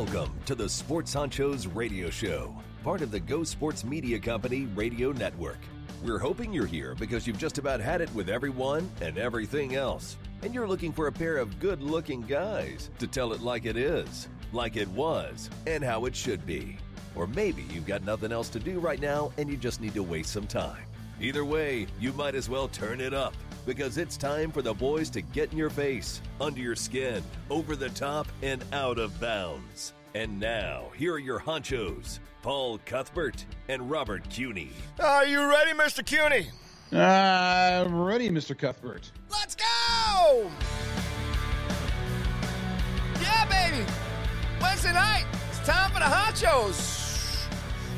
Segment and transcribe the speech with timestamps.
[0.00, 5.12] Welcome to the Sports Honchos Radio Show, part of the Go Sports Media Company radio
[5.12, 5.58] network.
[6.02, 10.16] We're hoping you're here because you've just about had it with everyone and everything else,
[10.40, 13.76] and you're looking for a pair of good looking guys to tell it like it
[13.76, 16.78] is, like it was, and how it should be.
[17.14, 20.02] Or maybe you've got nothing else to do right now and you just need to
[20.02, 20.82] waste some time.
[21.20, 23.34] Either way, you might as well turn it up
[23.66, 27.76] because it's time for the boys to get in your face, under your skin, over
[27.76, 29.92] the top, and out of bounds.
[30.14, 34.70] And now, here are your honchos, Paul Cuthbert and Robert Cuny.
[34.98, 36.04] Are you ready, Mr.
[36.04, 36.48] Cuwney?
[36.92, 38.58] I'm ready, Mr.
[38.58, 39.12] Cuthbert.
[39.30, 40.50] Let's go!
[43.20, 43.84] Yeah, baby!
[44.60, 47.46] Wednesday night, it's time for the honchos.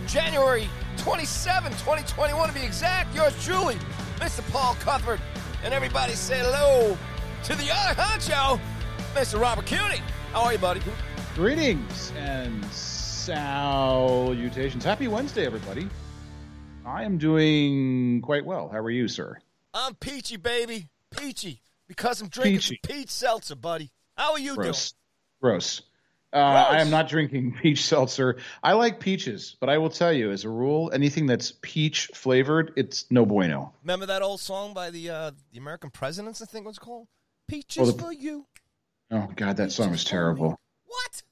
[0.07, 3.15] January 27, 2021 to be exact.
[3.15, 3.77] Yours truly,
[4.19, 4.43] Mr.
[4.53, 5.21] Paul Cuthbert.
[5.65, 6.99] And everybody say hello
[7.45, 8.59] to the other honcho,
[9.15, 9.41] Mr.
[9.41, 10.01] Robert Cuwney.
[10.33, 10.81] How are you, buddy?
[11.37, 14.85] Greetings and salutations.
[14.85, 15.89] Happy Wednesday, everybody.
[16.85, 18.69] I am doing quite well.
[18.71, 19.39] How are you, sir?
[19.73, 20.89] I'm peachy, baby.
[21.17, 21.61] Peachy.
[21.87, 22.81] Because I'm drinking Peachy.
[22.83, 23.93] peach seltzer, buddy.
[24.17, 24.95] How are you Gross.
[25.41, 25.83] Gross.
[26.33, 28.39] Uh, I am not drinking peach seltzer.
[28.63, 32.73] I like peaches, but I will tell you, as a rule, anything that's peach flavored,
[32.77, 33.75] it's no bueno.
[33.83, 37.07] Remember that old song by the uh, the American Presidents, I think it was called?
[37.49, 38.47] Peaches Well, the- for you.
[39.11, 40.59] Oh God, that song was terrible.
[40.87, 41.23] What?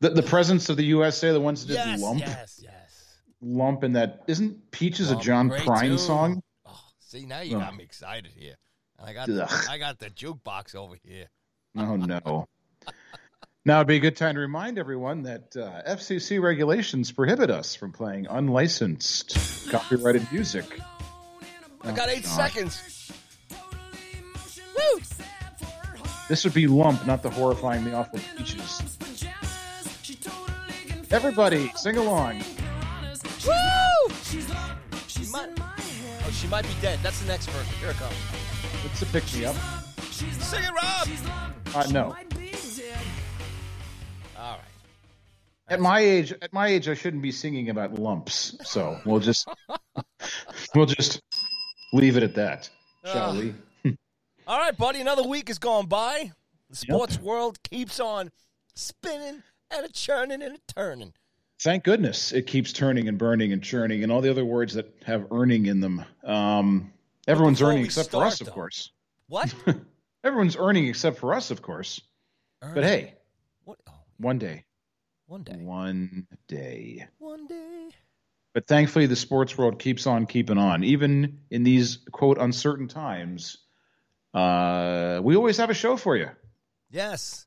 [0.00, 3.18] The, the presidents of the USA, the ones that did lump, yes, yes.
[3.42, 6.42] lump, and that isn't peaches a John Prine song?
[6.64, 8.54] Oh, see, now you got me excited here.
[8.98, 9.66] I got Ugh.
[9.68, 11.26] I got the jukebox over here.
[11.76, 12.48] Oh no.
[13.64, 17.76] Now it'd be a good time to remind everyone that uh, FCC regulations prohibit us
[17.76, 20.64] from playing unlicensed copyrighted music.
[21.82, 22.30] I got eight God.
[22.30, 23.12] seconds.
[24.76, 25.00] Woo!
[26.28, 28.98] This would be lump, not the horrifying horrifyingly awful peaches.
[31.12, 32.38] Everybody, sing along.
[33.46, 34.14] Woo!
[35.06, 36.98] She might, oh, she might be dead.
[37.00, 37.68] That's the next verse.
[37.78, 38.16] Here it comes.
[38.86, 39.54] It's a pick me up.
[40.10, 41.08] Sing it, Rob.
[41.74, 42.16] Uh, no,
[45.68, 48.56] at my age, at my age, I shouldn't be singing about lumps.
[48.64, 49.48] So we'll just,
[50.74, 51.20] we'll just
[51.92, 52.68] leave it at that,
[53.04, 53.54] shall Ugh.
[53.84, 53.96] we?
[54.46, 55.00] All right, buddy.
[55.00, 56.32] Another week has gone by.
[56.70, 58.30] The sports world keeps on
[58.74, 61.12] spinning and a churning and a turning.
[61.60, 64.92] Thank goodness it keeps turning and burning and churning and all the other words that
[65.04, 66.04] have earning in them.
[66.24, 66.92] Um,
[67.28, 68.90] everyone's earning except for start, us, of course.
[69.28, 69.54] What?
[70.24, 72.00] Everyone's earning except for us, of course.
[72.60, 73.14] But hey,
[73.64, 73.78] what?
[73.88, 74.64] Oh, one day,
[75.32, 75.56] one day.
[75.56, 77.06] one day.
[77.18, 77.88] One day.
[78.52, 83.56] But thankfully, the sports world keeps on keeping on, even in these quote uncertain times.
[84.34, 86.28] Uh, we always have a show for you.
[86.90, 87.46] Yes.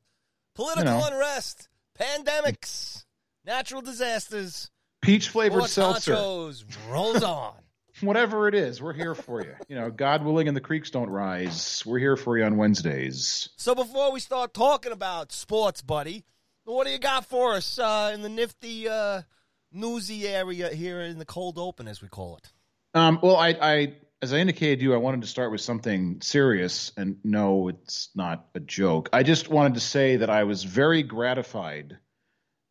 [0.56, 1.06] Political You know.
[1.06, 3.04] unrest, pandemics,
[3.44, 4.68] natural disasters,
[5.00, 7.54] Peach flavored seltzer, honchos rolls on.
[8.00, 9.54] whatever it is, we're here for you.
[9.68, 11.84] You know, God willing, and the creeks don't rise.
[11.86, 13.48] We're here for you on Wednesdays.
[13.56, 16.24] So before we start talking about sports, buddy,
[16.74, 19.22] what do you got for us uh, in the nifty uh,
[19.72, 22.50] newsy area here in the cold open, as we call it?
[22.94, 26.20] Um, well, I, I, as I indicated to you, I wanted to start with something
[26.22, 29.08] serious, and no, it's not a joke.
[29.12, 31.98] I just wanted to say that I was very gratified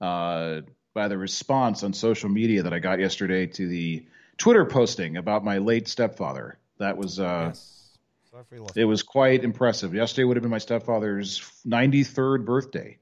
[0.01, 0.61] uh,
[0.93, 4.05] by the response on social media that I got yesterday to the
[4.37, 6.57] Twitter posting about my late stepfather.
[6.79, 7.97] That was uh, yes.
[8.31, 8.75] Sorry for your loss.
[8.75, 9.93] it was quite impressive.
[9.93, 12.97] Yesterday would have been my stepfather's 93rd birthday.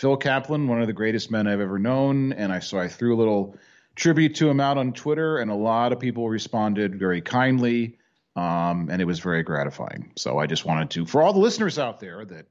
[0.00, 3.14] Phil Kaplan, one of the greatest men I've ever known, and I so I threw
[3.14, 3.54] a little
[3.96, 7.98] tribute to him out on Twitter, and a lot of people responded very kindly,
[8.34, 10.10] um, and it was very gratifying.
[10.16, 12.46] So I just wanted to, for all the listeners out there that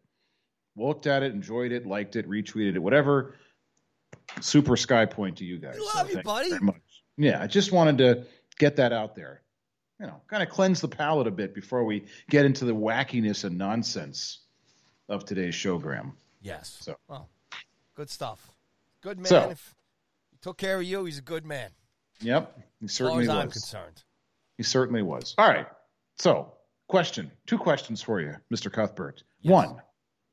[0.78, 3.34] looked at it, enjoyed it, liked it, retweeted it, whatever,
[4.42, 5.74] super sky point to you guys.
[5.74, 6.50] We love you, buddy.
[6.50, 7.04] very much.
[7.18, 8.25] Yeah, I just wanted to
[8.60, 9.42] get that out there.
[10.00, 13.44] You know, kind of cleanse the palate a bit before we get into the wackiness
[13.44, 14.42] and nonsense
[15.10, 16.12] of today's showgram.
[16.44, 16.78] Yes.
[16.81, 17.28] So- Well,
[18.00, 18.54] good stuff.
[19.01, 19.25] Good man.
[19.25, 19.75] So- if
[20.31, 21.72] he took care of you, he's a good man.
[22.22, 23.54] Yep, he As far certainly as I'm was.
[23.54, 24.04] concerned.
[24.57, 25.36] He certainly was.
[25.38, 25.68] All right.
[26.18, 26.54] So,
[26.88, 27.30] question.
[27.46, 28.72] Two questions for you, Mr.
[28.72, 29.24] Cuthbert.
[29.42, 29.51] Yes.
[29.51, 29.81] One,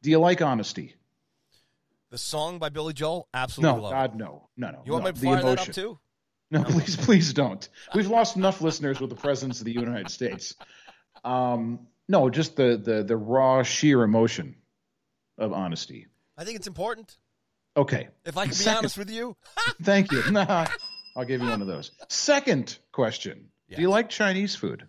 [0.02, 0.94] do you like honesty?
[2.10, 4.16] The song by Billy Joel, absolutely No, God, it.
[4.16, 4.48] no.
[4.56, 4.82] No, no.
[4.84, 5.10] You want no.
[5.10, 5.98] me to the fire that up too?
[6.52, 7.68] No, please, please don't.
[7.94, 10.54] We've lost enough listeners with the Presidents of the United States.
[11.24, 14.54] Um, no, just the, the the raw, sheer emotion
[15.38, 16.06] of honesty.
[16.38, 17.16] I think it's important.
[17.76, 18.08] Okay.
[18.24, 19.36] If I can be Second- honest with you,
[19.82, 20.22] Thank you.
[20.30, 20.66] Nah,
[21.16, 21.90] I'll give you one of those.
[22.08, 24.88] Second question: Do you like Chinese food?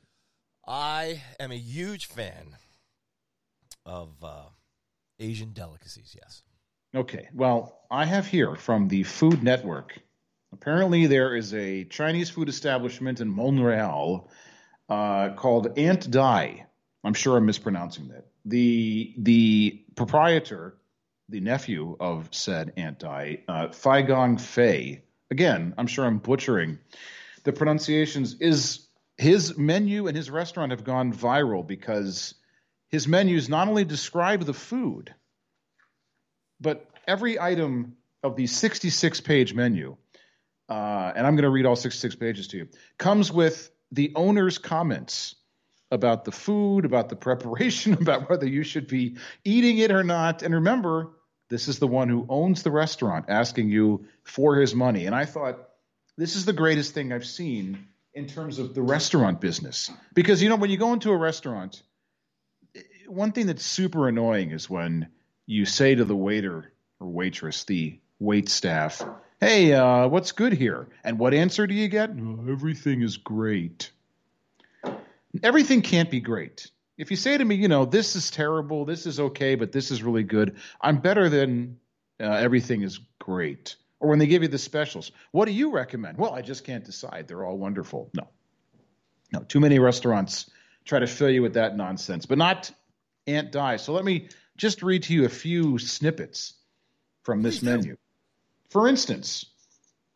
[0.68, 2.56] I am a huge fan
[3.86, 4.44] of uh,
[5.20, 6.16] Asian delicacies.
[6.18, 6.44] Yes.
[6.96, 7.28] Okay.
[7.34, 10.00] Well, I have here from the Food Network.
[10.54, 14.30] Apparently, there is a Chinese food establishment in Montreal
[14.90, 16.66] uh, called Aunt Dai.
[17.04, 18.26] I'm sure I'm mispronouncing that.
[18.46, 20.78] The the proprietor,
[21.30, 25.04] the nephew of said Aunt Dai, uh, Fai Gong Fei.
[25.30, 26.80] Again, I'm sure I'm butchering
[27.44, 28.36] the pronunciations.
[28.40, 28.88] Is
[29.18, 32.36] his menu and his restaurant have gone viral because
[32.90, 35.14] his menus not only describe the food,
[36.62, 39.98] but every item of the 66 page menu,
[40.70, 44.58] uh, and I'm going to read all 66 pages to you, comes with the owner's
[44.58, 45.36] comments
[45.92, 50.42] about the food, about the preparation, about whether you should be eating it or not.
[50.42, 51.12] And remember,
[51.50, 55.06] this is the one who owns the restaurant asking you for his money.
[55.06, 55.70] And I thought,
[56.18, 59.92] this is the greatest thing I've seen in terms of the restaurant business.
[60.14, 61.84] Because, you know, when you go into a restaurant,
[63.08, 65.08] one thing that's super annoying is when
[65.46, 69.06] you say to the waiter or waitress, the wait staff,
[69.40, 70.88] hey, uh, what's good here?
[71.04, 72.10] And what answer do you get?
[72.10, 73.92] Oh, everything is great.
[75.44, 76.72] Everything can't be great.
[76.98, 79.92] If you say to me, you know, this is terrible, this is okay, but this
[79.92, 81.78] is really good, I'm better than
[82.20, 83.76] uh, everything is great.
[84.00, 86.18] Or when they give you the specials, what do you recommend?
[86.18, 87.28] Well, I just can't decide.
[87.28, 88.10] They're all wonderful.
[88.14, 88.28] No.
[89.34, 90.50] No, too many restaurants
[90.86, 92.72] try to fill you with that nonsense, but not
[93.28, 93.76] Aunt Dai.
[93.78, 96.54] So let me just read to you a few snippets
[97.24, 97.98] from this menu.
[98.70, 99.46] For instance,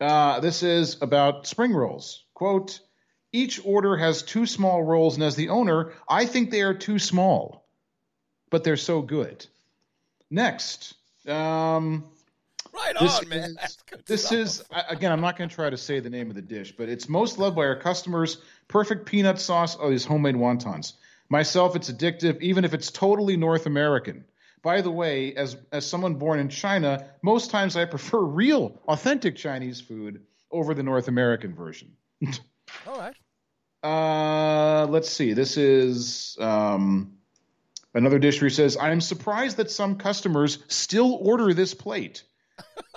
[0.00, 2.24] uh, this is about spring rolls.
[2.34, 2.80] Quote,
[3.32, 6.98] each order has two small rolls, and as the owner, I think they are too
[6.98, 7.64] small,
[8.50, 9.46] but they're so good.
[10.30, 10.94] Next,
[11.26, 12.04] um,
[12.74, 13.56] Right this on, man.
[13.62, 14.38] is- this stuff.
[14.38, 15.12] is again.
[15.12, 17.38] I'm not going to try to say the name of the dish, but it's most
[17.38, 18.38] loved by our customers.
[18.68, 19.76] Perfect peanut sauce.
[19.78, 20.94] Oh, these homemade wontons.
[21.28, 24.24] Myself, it's addictive, even if it's totally North American.
[24.62, 29.36] By the way, as as someone born in China, most times I prefer real, authentic
[29.36, 31.92] Chinese food over the North American version.
[32.86, 33.16] all right.
[33.82, 35.32] Uh, let's see.
[35.32, 37.14] This is um,
[37.94, 42.22] another dish where he says, "I am surprised that some customers still order this plate."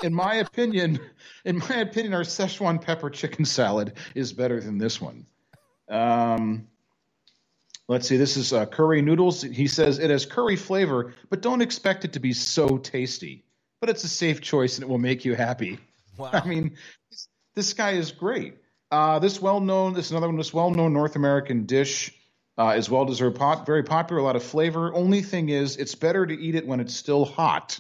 [0.04, 1.00] In my opinion,
[1.44, 5.26] in my opinion, our Szechuan pepper chicken salad is better than this one.
[5.90, 6.68] Um,
[7.88, 8.18] let's see.
[8.18, 9.42] This is uh, curry noodles.
[9.42, 13.44] He says it has curry flavor, but don't expect it to be so tasty.
[13.80, 15.80] But it's a safe choice and it will make you happy.
[16.18, 16.30] Wow.
[16.32, 16.78] I mean,
[17.12, 18.56] this, this guy is great.
[18.92, 22.14] Uh, this well-known, this is another one, this well-known North American dish
[22.58, 24.94] uh, is well-deserved, pot, very popular, a lot of flavor.
[24.94, 27.80] Only thing is, it's better to eat it when it's still hot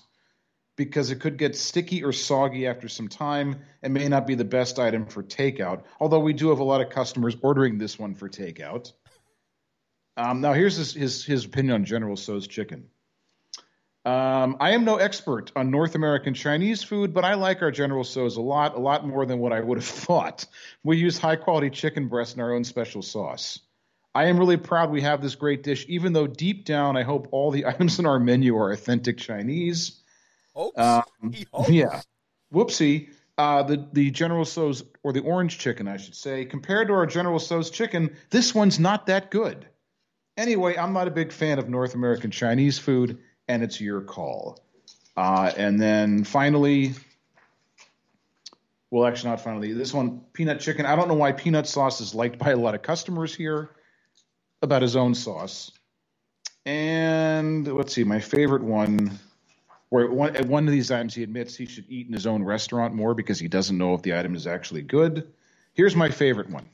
[0.76, 4.44] because it could get sticky or soggy after some time and may not be the
[4.44, 5.84] best item for takeout.
[6.00, 8.92] Although we do have a lot of customers ordering this one for takeout.
[10.18, 12.90] Um, now, here's his, his his opinion on General Tso's chicken.
[14.06, 18.04] Um, I am no expert on North American Chinese food, but I like our General
[18.04, 20.46] Tso's a lot, a lot more than what I would have thought.
[20.84, 23.60] We use high quality chicken breast in our own special sauce.
[24.14, 27.28] I am really proud we have this great dish, even though deep down I hope
[27.32, 30.04] all the items in our menu are authentic Chinese.
[30.54, 30.78] Hopes.
[30.78, 31.70] Um, hopes.
[31.70, 32.02] Yeah.
[32.54, 33.10] Whoopsie.
[33.38, 37.06] Uh, the the General Tso's or the orange chicken, I should say, compared to our
[37.06, 39.68] General Tso's chicken, this one's not that good.
[40.38, 44.60] Anyway, I'm not a big fan of North American Chinese food, and it's your call.
[45.18, 46.94] Uh, and then finally,
[48.92, 49.74] well, actually, not finally.
[49.74, 50.86] This one, peanut chicken.
[50.86, 53.70] I don't know why peanut sauce is liked by a lot of customers here.
[54.62, 55.72] About his own sauce.
[56.66, 59.20] And let's see, my favorite one
[59.90, 62.44] where one, at one of these times he admits he should eat in his own
[62.44, 65.32] restaurant more because he doesn't know if the item is actually good.
[65.74, 66.66] Here's my favorite one.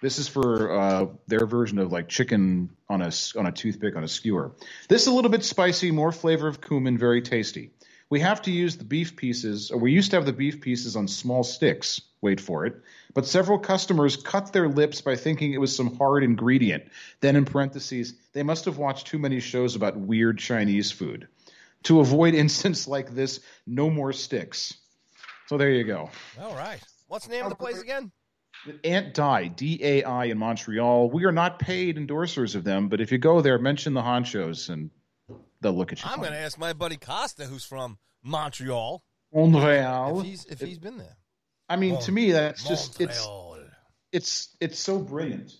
[0.00, 4.04] This is for uh, their version of like chicken on a on a toothpick on
[4.04, 4.52] a skewer.
[4.88, 7.72] This is a little bit spicy, more flavor of cumin, very tasty.
[8.10, 10.96] We have to use the beef pieces, or we used to have the beef pieces
[10.96, 12.00] on small sticks.
[12.22, 12.76] Wait for it.
[13.12, 16.84] But several customers cut their lips by thinking it was some hard ingredient.
[17.20, 21.28] Then, in parentheses, they must have watched too many shows about weird Chinese food.
[21.84, 24.74] To avoid incidents like this, no more sticks.
[25.46, 26.10] So there you go.
[26.40, 26.80] All right.
[27.08, 28.10] What's the name of the place again?
[28.84, 31.10] Aunt Dai, D A I in Montreal.
[31.10, 34.68] We are not paid endorsers of them, but if you go there, mention the honchos
[34.68, 34.90] and
[35.60, 36.10] they'll look at you.
[36.10, 40.20] I'm going to ask my buddy Costa, who's from Montreal, Montreal.
[40.20, 41.16] if he's if he's been there.
[41.68, 43.28] I mean, to me, that's just it's
[44.12, 45.52] it's it's so brilliant,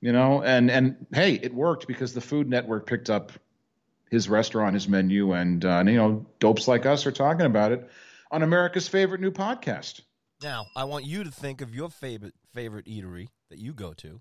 [0.00, 0.42] you know.
[0.42, 3.32] And and hey, it worked because the Food Network picked up
[4.10, 7.72] his restaurant, his menu, and, uh, and you know, dopes like us are talking about
[7.72, 7.88] it
[8.30, 10.02] on America's favorite new podcast.
[10.44, 14.20] Now, I want you to think of your favorite favorite eatery that you go to,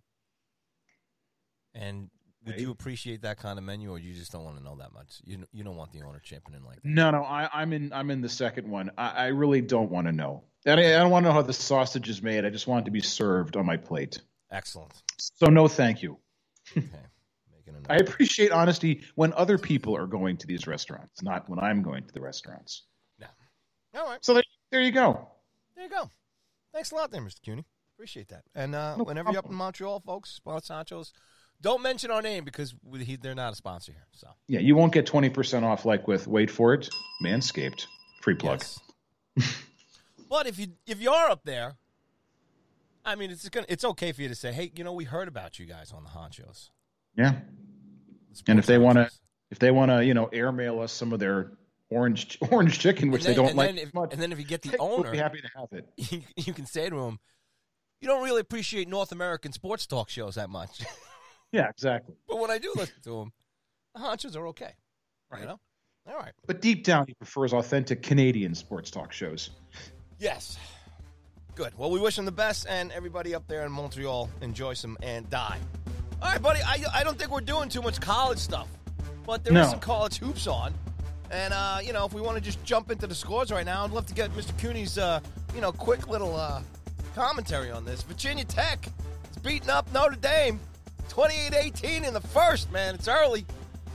[1.75, 2.09] and
[2.45, 4.93] would you appreciate that kind of menu, or you just don't want to know that
[4.93, 5.19] much?
[5.25, 6.85] You you don't want the owner chipping in like that.
[6.85, 7.91] No, no, I, I'm in.
[7.91, 8.89] I'm in the second one.
[8.97, 10.45] I, I really don't want to know.
[10.65, 12.45] And I, I don't want to know how the sausage is made.
[12.45, 14.21] I just want it to be served on my plate.
[14.49, 14.93] Excellent.
[15.19, 16.17] So no, thank you.
[16.77, 16.87] Okay,
[17.67, 17.85] making.
[17.89, 22.05] I appreciate honesty when other people are going to these restaurants, not when I'm going
[22.05, 22.83] to the restaurants.
[23.19, 23.27] No.
[23.95, 25.27] All right, So there, there you go.
[25.75, 26.09] There you go.
[26.73, 27.41] Thanks a lot, there, Mr.
[27.41, 27.65] Cuny.
[27.95, 28.43] Appreciate that.
[28.55, 29.53] And uh, No whenever you're up in.
[29.55, 31.11] Montreal, folks, Sports Honchos,
[31.61, 34.07] don't mention our name because we, he, they're not a sponsor here.
[34.11, 36.89] So Yeah, you won't get twenty percent off like with wait for it,
[37.23, 37.85] Manscaped.
[38.21, 38.63] Free plug.
[39.37, 39.55] Yes.
[40.29, 41.75] but if you if you are up there,
[43.05, 45.27] I mean, it's gonna it's okay for you to say, hey, you know, we heard
[45.27, 46.69] about you guys on the honchos.
[47.15, 47.35] Yeah.
[48.47, 49.09] And if they wanna-
[49.51, 51.51] If they want to, you know, airmail us some of their
[51.89, 54.61] orange orange chicken, which then, they don't like if, much, and then if you get
[54.61, 55.87] the we'll owner, be happy to have it.
[56.11, 57.19] you, you can say to him,
[58.01, 60.81] "You don't really appreciate North American sports talk shows that much."
[61.51, 62.15] Yeah, exactly.
[62.27, 63.31] but when I do listen to him,
[63.93, 64.73] the honchos are okay.
[65.31, 65.45] You Right.
[65.47, 65.59] know,
[66.09, 66.31] all right.
[66.47, 69.51] But deep down, he prefers authentic Canadian sports talk shows.
[70.17, 70.57] Yes.
[71.53, 71.77] Good.
[71.77, 75.29] Well, we wish him the best, and everybody up there in Montreal enjoy some Aunt
[75.29, 75.59] Dai.
[76.23, 76.59] All right, buddy.
[76.65, 78.67] I, I don't think we're doing too much college stuff,
[79.23, 79.69] but there is No.
[79.73, 80.73] some college hoops on.
[81.33, 83.83] And, uh, you know, if we want to just jump into the scores right now,
[83.83, 84.55] I'd love to get Mr.
[84.59, 85.19] Cooney's, uh,
[85.55, 86.61] you know, quick little uh,
[87.15, 88.03] commentary on this.
[88.03, 88.85] Virginia Tech
[89.31, 90.59] is beating up Notre Dame
[91.09, 92.93] 28 18 in the first, man.
[92.93, 93.45] It's early.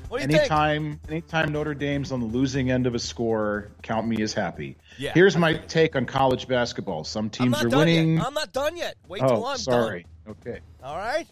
[0.09, 0.41] What do you think?
[0.41, 4.77] Anytime, anytime Notre Dame's on the losing end of a score, count me as happy.
[4.97, 5.13] Yeah.
[5.15, 7.05] Here's my take on college basketball.
[7.05, 8.17] Some teams are winning.
[8.17, 8.27] yet.
[8.27, 8.97] I'm not done yet.
[9.07, 10.07] Wait till oh, I'm sorry.
[10.29, 10.61] Okay, done.
[10.83, 11.27] All right?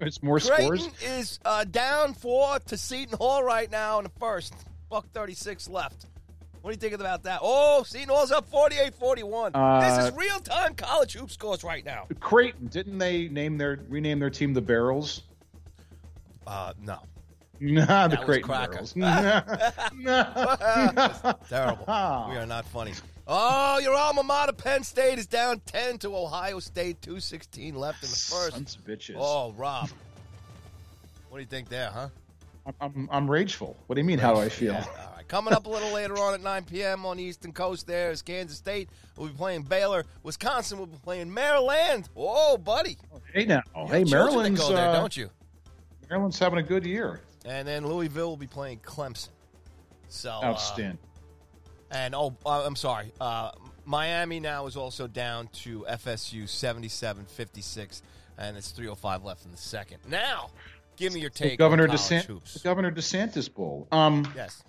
[0.00, 1.02] it's more Creighton scores.
[1.02, 4.54] is uh, down four to Seton Hall right now in the first.
[4.90, 6.06] Buck 36 left.
[6.60, 7.38] What do you think about that?
[7.42, 9.52] Oh, Seton Hall's up 48 41.
[9.54, 12.06] Uh, this is real time college hoop scores right now.
[12.18, 15.22] Creighton didn't they name their rename their team the Barrels?
[16.46, 16.98] Uh, no.
[17.60, 18.48] Nah, the That Creighton.
[18.48, 18.92] Barrels.
[21.48, 21.84] Terrible.
[21.86, 22.92] we are not funny.
[23.26, 28.10] Oh, your alma mater, Penn State, is down 10 to Ohio State, 216 left in
[28.10, 28.52] the first.
[28.52, 29.14] Sons of bitches.
[29.16, 29.88] Oh, Rob.
[31.28, 32.08] What do you think there, huh?
[32.80, 33.76] I'm, I'm, rageful.
[33.86, 34.18] What do you mean?
[34.18, 34.74] How do I feel?
[34.74, 35.28] Yeah, all right.
[35.28, 37.06] Coming up a little later on at 9 p.m.
[37.06, 38.88] on the Eastern Coast, there is Kansas State.
[39.16, 40.04] We'll be playing Baylor.
[40.22, 42.08] Wisconsin will be playing Maryland.
[42.14, 42.96] Whoa, buddy.
[43.32, 45.30] Hey now, hey have children that Maryland's go there, uh, don't you?
[46.08, 47.20] Maryland's having a good year.
[47.44, 49.30] And then Louisville will be playing Clemson.
[50.08, 50.98] So uh, Outstanding.
[51.90, 53.12] and oh, uh, I'm sorry.
[53.20, 53.52] Uh,
[53.84, 58.02] Miami now is also down to FSU 77-56,
[58.38, 59.98] and it's 3:05 left in the second.
[60.08, 60.50] Now,
[61.00, 63.88] give me your The take, Governor DeSantis, Governor DeSantis Bowl.
[63.90, 64.62] Um, Yes.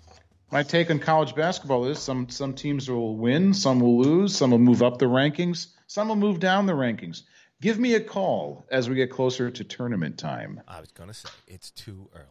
[0.50, 4.50] my take on college basketball is some some teams will win, some will lose, some
[4.50, 7.22] will move up the rankings, some will move down the rankings.
[7.60, 10.60] Give me a call as we get closer to tournament time.
[10.66, 12.26] I was gonna say it's too early.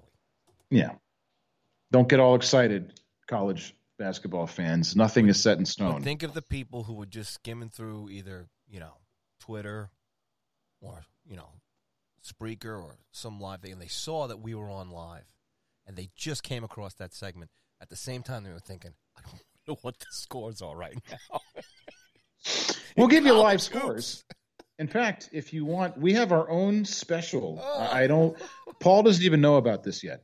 [0.69, 0.95] Yeah,
[1.91, 4.95] don't get all excited, college basketball fans.
[4.95, 6.01] Nothing is set in stone.
[6.01, 8.93] think of the people who were just skimming through either, you know,
[9.39, 9.89] Twitter
[10.81, 11.49] or, you know,
[12.23, 15.25] Spreaker or some live thing, and they saw that we were on live,
[15.85, 17.51] and they just came across that segment.
[17.81, 20.97] At the same time, they were thinking, I don't know what the scores are right
[21.09, 21.39] now.
[22.97, 24.23] We'll give you live scores.
[24.79, 27.61] In fact, if you want, we have our own special.
[27.63, 27.79] Oh.
[27.79, 28.35] I don't.
[28.79, 30.23] Paul doesn't even know about this yet,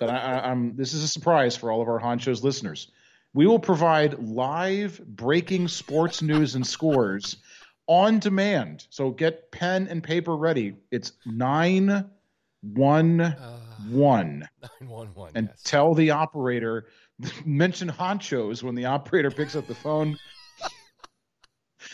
[0.00, 0.76] but I, I, I'm.
[0.76, 2.90] This is a surprise for all of our Honchos listeners.
[3.34, 7.36] We will provide live breaking sports news and scores
[7.86, 8.86] on demand.
[8.90, 10.76] So get pen and paper ready.
[10.90, 12.08] It's nine
[12.62, 13.58] one uh,
[13.90, 14.48] one,
[14.80, 15.62] 911, and yes.
[15.64, 16.86] tell the operator.
[17.44, 20.18] Mention Honchos when the operator picks up the phone.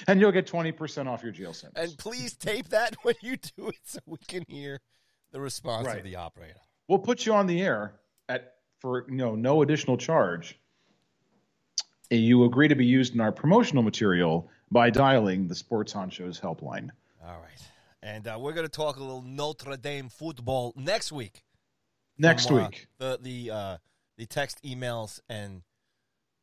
[0.07, 1.91] And you'll get 20% off your jail sentence.
[1.91, 4.79] and please tape that when you do it so we can hear
[5.33, 5.99] the response Right.
[5.99, 6.61] of the operator.
[6.89, 7.95] we'll put you on the air
[8.29, 10.59] at for you know no additional charge.
[12.11, 16.41] And you agree to be used in our promotional material by dialing the Sports Honchos
[16.41, 16.91] helpline.
[17.25, 17.63] All right.
[18.03, 21.43] And uh, we're going to talk a little Notre Dame football next week.
[22.17, 22.87] Next from, uh, week.
[22.99, 23.77] the the uh,
[24.17, 25.63] the text emails and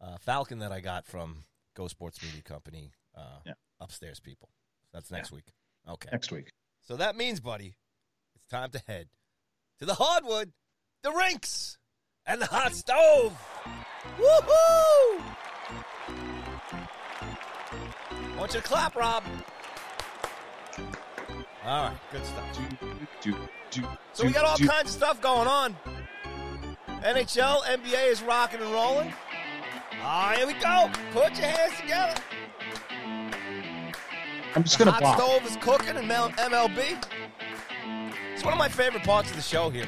[0.01, 1.43] uh, Falcon that I got from
[1.75, 3.53] Go Sports Media Company uh, Yeah.
[3.79, 4.49] upstairs people.
[4.93, 5.45] That's next week.
[5.89, 6.09] Okay.
[6.11, 6.51] Next week.
[6.81, 7.75] So that means, buddy,
[8.35, 9.07] it's time to head
[9.79, 10.53] to the hardwood,
[11.03, 11.77] the rinks,
[12.25, 13.37] and the hot stove.
[14.17, 16.24] Woohoo!
[18.35, 19.23] I want you to clap, Rob.
[21.65, 22.43] All right, good stuff.
[22.53, 22.97] Do,
[23.31, 23.37] do,
[23.71, 24.67] do, So we got all do.
[24.67, 25.75] kinds of stuff going on.
[27.01, 29.13] NHL, NBA is rocking and rolling.
[30.01, 30.89] Ah, here we go.
[31.11, 32.13] Put your hands together.
[34.55, 35.17] I'm just going to Hot pop.
[35.19, 37.03] stove is cooking in Mel- MLB.
[38.33, 39.87] It's one of my favorite parts of the show here.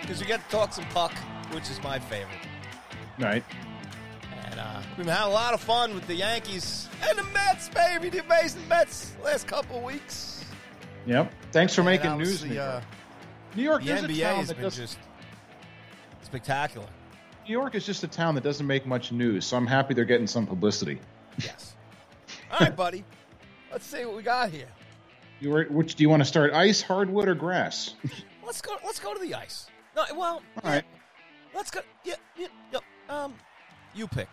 [0.00, 1.12] because we get to talk some puck,
[1.52, 2.38] which is my favorite.
[3.18, 3.44] Right.
[4.54, 8.08] And uh, we've had a lot of fun with the Yankees and the Mets, baby,
[8.08, 10.44] the amazing Mets last couple weeks.
[11.06, 11.32] Yep.
[11.50, 12.42] Thanks for And making news.
[12.42, 12.68] obviously, New York.
[12.68, 12.80] uh,
[13.56, 14.98] New York the is a NBA town has that been does- just
[16.22, 16.86] spectacular.
[17.46, 20.04] New York is just a town that doesn't make much news, so I'm happy they're
[20.04, 20.98] getting some publicity.
[21.42, 21.74] Yes.
[22.52, 23.04] All right, buddy.
[23.72, 24.68] Let's see what we got here.
[25.40, 26.52] You were, which do you want to start?
[26.52, 27.94] Ice, hardwood, or grass?
[28.46, 28.76] Let's go.
[28.84, 29.66] Let's go to the ice.
[29.96, 30.84] No, well, All right.
[31.54, 31.80] let's go.
[32.04, 32.78] Yeah, yeah, yeah.
[33.10, 33.34] Um,
[33.94, 34.28] you pick.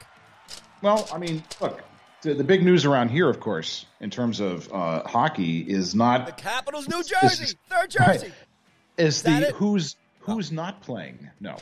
[0.81, 1.81] Well, I mean, look,
[2.21, 6.25] the, the big news around here, of course, in terms of uh, hockey, is not
[6.25, 8.27] The Capitals, New Jersey, is- third Jersey.
[8.27, 8.33] Right.
[8.97, 11.29] is that the who's who's not playing.
[11.39, 11.57] No,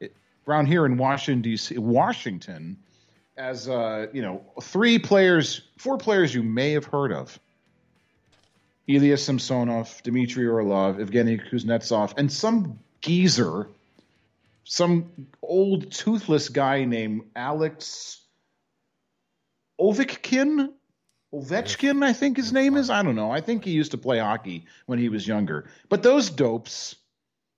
[0.00, 0.14] it,
[0.46, 2.76] around here in Washington D.C., Washington,
[3.36, 7.38] as uh, you know, three players, four players you may have heard of:
[8.88, 13.68] Ilya Samsonov, Dmitry Orlov, Evgeny Kuznetsov, and some geezer,
[14.70, 18.22] some old toothless guy named Alex
[19.80, 20.68] Ovechkin.
[21.34, 22.88] Ovechkin, I think his name is.
[22.88, 23.32] I don't know.
[23.32, 25.68] I think he used to play hockey when he was younger.
[25.88, 26.94] But those dopes,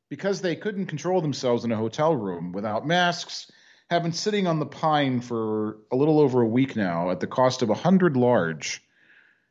[0.09, 3.53] because they couldn't control themselves in a hotel room without masks,
[3.91, 7.27] have been sitting on the pine for a little over a week now at the
[7.27, 8.83] cost of a hundred large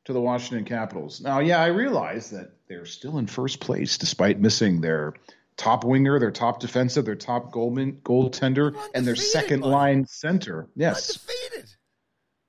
[0.06, 1.22] to the Washington Capitals.
[1.22, 5.13] Now, yeah, I realize that they're still in first place despite missing their
[5.62, 9.72] top winger, their top defensive, their top goalman, goaltender, and their second buddy.
[9.72, 10.68] line center.
[10.75, 11.75] Yes Undefeated.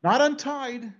[0.02, 0.92] not untied,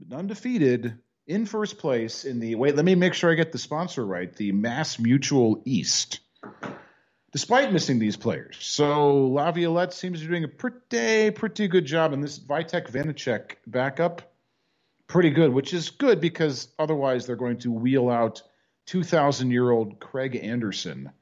[0.00, 0.98] but undefeated
[1.28, 2.74] in first place in the wait.
[2.74, 4.34] Let me make sure I get the sponsor right.
[4.34, 6.18] The Mass Mutual East.
[7.32, 12.12] Despite missing these players, so Laviolette seems to be doing a pretty pretty good job,
[12.12, 14.22] and this Vitek Vanecek backup
[15.06, 18.42] pretty good, which is good because otherwise they're going to wheel out
[18.86, 21.12] 2,000 year old Craig Anderson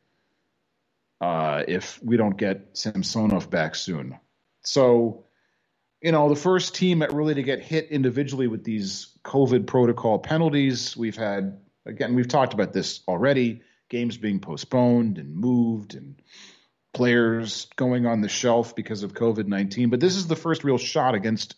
[1.21, 4.19] uh, if we don't get Samsonov back soon.
[4.63, 5.25] So
[6.01, 10.97] you know, the first team really to get hit individually with these COVID protocol penalties.
[10.97, 16.21] We've had, again, we've talked about this already games being postponed and moved and
[16.95, 19.91] players going on the shelf because of COVID 19.
[19.91, 21.57] But this is the first real shot against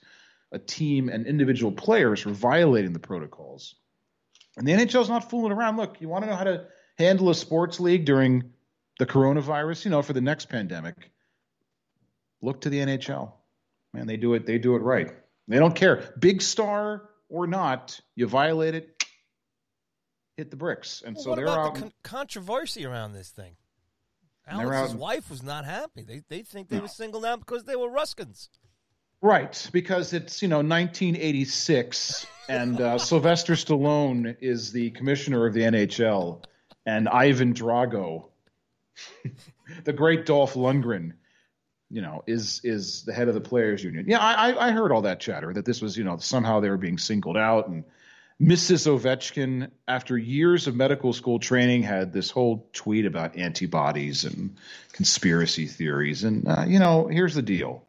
[0.50, 3.76] a team and individual players for violating the protocols.
[4.56, 5.76] And the NHL's not fooling around.
[5.76, 6.66] Look, you want to know how to
[6.98, 8.52] handle a sports league during
[8.98, 10.94] the coronavirus, you know, for the next pandemic?
[12.42, 13.32] Look to the NHL.
[13.94, 14.46] Man, they do it.
[14.46, 15.12] They do it right.
[15.48, 17.98] They don't care, big star or not.
[18.14, 19.04] You violate it,
[20.36, 21.74] hit the bricks, and Well, so what they're about out.
[21.74, 23.56] the con- controversy around this thing?
[24.46, 26.02] Alex's out- wife was not happy.
[26.02, 26.82] They they think they No.
[26.82, 28.48] were singled out because they were Ruskins.
[29.24, 35.60] Right, because it's you know 1986, and uh, Sylvester Stallone is the commissioner of the
[35.60, 36.42] NHL,
[36.84, 38.30] and Ivan Drago,
[39.84, 41.12] the great Dolph Lundgren,
[41.88, 44.06] you know, is is the head of the players' union.
[44.08, 46.68] Yeah, I, I- I heard all that chatter that this was you know somehow they
[46.70, 47.84] were being singled out, and
[48.40, 48.88] Mrs.
[48.88, 54.56] Ovechkin, after years of medical school training, had this whole tweet about antibodies and
[54.92, 57.84] conspiracy theories, and uh, you know, here's the deal.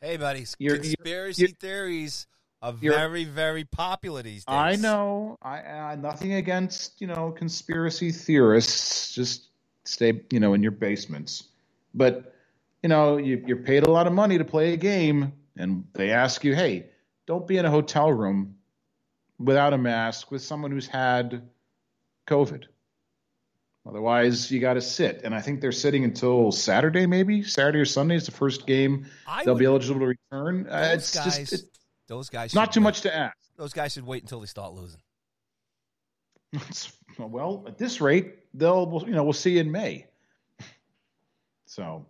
[0.00, 2.26] Hey, buddy, You're- conspiracy you're- theories
[2.62, 4.54] are very very popular these days.
[4.54, 5.38] I know.
[5.42, 9.14] I, I nothing against you know conspiracy theorists.
[9.14, 9.48] Just
[9.84, 11.44] stay you know in your basements.
[11.94, 12.34] But
[12.82, 16.10] you know you, you're paid a lot of money to play a game, and they
[16.10, 16.86] ask you, hey,
[17.26, 18.56] don't be in a hotel room
[19.38, 21.48] without a mask with someone who's had
[22.26, 22.64] COVID.
[23.86, 25.22] Otherwise, you got to sit.
[25.24, 29.06] And I think they're sitting until Saturday, maybe Saturday or Sunday is the first game
[29.26, 30.66] I they'll would- be eligible to return.
[30.68, 32.84] Uh, Those it's guys, just it's those guys, not too wait.
[32.84, 33.36] much to ask.
[33.56, 35.00] Those guys should wait until they start losing.
[37.18, 40.06] Well, at this rate, they'll you know we'll see in May.
[41.66, 42.04] So,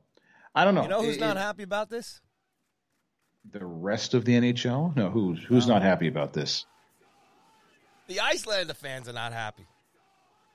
[0.54, 0.82] I don't know.
[0.84, 2.20] You know who's It- not it- happy about this?
[3.52, 4.96] The rest of the NHL?
[4.96, 6.64] No, who's who's not happy about this?
[8.06, 9.66] The Islander fans are not happy.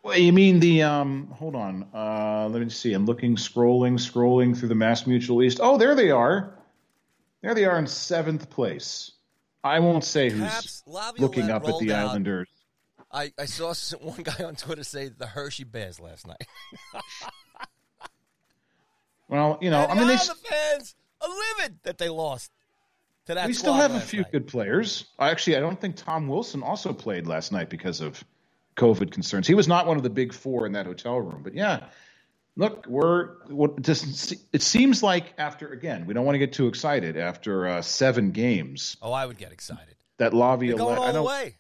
[0.06, 1.32] Well, you mean the um?
[1.32, 1.88] Hold on.
[1.92, 2.94] Uh, let me see.
[2.94, 5.60] I'm looking, scrolling, scrolling through the Mass Mutual East.
[5.60, 6.60] Oh, there they are.
[7.42, 9.14] There they are in seventh place.
[9.64, 12.48] I won't say who's Laviolette looking up at the out- Islanders.
[13.12, 16.46] I, I saw one guy on Twitter say the Hershey Bears last night.
[19.28, 22.52] Well, you know, and I mean, they, the fans are livid that they lost
[23.26, 24.32] to that we still have a few night.
[24.32, 25.06] good players.
[25.20, 28.24] Actually, I don't think Tom Wilson also played last night because of
[28.76, 29.48] COVID concerns.
[29.48, 31.42] He was not one of the big four in that hotel room.
[31.44, 31.88] But yeah,
[32.56, 36.68] look, we're what just it seems like after again, we don't want to get too
[36.68, 39.96] excited after uh, seven games Oh, I would get excited.
[40.18, 40.78] that Laviolette.
[40.78, 41.58] going all I the know way.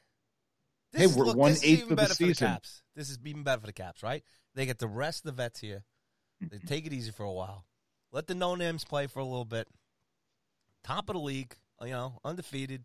[0.92, 2.46] This Hey, is, we're look, one this is eighth even of the for season.
[2.48, 2.82] the Caps.
[2.96, 4.24] This is even better for the Caps, right?
[4.56, 5.84] They get the rest of the vets here.
[6.42, 7.66] They take it easy for a while.
[8.12, 9.68] Let the no names play for a little bit.
[10.84, 12.84] Top of the league, you know, undefeated.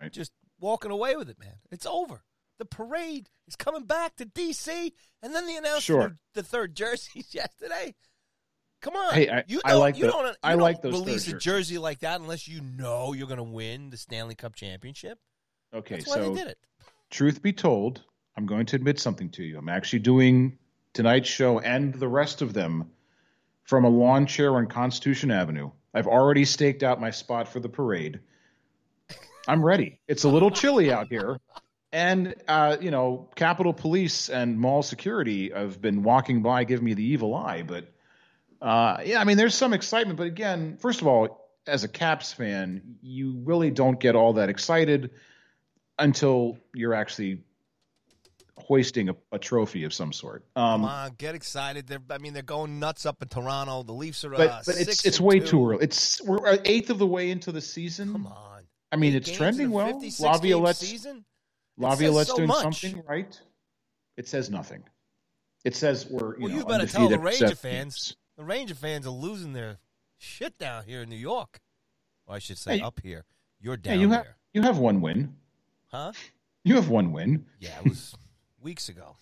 [0.00, 0.12] Right.
[0.12, 1.54] Just walking away with it, man.
[1.70, 2.22] It's over.
[2.58, 4.92] The parade is coming back to DC,
[5.22, 6.16] and then they announced Sure.
[6.34, 7.94] the, the third jerseys yesterday.
[8.80, 10.92] Come on, Hey, I- you don't, like you the- don't, you I don't like those
[10.92, 14.54] release a jersey like that unless you know you're going to win the Stanley Cup
[14.54, 15.18] championship.
[15.74, 16.58] Okay, That's so did it.
[17.10, 18.02] truth be told,
[18.36, 19.58] I'm going to admit something to you.
[19.58, 20.58] I'm actually doing
[20.92, 22.90] tonight's show and the rest of them
[23.64, 25.70] from a lawn chair on Constitution Avenue.
[25.92, 28.20] I've already staked out my spot for the parade.
[29.48, 29.98] I'm ready.
[30.08, 31.38] It's a little chilly out here.
[31.96, 36.92] And, uh, you know, Capitol Police and mall security have been walking by, giving me
[36.92, 37.62] the evil eye.
[37.62, 37.90] But,
[38.60, 40.18] uh, yeah, I mean, there's some excitement.
[40.18, 44.50] But again, first of all, as a Caps fan, you really don't get all that
[44.50, 45.10] excited
[45.98, 47.40] until you're actually
[48.58, 50.44] hoisting a, a trophy of some sort.
[50.54, 51.86] Um, Come on, get excited.
[51.86, 53.84] They're, I mean, they're going nuts up in Toronto.
[53.84, 55.46] The Leafs are, but uh, but it's it's way two.
[55.46, 55.84] too early.
[55.84, 58.12] It's we're eighth of the way into the season.
[58.12, 58.64] Come on.
[58.92, 59.86] I mean, Eight it's trending well.
[59.86, 61.24] 56 game Laviolette's season?
[61.78, 62.80] Laviolette's so doing much.
[62.80, 63.38] something right.
[64.16, 64.82] It says nothing.
[65.64, 67.94] It says we're you Well, know you better tell the Ranger fans.
[67.94, 68.16] games.
[68.36, 69.78] The Ranger fans are losing their
[70.18, 71.60] shit down here in New York.
[72.26, 73.24] Or I should say Hey, up here.
[73.60, 74.36] You're Yeah, down you have there.
[74.52, 75.36] you have one win.
[75.86, 76.12] Huh?
[76.64, 77.46] You have one win.
[77.60, 78.14] Yeah, it was
[78.60, 79.16] weeks ago.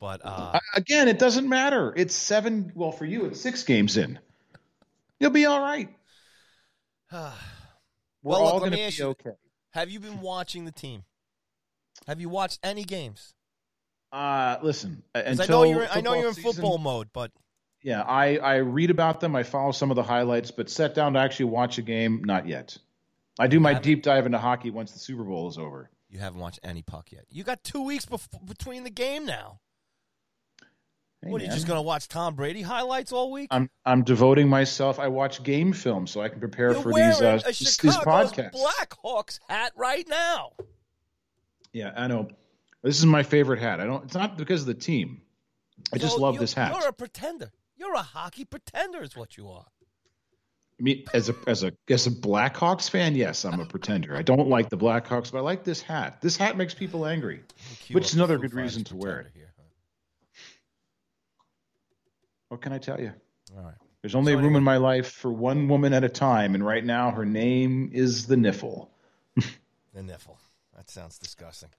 [0.00, 1.92] But uh, Uh, again, it doesn't matter.
[1.96, 2.72] It's seven.
[2.74, 4.18] Well, for you, it's six games in.
[5.18, 5.88] You'll be all right.
[7.12, 7.30] We're
[8.22, 9.30] Well, all going to be you- okay.
[9.70, 11.04] have you been watching the team?
[12.06, 13.34] Have you watched any games?
[14.12, 17.32] Uh, listen, until I know you're I know you're in season- football mode, but
[17.82, 19.34] Yeah, I, I read about them.
[19.34, 22.46] I follow some of the highlights, but set down to actually watch a game, not
[22.46, 22.78] yet.
[23.38, 25.90] I do my deep dive into hockey once the Super Bowl is over.
[26.08, 27.24] you haven't watched any puck yet.
[27.28, 29.58] You got two weeks bef- between the game now.
[31.20, 33.48] Hey, what are you just going to watch Tom Brady highlights all week?
[33.50, 35.00] I'm I'm devoting myself.
[35.00, 38.52] I watch game film so I can prepare You're for these uh, these, podcasts.
[38.52, 40.52] Blackhawks hat right now.
[41.74, 42.28] Yeah, I know.
[42.82, 43.80] This is my favorite hat.
[43.80, 44.04] I don't.
[44.04, 45.20] It's not because of the team.
[45.92, 46.74] I just love you- this hat.
[46.78, 47.50] You're a pretender.
[47.76, 49.66] You're a hockey pretender, is what you are.
[50.78, 54.16] Me as a as a as a Blackhawks fan, yes, I'm a pretender.
[54.16, 56.20] I don't like the Blackhawks, but I like this hat.
[56.20, 57.42] This hat makes people angry.
[57.90, 59.26] Which is another good reason to wear it.
[59.34, 59.62] Here, huh?
[62.48, 63.12] What can I tell you?
[63.56, 63.74] All right.
[64.02, 66.64] There's only So room anyway- in my life for one woman at a time, and
[66.64, 68.88] right now her name is the Niffle.
[69.94, 70.36] The niffle.
[70.76, 71.70] That sounds disgusting.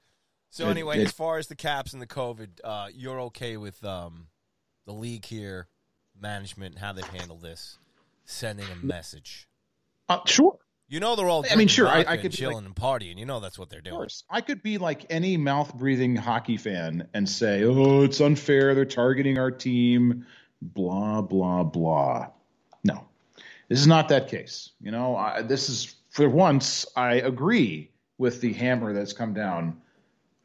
[0.49, 3.57] So It- anyway, it- as far as the caps and the COVID, uh, you're okay
[3.57, 4.27] with um,
[4.85, 5.67] the league here,
[6.19, 7.77] management, how they've handled this,
[8.23, 9.47] sending a message.
[10.07, 11.43] Uh, sure, You know they're all.
[11.49, 13.17] I mean, sure, I- vodka I and could be chilling like- and partying.
[13.17, 13.95] You know that's what they're of doing.
[13.97, 14.23] course.
[14.29, 18.75] I could be like any mouth breathing hockey fan and say, "Oh, it's unfair.
[18.75, 20.25] They're targeting our team."
[20.61, 22.27] Blah blah blah.
[22.83, 23.07] No,
[23.67, 24.71] this is not that case.
[24.79, 29.81] You know, I, this is for once I agree with the hammer that's come down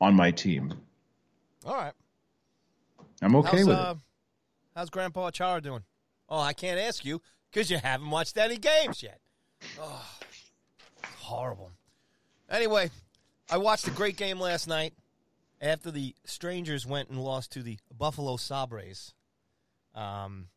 [0.01, 0.73] on my team.
[1.65, 1.93] All right.
[3.23, 4.03] I'm okay how's, with uh, it.
[4.75, 5.83] How's Grandpa Chara doing?
[6.29, 9.21] Oh, I can't ask you because you haven't watched any games yet.
[9.79, 10.07] Oh,
[11.19, 11.71] horrible.
[12.49, 12.91] Anyway,
[13.51, 14.95] I watched a great game last night
[15.61, 19.13] after the Strangers went and lost to the Buffalo Sabres.
[19.95, 20.49] Um,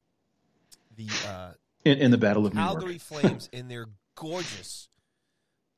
[0.96, 1.52] the uh,
[1.84, 3.00] In, in the Battle of New York.
[3.02, 4.90] Flames in their gorgeous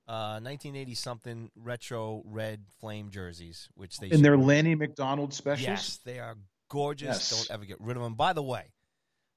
[0.07, 5.67] uh, 1980 something retro red flame jerseys, which they In their Lanny McDonald specials.
[5.67, 6.35] Yes, they are
[6.69, 7.07] gorgeous.
[7.07, 7.29] Yes.
[7.47, 8.13] Don't ever get rid of them.
[8.15, 8.71] By the way,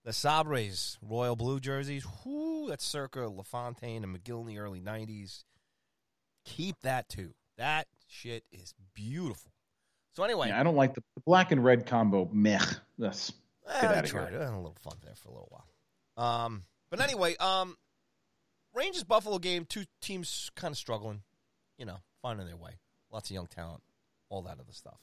[0.04, 5.44] the Sabres royal blue jerseys, whoo, that's circa LaFontaine and Mogilny in the early 90s.
[6.44, 7.34] Keep that too.
[7.56, 9.52] That shit is beautiful.
[10.14, 12.28] So anyway, Yeah, I don't like the, black and red combo.
[12.32, 12.58] Meh.
[12.98, 13.32] That's
[13.68, 14.38] eh, get I outta tried here.
[14.38, 14.42] it.
[14.42, 15.48] I had a little fun there for a little
[16.16, 16.44] while.
[16.44, 17.76] Um, but anyway, um,
[18.74, 21.22] Rangers Buffalo game, two teams kind of struggling,
[21.76, 22.78] you know, finding their way.
[23.10, 23.82] Lots of young talent,
[24.28, 25.00] all that other stuff.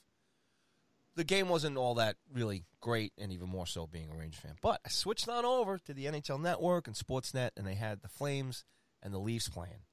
[1.15, 4.55] The game wasn't all that really great, and even more so being a Rangers fan.
[4.61, 8.09] But I switched on over to the NHL Network and Sportsnet, and they had the
[8.09, 8.65] Flames
[9.01, 9.83] and the Leafs playing.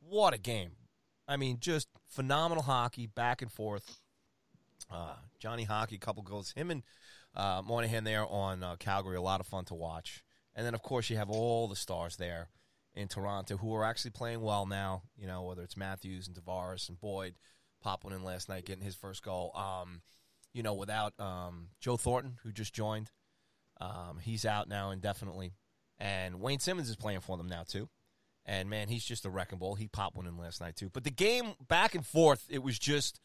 [0.00, 0.72] What a game!
[1.28, 4.00] I mean, just phenomenal hockey, back and forth.
[4.90, 6.52] Uh, Johnny Hockey, couple goals.
[6.52, 6.82] Him and
[7.36, 10.24] uh, Monahan there on uh, Calgary, a lot of fun to watch.
[10.54, 12.48] And then, of course, you have all the stars there
[12.98, 15.02] in Toronto who are actually playing well now.
[15.16, 17.34] You know, whether it's Matthews and Tavares and Boyd,
[17.80, 19.52] popping in last night, getting his first goal.
[19.54, 20.02] Um,
[20.52, 23.10] you know, without um, Joe Thornton, who just joined,
[23.80, 25.52] um, he's out now indefinitely.
[25.98, 27.88] And Wayne Simmonds is playing for them now, too.
[28.44, 29.74] And, man, he's just a wrecking ball.
[29.74, 30.90] He popped one in last night, too.
[30.92, 33.20] But the game back and forth, it was just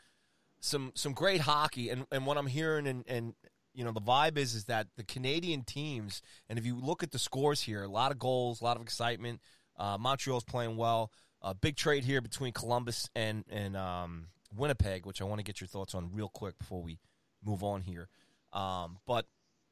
[0.59, 1.89] some some great hockey.
[1.89, 3.33] And, and what I'm hearing and, and
[3.73, 7.11] you know, the vibe is is that the Canadian teams, and if you look at
[7.11, 9.41] the scores here, a lot of goals, a lot of excitement.
[9.77, 11.11] Uh, Montreal's playing well.
[11.41, 15.59] A big trade here between Columbus and and um, Winnipeg, which I want to get
[15.59, 16.99] your thoughts on real quick before we
[17.43, 18.07] move on here.
[18.53, 19.25] Um, but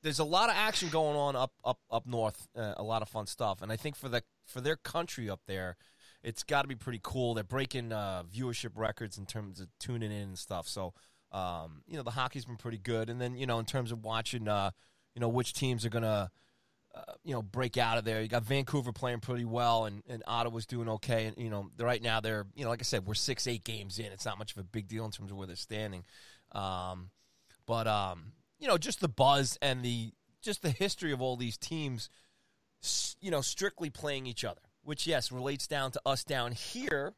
[0.04, 2.48] there's a lot of action going on up up up north.
[2.56, 5.42] Uh, a lot of fun stuff, and I think for the for their country up
[5.48, 5.78] there,
[6.24, 7.34] it's got to be pretty cool.
[7.34, 10.68] They're breaking uh, viewership records in terms of tuning in and stuff.
[10.68, 10.94] So,
[11.32, 13.10] um, you know, the hockey's been pretty good.
[13.10, 14.72] And then, you know, in terms of watching, uh,
[15.16, 16.30] you know, which teams are to,
[16.94, 18.22] uh, you know, break out of there.
[18.22, 21.26] You got Vancouver playing pretty well, and, and Ottawa's doing okay.
[21.26, 24.00] And, you know, right now they're, you know, like I said, we're six, eight games
[24.00, 24.08] in.
[24.08, 26.04] It's not much of a big deal in terms of where they're standing.
[26.52, 27.10] Um,
[27.66, 31.58] but, um, you know, just the buzz and the, just the history of all these
[31.58, 32.10] teams,
[33.22, 37.14] you know, strictly playing each other which yes relates down to us down here.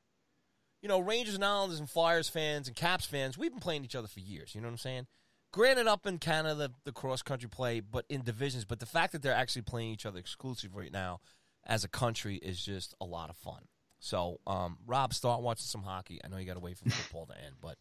[0.81, 3.95] You know, Rangers and Islanders and Flyers fans and Caps fans, we've been playing each
[3.95, 4.53] other for years.
[4.53, 5.07] You know what I'm saying?
[5.54, 8.66] Granted, up in Canada, the, cross country play, but in divisions.
[8.66, 11.22] But the fact that they're actually playing each other exclusive right now
[11.63, 13.62] as a country is just a lot of fun.
[14.00, 16.20] So, um, Rob, start watching some hockey.
[16.26, 17.78] I know you got to wait for football to end, but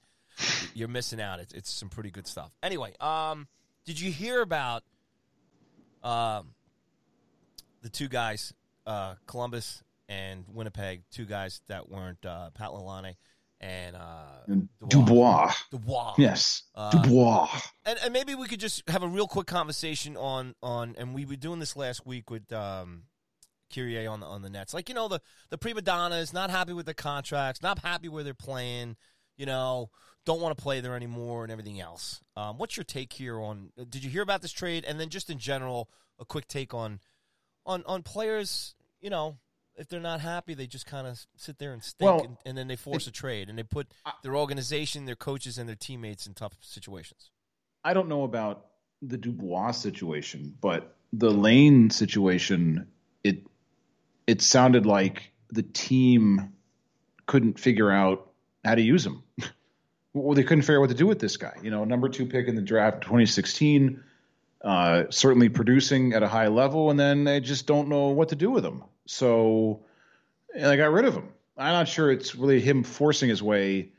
[0.74, 1.40] you're missing out.
[1.40, 2.52] It's, it's some pretty good stuff.
[2.62, 3.48] Anyway, um,
[3.86, 4.82] did you hear about
[6.02, 6.50] um,
[7.80, 8.52] the two guys
[8.86, 13.16] uh, Columbus and Winnipeg, two guys that weren't uh, Pat Lalane
[13.62, 15.54] and, uh, Dubois.
[15.70, 16.14] Dubois.
[16.18, 17.48] Yes, uh, Dubois.
[17.86, 21.24] And, and, maybe we could just have a real quick conversation on on, and we
[21.24, 23.04] were doing this last week with um,
[23.72, 24.74] Kyrie on the on the Nets.
[24.74, 25.20] Like you know the
[25.50, 28.96] the prima donnas not happy with the contracts, not happy where they're playing.
[29.36, 29.90] You know,
[30.26, 32.20] don't want to play there anymore and everything else.
[32.36, 33.70] Um, what's your take here on?
[33.76, 34.84] Did you hear about this trade?
[34.86, 37.00] And then just in general, a quick take on
[37.64, 39.38] on on players, you know,
[39.82, 42.56] if they're not happy, they just kind of sit there and stink, well, and, and,
[42.56, 43.88] then they force it, a trade, and they put
[44.22, 47.30] their organization, their coaches, and their teammates in tough situations.
[47.84, 48.66] I don't know about
[49.02, 52.86] the Dubois situation, but the Laine situation,
[53.24, 53.44] it
[54.28, 56.52] it sounded like the team
[57.26, 58.30] couldn't figure out
[58.64, 59.24] how to use him.
[60.14, 61.56] well, they couldn't figure out what to do with this guy.
[61.60, 64.00] You know, number two pick in the draft, 2016
[64.62, 68.36] uh, certainly producing at a high level, and then they just don't know what to
[68.36, 68.84] do with him.
[69.06, 69.84] So
[70.54, 71.28] and I got rid of him.
[71.56, 73.92] I'm not sure it's really him forcing his way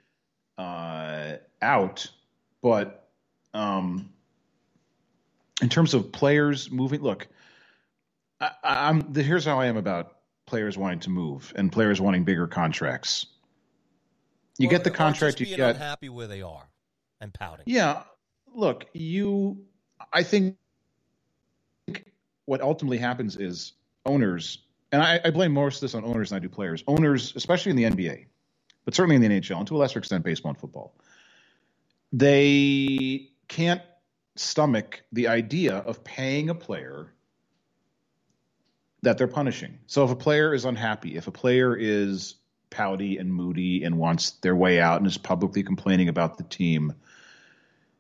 [0.58, 2.08] uh, out,
[2.62, 3.10] but
[3.54, 4.12] um,
[5.62, 7.28] in terms of players moving, look,
[8.42, 12.48] I, am here's how I am about players wanting to move and players wanting bigger
[12.48, 13.28] contracts.
[14.58, 16.68] You well, get the contract, you get happy where they are
[17.22, 17.64] and pouting.
[17.68, 18.04] Yeah,
[18.54, 19.64] look, you
[20.12, 20.58] I think
[22.46, 23.74] what ultimately happens is
[24.06, 24.60] owners,
[24.94, 26.84] and I, I, blame most of this on owners than I do players.
[26.88, 28.28] Owners, especially in the NBA,
[28.86, 30.94] but certainly in the NHL, and to a lesser extent, baseball and football,
[32.12, 33.82] they can't
[34.36, 37.12] stomach the idea of paying a player
[39.02, 39.80] that they're punishing.
[39.88, 42.36] So if a player is unhappy, if a player is
[42.70, 46.94] pouty and moody and wants their way out and is publicly complaining about the team,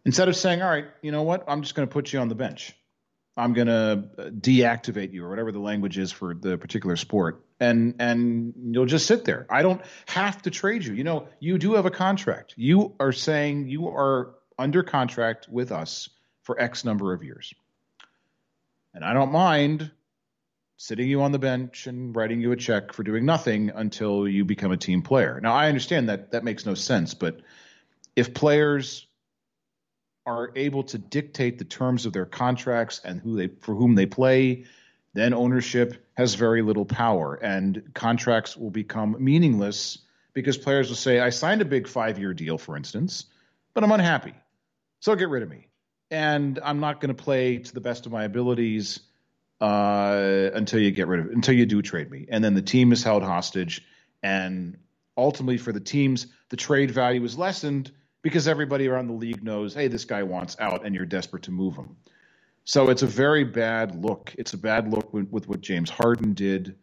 [0.06, 2.29] instead of saying, all right, you know what, I'm just going to put you on
[2.29, 2.75] the bench.
[3.36, 7.43] I'm going to uh, deactivate you or whatever the language is for the particular sport.
[7.60, 9.48] And, and you'll just sit there.
[9.50, 10.93] I don't have to trade you.
[10.93, 12.54] You know, you do have a contract.
[12.58, 16.10] You are saying you are under contract with us
[16.43, 17.54] for X number of years.
[18.93, 19.89] And I don't mind
[20.78, 24.46] sitting you on the bench and writing you a check for doing nothing until you
[24.46, 25.39] become a team player.
[25.41, 27.41] Now, I understand that that makes no sense, but
[28.15, 29.08] if players
[30.26, 34.06] are able to dictate the terms of their contracts and who they for whom they
[34.06, 34.66] play,
[35.14, 40.00] then ownership has very little power and contracts will become meaningless
[40.34, 43.26] because players will say, I signed a big five year deal, for instance,
[43.74, 44.34] but I'm unhappy.
[45.00, 45.68] So get rid of me.
[46.10, 49.00] And I'm not going to play to the best of my abilities
[49.60, 52.28] uh, until you get rid of until you do trade me.
[52.30, 53.84] And then the team is held hostage.
[54.22, 54.78] And
[55.18, 57.92] ultimately, for the teams, the trade value is lessened
[58.24, 61.52] because everybody around the league knows, hey, this guy wants out, and you're desperate to
[61.52, 61.96] move him.
[62.64, 64.34] So it's a very bad look.
[64.38, 66.76] It's a bad look with, with what James Harden did,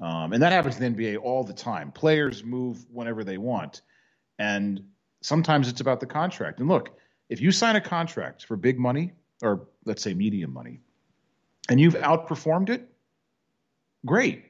[0.00, 1.92] um, and that happens in the NBA all the time.
[1.92, 3.82] Players move whenever they want,
[4.38, 4.82] and
[5.22, 6.58] sometimes it's about the contract.
[6.58, 10.80] And look, if you sign a contract for big money, or let's say medium money,
[11.68, 12.88] and you've outperformed it,
[14.06, 14.44] great.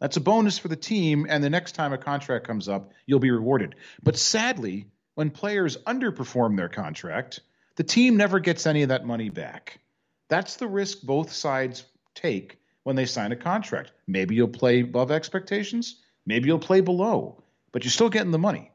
[0.00, 3.20] That's a bonus for the team, and the next time a contract comes up, you'll
[3.20, 3.74] be rewarded.
[4.02, 7.40] But sadly, when players underperform their contract,
[7.76, 9.80] the team never gets any of that money back.
[10.28, 13.92] That's the risk both sides take when they sign a contract.
[14.06, 18.70] Maybe you'll play above expectations, maybe you'll play below, but you're still getting the money,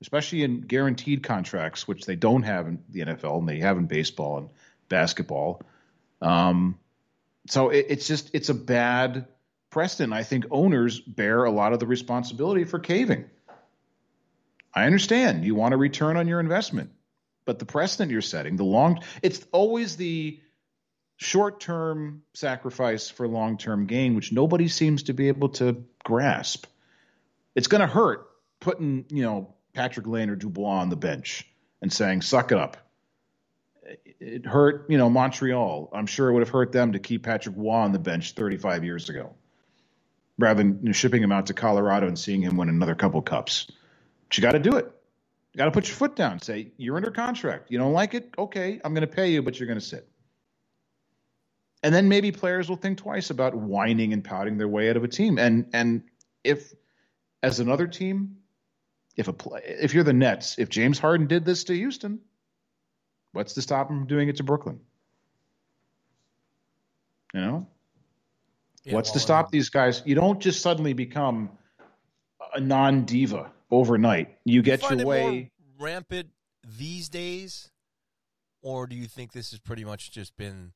[0.00, 3.86] especially in guaranteed contracts, which they don't have in the NFL and they have in
[3.86, 4.48] baseball and
[4.88, 5.62] basketball.
[6.20, 6.78] Um,
[7.48, 9.26] so it, it's just it's a bad
[9.70, 10.12] precedent.
[10.12, 13.26] I think owners bear a lot of the responsibility for caving.
[14.76, 16.90] I understand you want a return on your investment,
[17.46, 20.38] but the precedent you're setting, the long, it's always the
[21.16, 26.66] short term sacrifice for long term gain, which nobody seems to be able to grasp.
[27.54, 28.28] It's going to hurt
[28.60, 31.48] putting, you know, Patrik Laine or Dubois on the bench
[31.80, 32.76] and saying, suck it up.
[34.20, 35.88] It hurt, you know, Montreal.
[35.94, 38.84] I'm sure it would have hurt them to keep Patrick Roy on the bench 35
[38.84, 39.34] years ago
[40.38, 43.70] rather than shipping him out to Colorado and seeing him win another couple cups.
[44.28, 44.90] But you got to do it.
[45.52, 46.40] You got to put your foot down.
[46.40, 47.70] Say you're under contract.
[47.70, 48.34] You don't like it?
[48.36, 50.08] Okay, I'm going to pay you, but you're going to sit.
[51.82, 55.04] And then maybe players will think twice about whining and pouting their way out of
[55.04, 55.38] a team.
[55.38, 56.02] And and
[56.42, 56.74] if
[57.42, 58.36] as another team,
[59.16, 62.20] if a play, if you're the Nets, if James Harden did this to Houston,
[63.32, 64.80] what's to stop him from doing it to Brooklyn?
[67.32, 67.66] You know,
[68.84, 70.02] yeah, what's well, to stop uh, these guys?
[70.04, 71.50] You don't just suddenly become
[72.54, 74.38] a non diva overnight.
[74.44, 75.50] You get you your way.
[75.78, 76.30] rampant
[76.78, 77.70] these days,
[78.62, 80.72] or do you think this has pretty much just been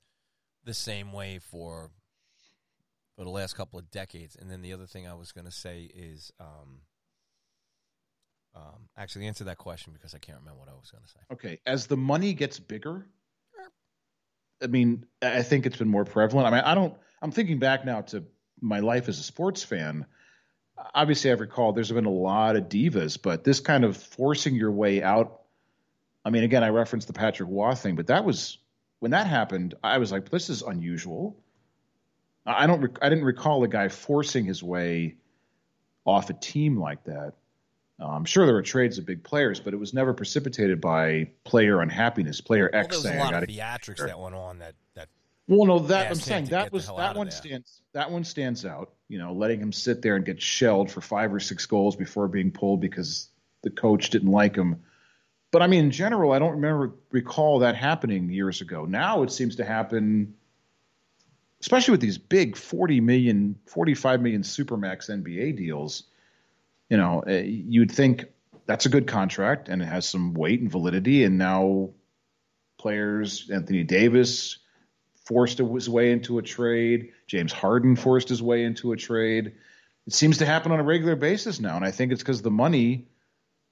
[0.64, 1.90] the same way for
[3.16, 4.36] for the last couple of decades?
[4.36, 6.82] And then the other thing I was going to say is, um,
[8.54, 11.20] um, actually answer that question because I can't remember what I was going to say.
[11.32, 13.06] Okay, as the money gets bigger,
[14.62, 16.46] I mean, I think it's been more prevalent.
[16.46, 16.94] I mean, I don't.
[17.22, 18.24] I'm thinking back now to
[18.60, 20.06] my life as a sports fan
[20.94, 24.70] obviously I recall there's been a lot of divas, but this kind of forcing your
[24.70, 25.42] way out.
[26.24, 28.58] I mean, again, I referenced the Patrick Roy thing, but that was
[28.98, 29.74] when that happened.
[29.82, 31.36] I was like, this is unusual.
[32.46, 32.98] I don't.
[33.02, 35.16] I didn't recall a guy forcing his way
[36.04, 37.34] off a team like that.
[38.00, 41.30] Uh, I'm sure there were trades of big players, but it was never precipitated by
[41.44, 42.40] player unhappiness.
[42.40, 45.08] Player X well, there was a lot of theatrics that went on that that
[45.50, 48.92] well, no, that I'm saying that was that one stands that one stands out.
[49.08, 52.28] You know, letting him sit there and get shelled for five or six goals before
[52.28, 53.28] being pulled because
[53.62, 54.84] the coach didn't like him.
[55.50, 58.84] But I mean, in general, I don't remember recall that happening years ago.
[58.84, 60.34] Now it seems to happen,
[61.60, 66.04] especially with these big 40 million, 45 million supermax NBA deals.
[66.88, 68.26] You know, eh, you'd think
[68.66, 71.24] that's a good contract and it has some weight and validity.
[71.24, 71.90] And now
[72.78, 74.59] players, Anthony Davis
[75.30, 77.12] forced his way into a trade.
[77.28, 79.52] James Harden forced his way into a trade.
[80.08, 82.50] It seems to happen on a regular basis now, and I think it's because the
[82.50, 83.06] money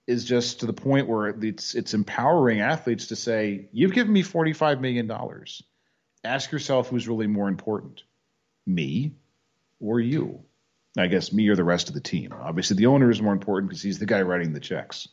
[0.07, 4.23] is just to the point where it's it's empowering athletes to say, "You've given me
[4.23, 5.61] forty five million dollars.
[6.23, 8.05] Ask yourself who's really more important,
[8.65, 9.17] me
[9.81, 10.45] or you."
[10.97, 12.33] I guess me or the rest of the team.
[12.33, 15.09] Obviously, the owner is more important because he's the guy writing the checks.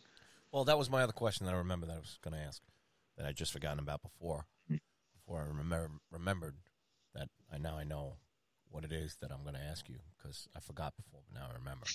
[0.51, 2.62] Well, that was my other question that I remember that I was going to ask
[3.17, 4.45] that I'd just forgotten about before
[5.25, 6.55] before I remember remembered
[7.13, 8.17] that I now I know
[8.69, 11.47] what it is that I'm going to ask you because I forgot before, but now
[11.49, 11.85] I remember.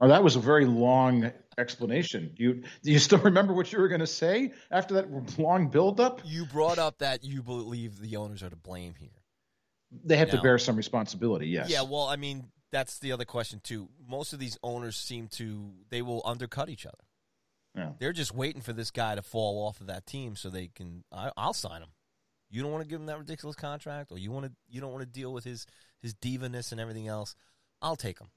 [0.00, 2.34] Oh, that was a very long explanation.
[2.36, 6.20] You do you still remember what you were going to say after that long buildup?
[6.24, 9.08] You brought up that you believe the owners are to blame here.
[10.04, 11.46] They have now, to bear some responsibility.
[11.46, 11.70] Yes.
[11.70, 11.82] Yeah.
[11.82, 13.88] Well, I mean, that's the other question too.
[14.06, 17.04] Most of these owners seem to they will undercut each other.
[17.76, 17.90] Yeah.
[17.98, 21.04] They're just waiting for this guy to fall off of that team so they can.
[21.10, 21.88] I, will sign him.
[22.50, 24.52] You don't want to give him that ridiculous contract, or you want to.
[24.68, 25.66] You don't want to deal with his
[26.00, 27.34] his divaness and everything else.
[27.82, 28.28] I'll take him.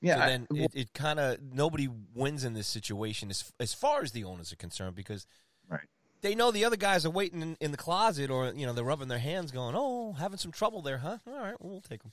[0.00, 0.14] Yeah.
[0.14, 3.74] So then I, well, it, it kind of nobody wins in this situation as as
[3.74, 5.26] far as the owners are concerned because
[5.68, 5.80] right.
[6.22, 8.84] they know the other guys are waiting in, in the closet or you know they're
[8.84, 11.18] rubbing their hands, going, "Oh, having some trouble there, huh?
[11.26, 12.12] All right, well, we'll take them."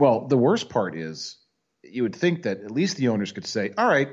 [0.00, 1.36] Well, the worst part is
[1.84, 4.08] you would think that at least the owners could say, "All right,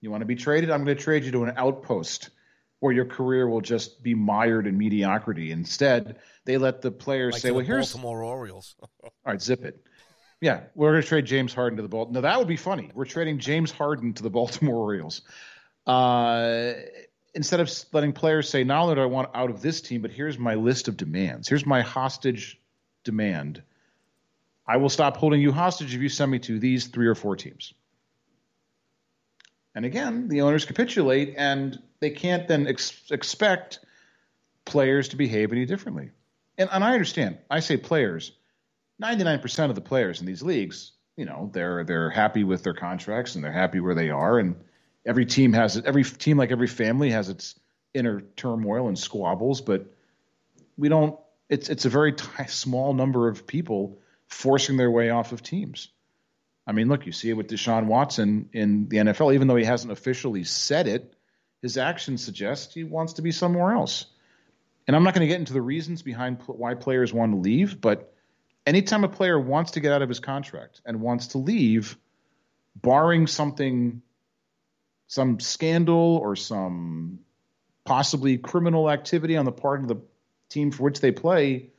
[0.00, 0.70] you want to be traded?
[0.70, 2.30] I'm going to trade you to an outpost
[2.80, 5.52] where your career will just be mired in mediocrity.
[5.52, 9.86] Instead, they let the players like say, "Well, here's Baltimore Orioles." all right, zip it.
[10.40, 12.22] Yeah, we're going to trade James Harden to the Baltimore.
[12.22, 12.90] Now that would be funny.
[12.94, 15.22] We're trading James Harden to the Baltimore Orioles.
[15.86, 16.72] Uh,
[17.34, 20.10] instead of letting players say, "Not only do I want out of this team, but
[20.10, 21.48] here's my list of demands.
[21.48, 22.58] Here's my hostage
[23.04, 23.62] demand.
[24.66, 27.36] I will stop holding you hostage if you send me to these three or four
[27.36, 27.74] teams."
[29.74, 33.78] And again, the owners capitulate, and they can't then ex- expect
[34.64, 36.10] players to behave any differently.
[36.58, 37.38] And, and I understand.
[37.48, 38.32] I say players.
[38.98, 42.74] Ninety-nine percent of the players in these leagues, you know, they're they're happy with their
[42.74, 44.38] contracts and they're happy where they are.
[44.38, 44.56] And
[45.06, 47.54] every team has every team like every family has its
[47.94, 49.62] inner turmoil and squabbles.
[49.62, 49.86] But
[50.76, 51.18] we don't.
[51.48, 53.98] It's it's a very t- small number of people
[54.28, 55.88] forcing their way off of teams.
[56.70, 59.34] I mean, look, you see it with Deshaun Watson in the NFL.
[59.34, 61.12] Even though he hasn't officially said it,
[61.62, 64.06] his actions suggest he wants to be somewhere else.
[64.86, 67.80] and I'm not going to get into the reasons behind why players want to leave,
[67.80, 68.14] but
[68.64, 71.98] anytime a player wants to get out of his contract and wants to leave,
[72.76, 74.00] barring something,
[75.08, 77.18] some scandal or some
[77.84, 80.00] possibly criminal activity on the part of the
[80.48, 81.70] team for which they play,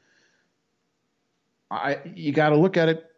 [1.70, 3.11] I you got to look at it,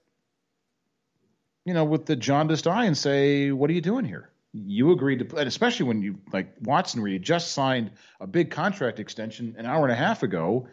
[1.65, 4.29] you know, with the jaundiced eye and say, what are you doing here?
[4.53, 8.51] You agreed to, and especially when you like Watson, where you just signed a big
[8.51, 10.67] contract extension an hour and a half ago,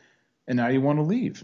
[0.46, 1.42] and now you want to leave.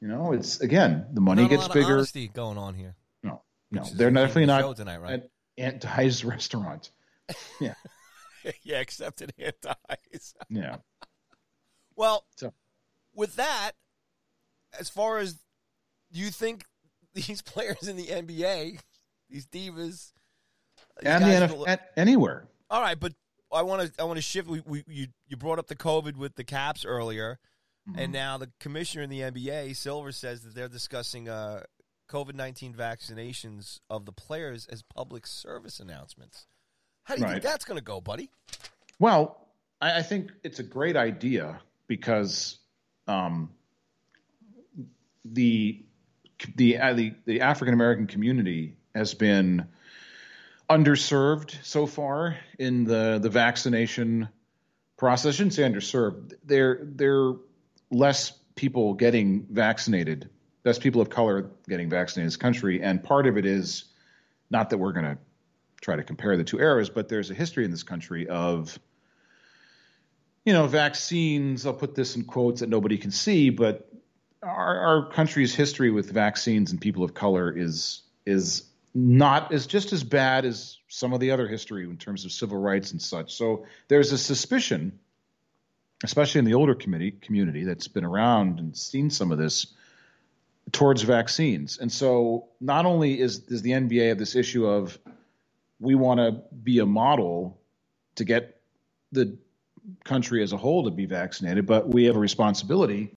[0.00, 1.92] You know, it's again the money Not gets bigger.
[1.98, 2.96] Honesty going on here.
[3.22, 5.12] No, no, they're definitely not tonight, right?
[5.12, 6.90] at Aunt Dai's restaurant.
[7.60, 7.74] Yeah,
[8.62, 10.34] yeah, except it antis.
[10.48, 10.76] yeah.
[11.96, 12.54] Well, So-
[13.14, 13.72] with that,
[14.78, 15.34] as far as
[16.10, 16.64] do you think
[17.14, 18.78] these players in the NBA,
[19.30, 20.12] these divas,
[21.00, 22.44] these and the NFL, at anywhere.
[22.70, 23.12] all right, but
[23.52, 24.48] I want to I want to shift.
[24.48, 27.38] We, we you you brought up the COVID with the Caps earlier,
[27.90, 27.98] Mm-hmm.
[27.98, 31.64] and now the commissioner in the NBA, Silver, says that they're discussing uh,
[32.08, 36.46] COVID nineteen vaccinations of the players as public service announcements.
[37.02, 38.30] How do you think that's going to go, buddy?
[39.00, 39.48] Well,
[39.80, 42.58] I, I think it's a great idea because
[43.08, 43.50] um,
[45.24, 45.84] the
[46.56, 49.66] the uh, the, the African American community has been
[50.68, 54.28] underserved so far in the the vaccination
[54.96, 55.34] process.
[55.34, 56.34] I shouldn't say underserved.
[56.44, 57.34] There there
[57.90, 60.30] less people getting vaccinated,
[60.64, 63.84] less people of color getting vaccinated in this country, and part of it is
[64.50, 65.18] not that we're going to
[65.80, 68.78] try to compare the two eras, but there's a history in this country of
[70.44, 71.66] you know vaccines.
[71.66, 73.88] I'll put this in quotes that nobody can see, but
[74.42, 78.64] our, our country's history with vaccines and people of color is is
[78.94, 82.58] not is just as bad as some of the other history in terms of civil
[82.58, 83.34] rights and such.
[83.34, 84.98] So there's a suspicion,
[86.04, 89.66] especially in the older committee community that's been around and seen some of this
[90.72, 91.78] towards vaccines.
[91.78, 94.98] And so not only is does the NBA have this issue of
[95.80, 97.60] we want to be a model
[98.16, 98.60] to get
[99.10, 99.36] the
[100.04, 103.14] country as a whole to be vaccinated, but we have a responsibility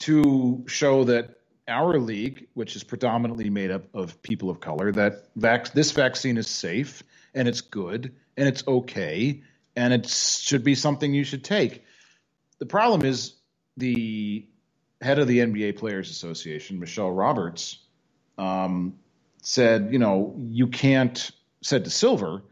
[0.00, 5.28] to show that our league, which is predominantly made up of people of color, that
[5.36, 7.02] vac- this vaccine is safe
[7.34, 9.42] and it's good and it's okay
[9.76, 11.84] and it should be something you should take.
[12.58, 13.34] The problem is
[13.76, 14.46] the
[15.00, 17.78] head of the NBA Players Association, Michele Roberts,
[18.38, 18.98] um,
[19.42, 21.30] said, you know, you can't,
[21.62, 22.42] said to Silver,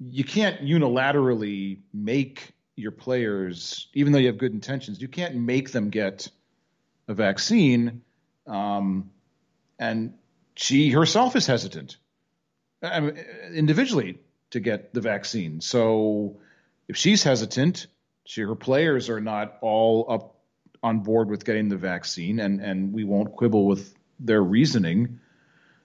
[0.00, 5.72] you can't unilaterally make your players, even though you have good intentions, you can't make
[5.72, 6.28] them get
[7.08, 8.02] a vaccine.
[8.46, 9.10] Um,
[9.78, 10.14] and
[10.54, 11.96] she herself is hesitant
[12.82, 14.18] I mean, individually
[14.50, 15.60] to get the vaccine.
[15.60, 16.40] So
[16.88, 17.86] if she's hesitant,
[18.24, 20.36] she, her players are not all up
[20.82, 25.20] on board with getting the vaccine, and, and we won't quibble with their reasoning.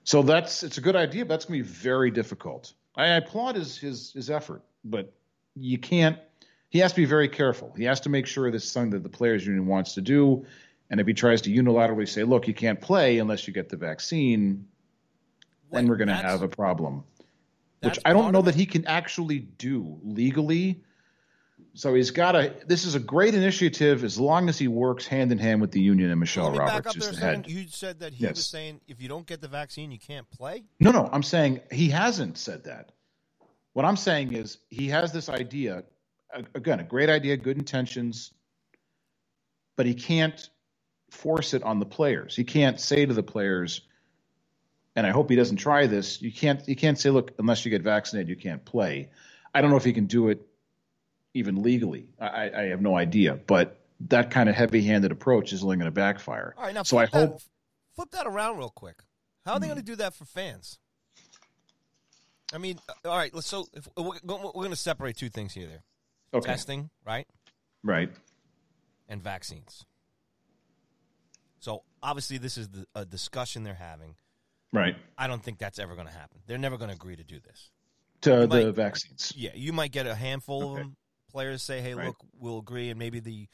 [0.04, 2.72] So that's it's a good idea, but that's going to be very difficult.
[2.96, 5.12] I applaud his, his his effort, but
[5.56, 6.18] you can't.
[6.68, 7.72] He has to be very careful.
[7.76, 10.44] He has to make sure this is something that the players' union wants to do.
[10.90, 13.76] And if he tries to unilaterally say, "Look, you can't play unless you get the
[13.76, 14.68] vaccine,"
[15.72, 17.04] then we're going to have a problem.
[17.80, 20.82] Which I don't know that he can actually do legally.
[21.74, 22.54] So he's got to.
[22.66, 25.80] This is a great initiative as long as he works hand in hand with the
[25.80, 27.48] union and Michele me back Roberts, up there the second.
[27.48, 28.36] You said that he Yes.
[28.36, 30.64] was saying if you don't get the vaccine, you can't play.
[30.80, 32.92] No, no, I'm saying he hasn't said that.
[33.72, 35.84] What I'm saying is he has this idea,
[36.54, 38.32] again, a great idea, good intentions,
[39.76, 40.48] but he can't
[41.14, 42.36] force it on the players.
[42.36, 43.82] He can't say to the players,
[44.96, 46.20] and I hope he doesn't try this.
[46.20, 49.10] You can't, you can't say, look, unless you get vaccinated, you can't play.
[49.54, 50.42] I don't know if he can do it
[51.32, 52.08] even legally.
[52.20, 55.92] I, I have no idea, but that kind of heavy-handed approach is only going to
[55.92, 56.54] backfire.
[56.56, 57.42] All right, now so I flip that, hope
[57.94, 59.02] flip that around real quick.
[59.44, 59.74] How are they Hmm.
[59.74, 60.78] going to do that for fans?
[62.52, 63.34] I mean, uh, all right.
[63.34, 65.66] Let's so if, we're, we're going to separate two things here.
[65.66, 65.82] There,
[66.34, 67.26] okay, testing, right,
[67.82, 68.10] right,
[69.08, 69.84] and vaccines.
[71.64, 74.16] So obviously, this is the, a discussion they're having.
[74.70, 74.96] right.
[75.16, 76.40] I don't think that's ever going to happen.
[76.46, 77.70] They're never going to agree to do this.
[78.22, 79.32] To You the might- vaccines.
[79.34, 80.96] Yeah, you might get a handful of them.
[81.30, 82.08] Players say, "Hey, Right.
[82.08, 83.48] look, we'll agree," and maybe the,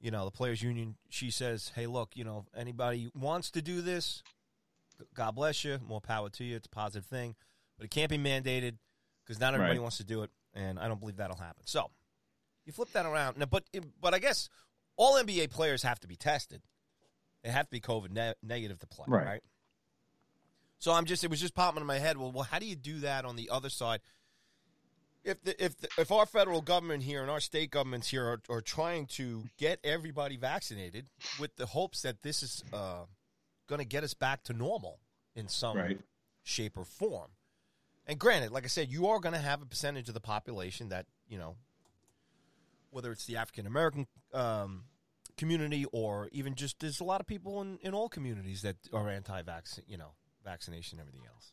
[0.00, 0.96] you know, the players' union.
[1.08, 4.22] She says, "Hey, look, you know, anybody wants to do this,
[5.14, 6.54] God bless you, more power to you.
[6.56, 7.34] It's a positive thing,
[7.76, 8.78] but it can't be mandated
[9.24, 9.82] because not everybody Right.
[9.82, 11.90] wants to do it, and I don't believe that'll happen." So,
[12.66, 13.64] you flip that around, now, but
[14.00, 14.48] but I guess
[14.96, 16.62] all NBA players have to be tested.
[17.42, 19.26] They have to be COVID ne- negative to play, Right.
[19.26, 19.42] right?
[20.78, 22.16] So I'm just it was just popping in my head.
[22.16, 24.00] Well, well, how do you do that on the other side?
[25.24, 28.40] if the, if the, if our federal government here and our state governments here are,
[28.48, 31.06] are trying to get everybody vaccinated
[31.38, 33.00] with the hopes that this is uh,
[33.66, 35.00] going to get us back to normal
[35.34, 36.00] in some Right.
[36.44, 37.30] shape or form.
[38.06, 40.88] And granted, like I said, you are going to have a percentage of the population
[40.90, 41.56] that you know,
[42.90, 44.84] whether it's the African American um,
[45.38, 49.08] community or even just there's a lot of people in, in all communities that are
[49.08, 50.12] anti-vaccine, you know,
[50.44, 51.52] vaccination and everything else.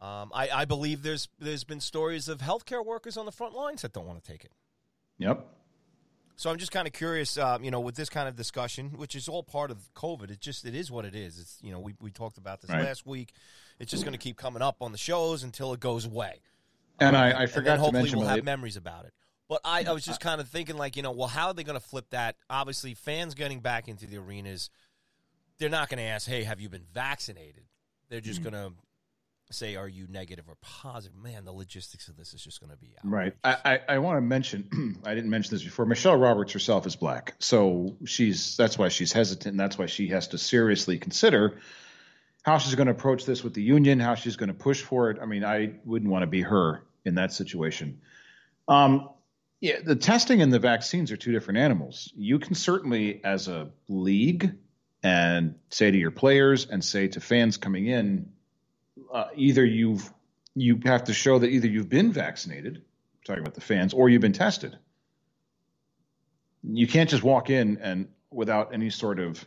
[0.00, 3.82] Um, I, I believe there's there's been stories of healthcare workers on the front lines
[3.82, 4.52] that don't want to take it.
[5.18, 5.46] Yep.
[6.34, 9.14] So I'm just kind of curious, uh, you know, with this kind of discussion, which
[9.14, 10.30] is all part of COVID.
[10.30, 11.38] It just it is what it is.
[11.38, 12.82] It's you know we we talked about this Right.
[12.82, 13.32] last week.
[13.78, 16.40] It's just going to keep coming up on the shows until it goes away.
[16.98, 19.12] And I, I and then forgot to hopefully mention we'll have memories about it.
[19.52, 21.62] But I, I was just kind of thinking, like, you know, well, how are they
[21.62, 22.36] going to flip that?
[22.48, 24.70] Obviously, fans getting back into the arenas,
[25.58, 27.64] they're not going to ask, "Hey, have you been vaccinated?"
[28.08, 28.50] They're just Mm-hmm.
[28.50, 32.60] going to say, "Are you negative or positive?" Man, the logistics of this is just
[32.60, 33.10] going to be out.
[33.10, 33.34] Right.
[33.44, 35.84] I, I, I want to mention, I didn't mention this before.
[35.84, 37.34] Michele Roberts herself is black.
[37.38, 39.52] So she's, that's why she's hesitant.
[39.52, 41.58] And that's why she has to seriously consider
[42.42, 45.10] how she's going to approach this with the union, how she's going to push for
[45.10, 45.18] it.
[45.20, 48.00] I mean, I wouldn't want to be her in that situation.
[48.66, 49.10] Um,
[49.62, 52.12] yeah, the testing and the vaccines are two different animals.
[52.16, 54.54] You can certainly, as a league,
[55.04, 58.32] and say to your players and say to fans coming in,
[59.12, 60.12] uh, either you've
[60.54, 62.82] you have to show that either you've been vaccinated,
[63.24, 64.76] talking about the fans, or you've been tested.
[66.64, 69.46] You can't just walk in and without any sort of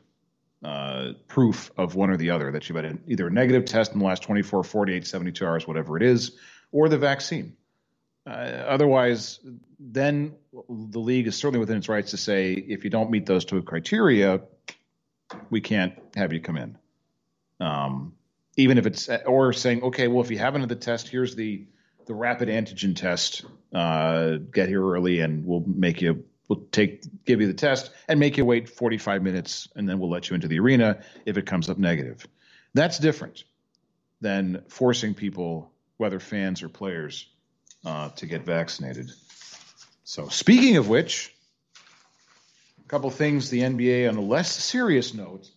[0.64, 4.00] uh, proof of one or the other that you've had either a negative test in
[4.00, 6.38] the last 24, 48, 72 hours, whatever it is,
[6.72, 7.58] or the vaccine.
[8.26, 9.40] Uh, otherwise,
[9.80, 13.46] then the league is certainly within its rights to say if you don't meet those
[13.46, 14.42] two criteria,
[15.50, 16.78] we can't have you come in.
[17.60, 18.14] Um,
[18.58, 21.66] even if it's or saying, okay, well, if you haven't had the test, here's the
[22.06, 23.46] the rapid antigen test.
[23.74, 28.20] Uh, get here early, and we'll make you we'll take give you the test and
[28.20, 31.46] make you wait 45 minutes, and then we'll let you into the arena if it
[31.46, 32.26] comes up negative.
[32.74, 33.44] That's different
[34.22, 37.28] than forcing people, whether fans or players,
[37.86, 39.12] uh, to get vaccinated.
[40.04, 41.34] So, speaking of which,
[42.84, 45.50] a couple things the NBA, on a less serious note,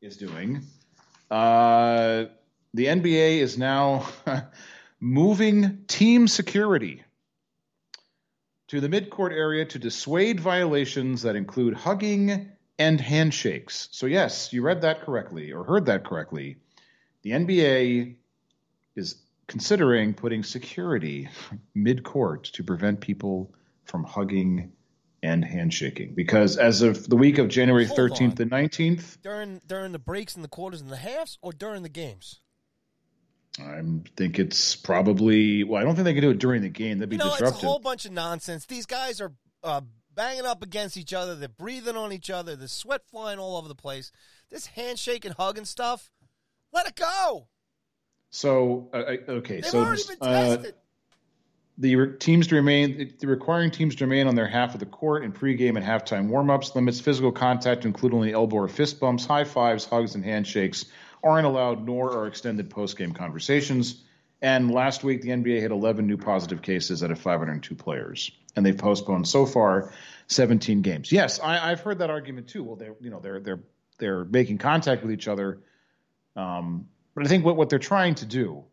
[0.00, 0.62] is doing.
[1.30, 2.26] Uh,
[2.74, 4.06] the NBA is now
[5.00, 7.02] moving team security
[8.68, 13.88] to the midcourt area to dissuade violations that include hugging and handshakes.
[13.90, 16.56] So, yes, you read that correctly or heard that correctly.
[17.22, 18.16] The NBA
[18.96, 19.16] is
[19.50, 21.28] considering putting security
[21.74, 23.52] mid court to prevent people
[23.84, 24.70] from hugging
[25.24, 28.42] and handshaking because as of the week of January Hold 13th on.
[28.42, 31.88] and 19th, During during the breaks and the quarters and the halves, or during the
[31.88, 32.38] games.
[33.58, 33.82] I
[34.16, 35.80] think it's probably well.
[35.82, 36.98] I don't think they can do it during the game.
[36.98, 37.56] That'd be You know, disruptive.
[37.56, 38.64] it's a whole bunch of nonsense.
[38.66, 39.32] These guys are
[39.64, 39.80] uh,
[40.14, 41.34] banging up against each other.
[41.34, 42.54] They're breathing on each other.
[42.54, 44.12] There's sweat flying all over the place.
[44.48, 46.12] This handshake and hugging stuff,
[46.72, 47.48] let it go.
[48.30, 50.62] So uh, okay, They've so already this, been uh,
[51.78, 55.24] the teams to remain, the requiring teams to remain on their half of the court
[55.24, 59.44] in pregame and halftime warmups limits physical contact including only elbow or fist bumps, high
[59.44, 60.84] fives, hugs, and handshakes
[61.22, 64.02] aren't allowed, nor are extended postgame conversations.
[64.42, 68.64] And last week, the NBA had 11 new positive cases out of 502 players, and
[68.64, 69.92] they've postponed so far
[70.28, 71.12] 17 games.
[71.12, 72.64] Yes, I, I've heard that argument too.
[72.64, 73.60] Well, they're you know they're they're
[73.98, 75.60] they're making contact with each other,
[76.36, 78.64] um, but I think what what they're trying to do,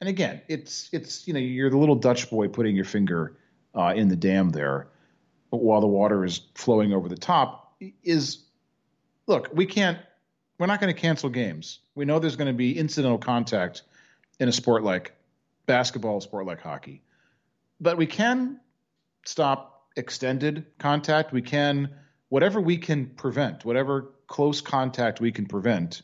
[0.00, 3.36] and again, it's it's you know you're the little Dutch boy putting your finger
[3.74, 4.88] uh, in the dam there,
[5.50, 7.74] while the water is flowing over the top.
[8.02, 8.44] Is
[9.26, 9.98] look, we can't.
[10.58, 11.80] We're not going to cancel games.
[11.94, 13.82] We know there's going to be incidental contact
[14.40, 15.14] in a sport like
[15.66, 17.02] basketball, a sport like hockey,
[17.80, 18.60] but we can
[19.24, 21.32] stop extended contact.
[21.32, 21.90] We can
[22.28, 26.02] whatever we can prevent, whatever close contact we can prevent.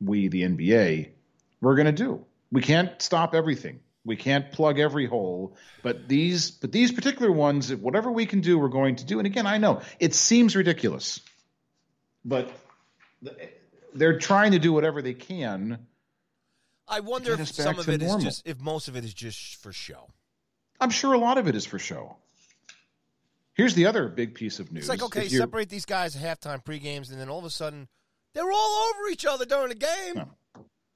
[0.00, 1.10] We, the NBA,
[1.60, 2.24] we're going to do.
[2.50, 3.80] We can't stop everything.
[4.04, 8.58] We can't plug every hole, but these, but these particular ones, whatever we can do,
[8.58, 9.18] we're going to do.
[9.18, 11.20] And again, I know it seems ridiculous,
[12.24, 12.50] but
[13.94, 15.86] they're trying to do whatever they can.
[16.86, 18.24] I wonder if some of it is normal.
[18.24, 20.08] just, if most of it is just for show.
[20.80, 22.16] I'm sure a lot of it is for show.
[23.52, 24.84] Here's the other big piece of news.
[24.84, 27.50] It's like okay, separate these guys at halftime, pre games, and then all of a
[27.50, 27.88] sudden
[28.34, 30.14] they're all over each other during the game.
[30.14, 30.28] No.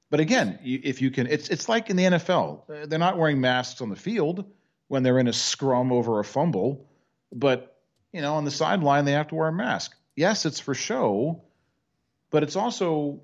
[0.09, 2.87] But again, if you can, it's it's like in the NFL.
[2.87, 4.45] They're not wearing masks on the field
[4.87, 6.87] when they're in a scrum over a fumble,
[7.31, 7.79] but
[8.11, 9.95] you know, on the sideline they have to wear a mask.
[10.15, 11.41] Yes, it's for show,
[12.29, 13.21] but it's also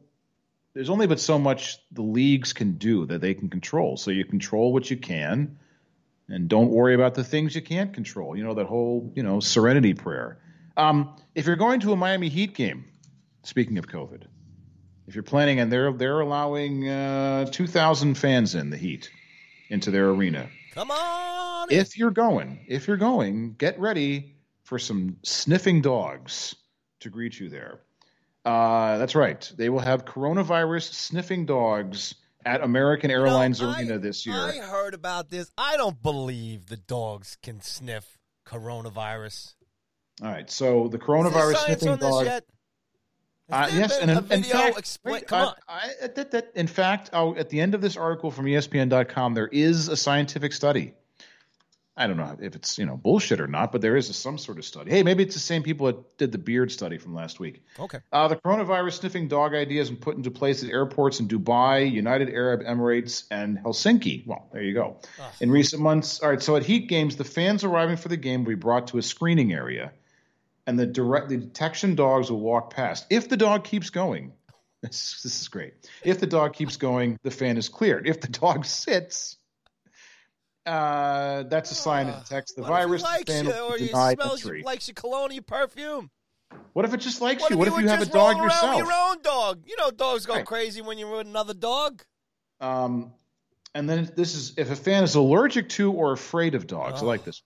[0.73, 3.95] there's only but so much the leagues can do that they can control.
[3.95, 5.59] So you control what you can,
[6.27, 8.35] and don't worry about the things you can't control.
[8.35, 10.39] You know that whole you know serenity prayer.
[10.75, 12.85] Um, if you're going to a Miami Heat game,
[13.43, 14.23] speaking of COVID,
[15.07, 19.09] if you're planning and they're they're allowing uh, 2,000 fans in the Heat
[19.69, 20.49] into their arena.
[20.73, 21.67] Come on!
[21.71, 26.55] If you're going, if you're going, get ready for some sniffing dogs
[26.99, 27.81] to greet you there.
[28.45, 29.51] Uh, that's right.
[29.57, 32.15] They will have coronavirus sniffing dogs
[32.45, 34.35] at American Airlines No, I- Arena this year.
[34.35, 35.51] I heard about this.
[35.57, 39.55] I don't believe the dogs can sniff coronavirus.
[40.21, 40.49] All right.
[40.49, 42.27] So the coronavirus sniffing dog.
[43.51, 45.55] Uh, yes, and a in, in fact, explain- wait, come I- on.
[46.03, 49.47] I- that- that- in fact, I'll, at the end of this article from ESPN.com, there
[49.47, 50.93] is a scientific study.
[51.97, 54.37] I don't know if it's you know bullshit or not, but there is a, some
[54.37, 54.89] sort of study.
[54.89, 57.61] Hey, maybe it's the same people that did the beard study from last week.
[57.77, 57.97] Okay.
[58.13, 61.91] Uh, the coronavirus sniffing dog idea has been put into place at airports in Dubai,
[61.91, 64.25] United Arab Emirates, and Helsinki.
[64.25, 65.01] Well, there you go.
[65.19, 65.31] Ugh.
[65.41, 66.41] In recent months, all right.
[66.41, 69.01] So at Heat games, the fans arriving for the game will be brought to a
[69.01, 69.91] screening area,
[70.69, 73.07] and the direct the detection dogs will walk past.
[73.09, 74.33] If the dog keeps going,
[74.83, 75.73] this, this is great.
[76.03, 78.07] If the dog keeps going, the fan is cleared.
[78.07, 79.35] If the dog sits.
[80.65, 83.01] Uh, that's a sign it detects the What if virus.
[83.01, 84.59] likes the fan you, will or he smells entry.
[84.59, 86.11] you, likes your cologne, perfume.
[86.73, 87.57] What if it just likes What you?
[87.57, 88.77] What you if you have a dog yourself?
[88.77, 89.63] your own dog?
[89.65, 90.45] You know, dogs go Right.
[90.45, 92.03] crazy when you're with another dog.
[92.59, 93.13] Um,
[93.73, 97.01] and then this is if a fan is allergic to or afraid of dogs.
[97.01, 97.07] I Oh.
[97.07, 97.41] like this.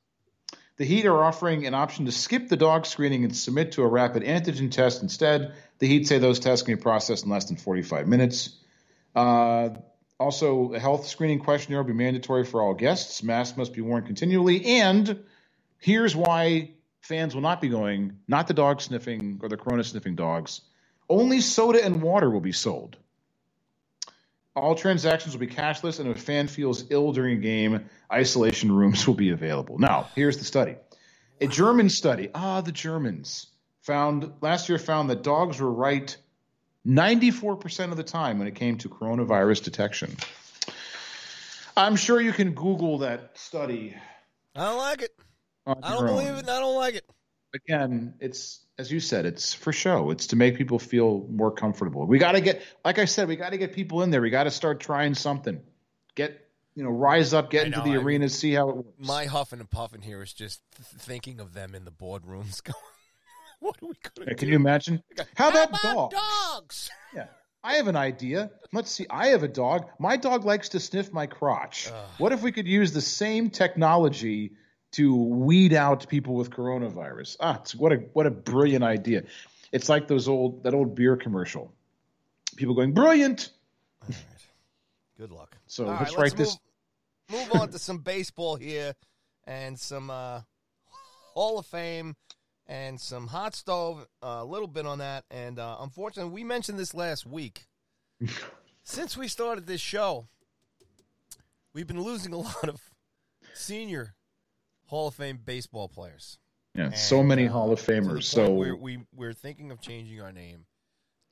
[0.77, 3.87] The Heat are offering an option to skip the dog screening and submit to a
[3.87, 5.53] rapid antigen test instead.
[5.77, 8.57] The Heat say those tests can be processed in less than 45 minutes.
[9.15, 9.69] Uh,
[10.19, 13.21] also, a health screening questionnaire will be mandatory for all guests.
[13.21, 14.65] Masks must be worn continually.
[14.79, 15.23] And
[15.77, 16.71] here's why
[17.01, 20.61] fans will not be going not the dog sniffing or the corona sniffing dogs.
[21.09, 22.97] Only soda and water will be sold.
[24.55, 28.71] All transactions will be cashless, and if a fan feels ill during a game, isolation
[28.71, 29.79] rooms will be available.
[29.79, 30.75] Now, here's the study.
[31.41, 33.47] A German study, ah, the Germans,
[33.81, 36.15] found last year found that dogs were right
[36.85, 40.15] 94% of the time when it came to coronavirus detection.
[41.75, 43.95] I'm sure you can Google that study.
[44.55, 45.11] I don't like it.
[45.65, 46.05] I don't own.
[46.05, 46.49] believe it.
[46.49, 47.09] I don't like it.
[47.53, 50.09] Again, it's as you said, it's for show.
[50.09, 52.07] It's to make people feel more comfortable.
[52.07, 54.21] We got to get, like I said, we got to get people in there.
[54.21, 55.61] We got to start trying something.
[56.15, 58.75] Get, you know, rise up, get I into know, the I- arena, see how it
[58.77, 58.89] works.
[58.97, 62.73] My huffing and puffing here is just th- thinking of them in the boardrooms going,
[63.59, 64.35] what are we going to Yeah, do?
[64.35, 65.03] Can you imagine?
[65.35, 66.11] How about dog?
[66.11, 66.89] dogs?
[67.15, 67.27] Yeah.
[67.63, 68.49] I have an idea.
[68.73, 69.05] Let's see.
[69.09, 69.85] I have a dog.
[69.99, 71.87] My dog likes to sniff my crotch.
[71.93, 72.05] Ugh.
[72.17, 74.53] What if we could use the same technology
[74.93, 77.37] to weed out people with coronavirus?
[77.39, 79.23] Ah, it's, what a what a brilliant idea.
[79.71, 81.73] It's like those old that old beer commercial.
[82.55, 83.51] People going brilliant.
[84.01, 84.17] All right.
[85.17, 85.57] Good luck.
[85.67, 86.57] So All let's right, write this.
[87.29, 88.93] Move, move on to some baseball here
[89.45, 90.41] and some uh,
[91.33, 92.15] Hall of Fame
[92.67, 94.07] and some hot stove.
[94.21, 95.25] uh, a little bit on that.
[95.31, 97.65] And uh, unfortunately, we mentioned this last week.
[98.83, 100.27] Since we started this show,
[101.73, 102.81] we've been losing a lot of
[103.53, 104.13] senior
[104.93, 106.37] Hall of Fame baseball players.
[106.75, 108.05] Yeah, so many uh, Hall of Famers.
[108.09, 110.65] point So where we we're thinking of changing our name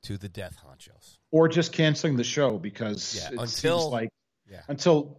[0.02, 1.18] to the Death Honchos.
[1.30, 4.10] or just canceling the show because Yeah, it until- seems like
[4.50, 4.62] Yeah.
[4.66, 5.16] until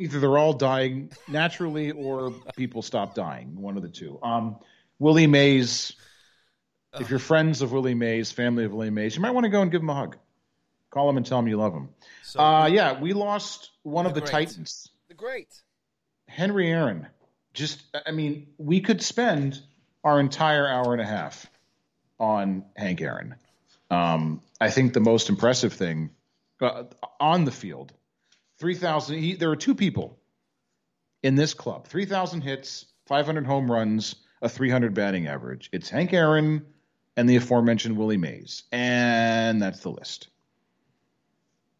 [0.00, 3.54] either they're all dying naturally or people stop dying.
[3.60, 4.18] One of the two.
[4.24, 4.58] Um,
[4.98, 5.94] Willie Mays.
[6.98, 9.62] If you're friends of Willie Mays, family of Willie Mays, you might want to go
[9.62, 10.16] and give him a hug.
[10.90, 11.88] Call him and tell him you love him.
[12.24, 14.48] So Uh, yeah, we lost one of The the great.
[14.48, 15.62] Titans, the great.
[16.28, 17.06] Henry Aaron.
[17.54, 19.60] Just, I mean, we could spend
[20.02, 21.46] our entire hour and a half
[22.18, 23.36] on Hank Aaron.
[23.90, 26.10] Um, I think the most impressive thing
[26.60, 26.84] uh,
[27.20, 27.92] on the field,
[28.58, 29.38] three thousand.
[29.38, 30.18] There are two people
[31.22, 35.70] in this club: three thousand hits, five hundred home runs, a three hundred batting average.
[35.72, 36.66] It's Hank Aaron
[37.16, 40.28] and the aforementioned Willie Mays, and that's the list.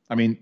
[0.09, 0.39] I mean,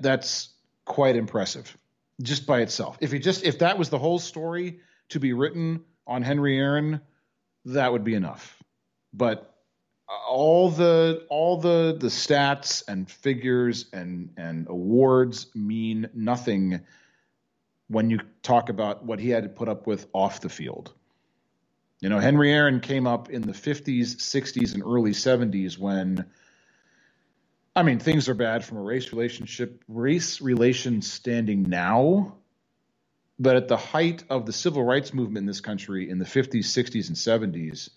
[0.00, 0.50] that's
[0.84, 1.76] quite impressive
[2.22, 2.96] just by itself.
[3.00, 7.00] If you just if that was the whole story to be written on Henry Aaron,
[7.66, 8.62] that would be enough.
[9.12, 9.52] But
[10.28, 16.80] all the all the the stats and figures and and awards mean nothing
[17.88, 20.92] when you talk about what he had to put up with off the field.
[22.00, 26.26] You know, Henry Aaron came up in the 50s, 60s, and early 70s when,
[27.76, 32.36] I mean, things are bad from a race relationship, race relations standing now.
[33.38, 36.64] But at the height of the civil rights movement in this country in the 50s,
[36.64, 37.90] 60s, and 70s,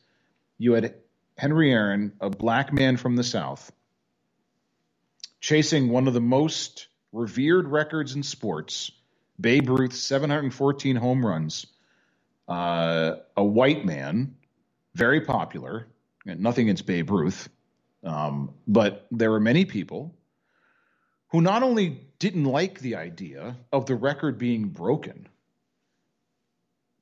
[0.57, 0.95] you had
[1.37, 3.71] Henry Aaron, a black man from the South,
[5.39, 8.91] chasing one of the most revered records in sports,
[9.39, 11.65] Babe Ruth's 714 home runs.
[12.49, 14.35] Uh, a white man,
[14.93, 15.87] very popular.
[16.25, 17.47] and Nothing against Babe Ruth.
[18.03, 20.15] Um, but there were many people
[21.29, 25.27] who not only didn't like the idea of the record being broken,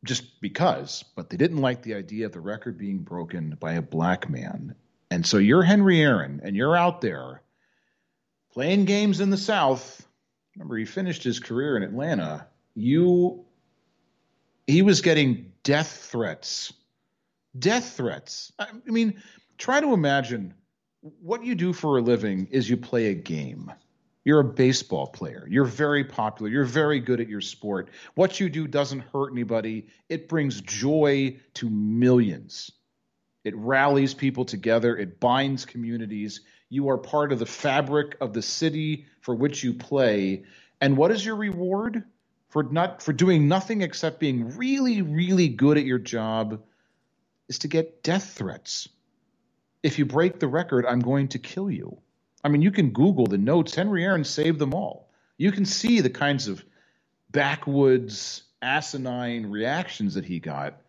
[0.03, 3.81] just because, but they didn't like the idea of the record being broken by a
[3.81, 4.75] black man.
[5.09, 7.41] And so you're Henry Aaron, and you're out there
[8.51, 10.05] playing games in the South.
[10.55, 12.47] Remember, he finished his career in Atlanta.
[12.75, 13.45] You,
[14.65, 16.73] he was getting death threats.
[17.57, 18.51] Death threats.
[18.59, 19.21] I mean,
[19.57, 20.53] try to imagine
[21.21, 23.71] what you do for a living is you play a game.
[24.23, 25.47] You're a baseball player.
[25.49, 26.51] You're very popular.
[26.51, 27.89] You're very good at your sport.
[28.15, 29.87] What you do doesn't hurt anybody.
[30.09, 32.71] It brings joy to millions.
[33.43, 34.97] It rallies people together.
[34.97, 36.41] It binds communities.
[36.69, 40.43] You are part of the fabric of the city for which you play.
[40.81, 42.03] And what is your reward
[42.49, 46.61] for not for doing nothing except being really really good at your job
[47.47, 48.89] is to get death threats.
[49.87, 51.97] If you break the record, I'm going to kill you.
[52.43, 53.73] I mean, you can Google the notes.
[53.73, 55.09] Henry Aaron saved them all.
[55.37, 56.61] You can see the kinds of
[57.31, 60.81] backwoods, asinine reactions that he got.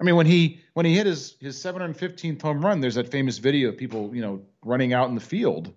[0.00, 3.36] I mean, when he when he hit his his 715th home run, there's that famous
[3.36, 5.74] video of people, you know, running out in the field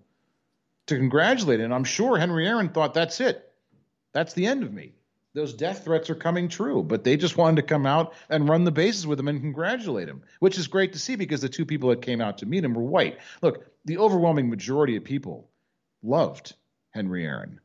[0.86, 1.70] to congratulate him.
[1.70, 3.52] I'm sure Henry Aaron thought that's it.
[4.14, 4.94] That's the end of me.
[5.34, 8.62] Those death threats are coming true, but they just wanted to come out and run
[8.62, 11.66] the bases with him and congratulate him, which is great to see because the two
[11.66, 13.18] people that came out to meet him were white.
[13.42, 15.50] Look, the overwhelming majority of people
[16.04, 16.54] loved
[16.92, 17.58] Henry Aaron.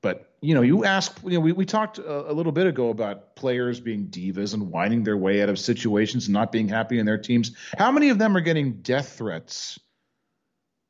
[0.00, 1.16] But you know, you ask.
[1.22, 4.70] You know, we, we talked a, a, little bit ago about players being divas and
[4.70, 7.52] whining their way out of situations and not being happy in their teams.
[7.78, 9.78] How many of them are getting death threats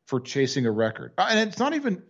[0.07, 1.13] for chasing a record?
[1.19, 2.03] Uh, and it's not even.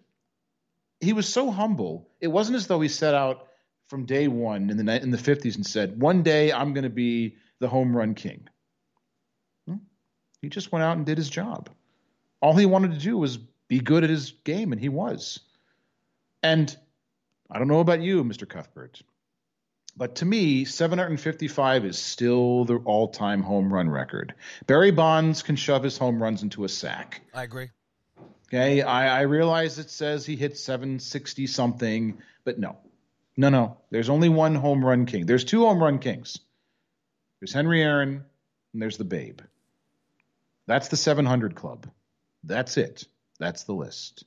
[1.01, 2.09] He was so humble.
[2.21, 3.49] It wasn't as though he set out
[3.93, 6.91] from day one in the in the fifties and said, "One day I'm going to
[6.91, 8.49] be the home run king."
[9.69, 9.77] Hmm?
[10.41, 11.69] He just went out and did his job
[12.43, 13.39] all he wanted to do was
[13.69, 15.39] be good at his game, and he was.
[16.43, 16.77] And
[17.51, 18.47] I don't know about you, Mr.
[18.49, 19.01] Cuthbert,
[19.97, 24.35] but to me, 755 is still the all time home run record.
[24.67, 27.23] Barry Bonds can shove his home runs into a sack.
[27.33, 27.71] I agree.
[28.49, 32.77] Okay, I, I realize it says he hit 760 something, but no.
[33.37, 33.79] No, no.
[33.91, 35.27] There's only one home run king.
[35.27, 36.39] There's two home run kings.
[37.41, 38.25] There's Henry Aaron,
[38.73, 39.41] and there's the Babe.
[40.67, 41.89] That's the 700 club.
[42.45, 43.05] That's it.
[43.39, 44.25] That's the list.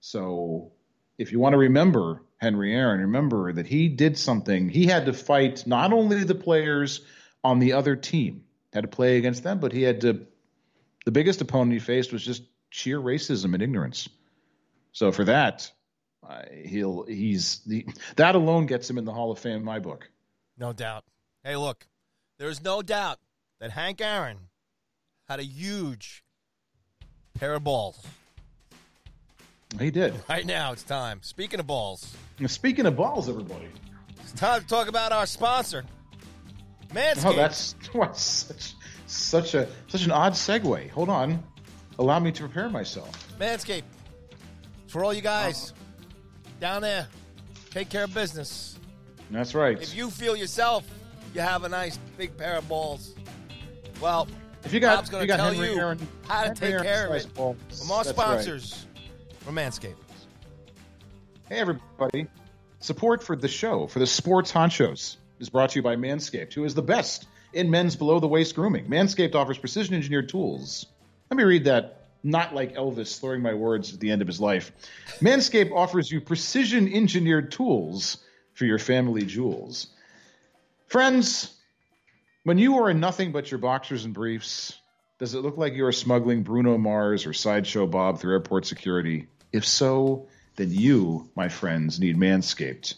[0.00, 0.72] So
[1.18, 4.68] if you want to remember Henry Aaron, remember that he did something.
[4.68, 7.00] He had to fight not only the players
[7.42, 10.26] on the other team, had to play against them, but he had to.
[11.04, 14.08] The biggest opponent he faced was just sheer racism and ignorance.
[14.92, 15.70] So for that,
[16.28, 19.78] uh, he'll he's the that alone gets him in the Hall of Fame in my
[19.78, 20.08] book.
[20.58, 21.04] No doubt.
[21.44, 21.86] Hey, look,
[22.38, 23.18] there's no doubt
[23.60, 24.38] that Hank Aaron
[25.28, 26.24] had a huge
[27.34, 28.04] pair of balls.
[29.78, 30.14] He did.
[30.28, 31.20] Right now, it's time.
[31.22, 32.14] Speaking of balls.
[32.46, 33.68] Speaking of balls, everybody.
[34.22, 35.84] It's time to talk about our sponsor,
[36.92, 37.24] Manscaped.
[37.26, 38.74] Oh, that's what, such
[39.06, 40.90] such a such an odd segue.
[40.90, 41.42] Hold on.
[41.98, 43.10] Allow me to prepare myself.
[43.38, 43.84] Manscaped.
[44.88, 45.72] For all you guys
[46.60, 47.06] down there,
[47.70, 48.78] take care of business.
[49.30, 49.80] That's right.
[49.80, 50.84] If you feel yourself
[51.34, 53.14] you have a nice big pair of balls,
[54.00, 54.28] well,
[54.64, 56.84] if you got, Bob's going to tell Henry you Aaron, how to Henry take Aaron
[56.84, 57.34] care of it.
[57.34, 57.56] balls.
[57.80, 58.86] From our sponsors,
[59.40, 59.94] from Manscaped.
[61.48, 62.26] Hey, everybody.
[62.80, 66.64] Support for the show, for the sports honchos, is brought to you by Manscaped, who
[66.64, 68.86] is the best in men's below the waist grooming.
[68.86, 70.86] Manscaped offers precision engineered tools.
[71.30, 71.95] Let me read that,
[72.26, 74.72] not like Elvis slurring my words at the end of his life.
[75.20, 78.18] Manscaped offers you precision engineered tools
[78.52, 79.88] for your family jewels.
[80.88, 81.54] Friends,
[82.42, 84.78] when you are in nothing but your boxers and briefs,
[85.18, 89.28] does it look like you are smuggling Bruno Mars or Sideshow Bob through airport security?
[89.52, 92.94] If so, then you, my friends, need Manscaped.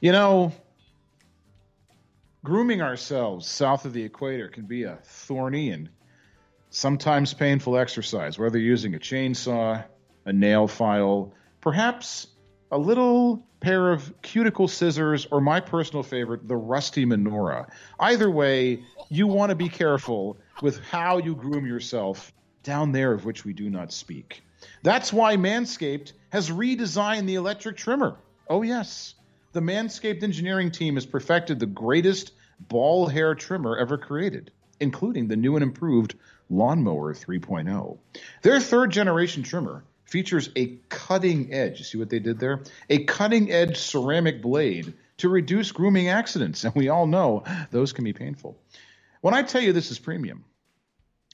[0.00, 0.52] You know,
[2.44, 5.88] grooming ourselves south of the equator can be a thorny and
[6.72, 9.84] sometimes painful exercise, whether using a chainsaw,
[10.24, 12.26] a nail file, perhaps
[12.70, 17.68] a little pair of cuticle scissors, or my personal favorite, the rusty menorah.
[18.00, 23.24] Either way, you want to be careful with how you groom yourself down there of
[23.24, 24.42] which we do not speak.
[24.82, 28.16] That's why Manscaped has redesigned the electric trimmer.
[28.48, 29.14] Oh, yes.
[29.52, 34.50] The Manscaped engineering team has perfected the greatest ball hair trimmer ever created,
[34.80, 36.14] including the new and improved
[36.52, 37.98] Lawnmower 3.0.
[38.42, 41.78] Their third generation trimmer features a cutting edge.
[41.78, 42.62] You see what they did there?
[42.90, 46.64] A cutting edge ceramic blade to reduce grooming accidents.
[46.64, 48.58] And we all know those can be painful.
[49.22, 50.44] When I tell you this is premium,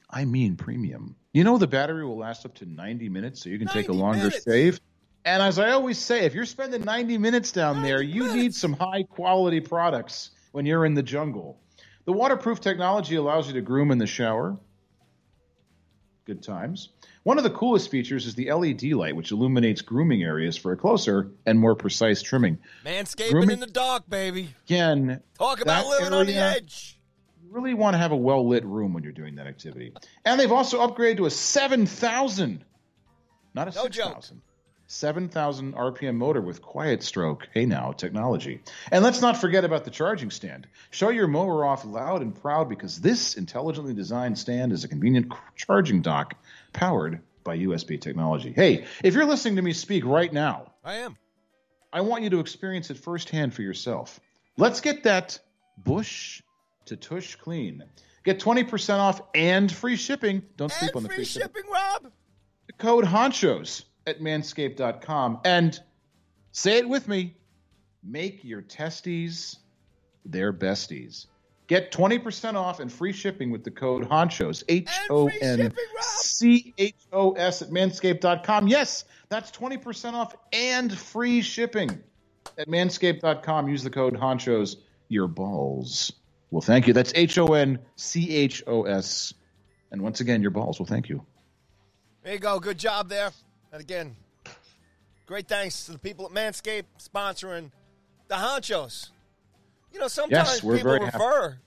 [0.08, 1.16] I mean premium.
[1.32, 3.92] You know, the battery will last up to 90 minutes, so you can take a
[3.92, 4.44] longer minutes.
[4.44, 4.80] save.
[5.24, 8.72] And as I always say, if you're spending 90 minutes down there, you need some
[8.72, 11.60] high quality products when you're in the jungle.
[12.04, 14.56] The waterproof technology allows you to groom in the shower.
[16.29, 16.91] Good times.
[17.22, 20.76] One of the coolest features is the LED light, which illuminates grooming areas for a
[20.76, 22.59] closer and more precise trimming.
[22.85, 24.51] Manscaping Grooming- in the dark, baby.
[24.66, 27.01] Again, Talk about living on the edge.
[27.43, 29.95] you really want to have a well lit room when you're doing that activity.
[30.26, 32.62] And they've also upgraded to a 7,000,
[33.55, 34.43] not a No 6,000.
[34.91, 37.47] 7,000 RPM motor with quiet stroke.
[37.53, 38.62] Hey now, technology.
[38.91, 40.66] And let's not forget about the charging stand.
[40.91, 45.30] Show your mower off loud and proud because this intelligently designed stand is a convenient
[45.57, 46.36] charging dock
[46.72, 48.51] powered by USB technology.
[48.51, 51.18] Hey, if you're listening to me speak right now, I am.
[51.93, 54.18] I want you to experience it firsthand for yourself.
[54.57, 55.39] Let's get that
[55.76, 56.41] bush
[56.86, 57.84] to tush clean.
[58.24, 60.43] Get 20% off and free shipping.
[60.57, 61.62] Don't sleep on the free free shipping.
[61.62, 62.12] shipping, Rob.
[62.78, 65.40] Code honchos at manscaped.com.
[65.44, 65.78] And
[66.52, 67.36] say it with me
[68.02, 69.59] make your testes
[70.24, 71.26] their besties.
[71.66, 74.64] Get 20% off and free shipping with the code honchos.
[74.68, 78.68] H O N C H O S at manscaped.com.
[78.68, 82.02] Yes, that's 20% off and free shipping
[82.56, 83.68] at manscaped.com.
[83.68, 84.76] Use the code honchos.
[85.11, 86.12] Your balls.
[86.50, 86.94] Well, thank you.
[86.94, 89.34] That's H O N C H O S.
[89.90, 90.78] And once again, your balls.
[90.80, 91.24] Well, thank you.
[92.22, 92.61] There you go.
[92.61, 93.30] Good job there.
[93.72, 94.16] And again,
[95.26, 97.70] great thanks to the people at Manscaped sponsoring
[98.28, 99.10] the honchos.
[99.92, 101.16] You know, sometimes Yes, people very happy.
[101.16, 101.58] refer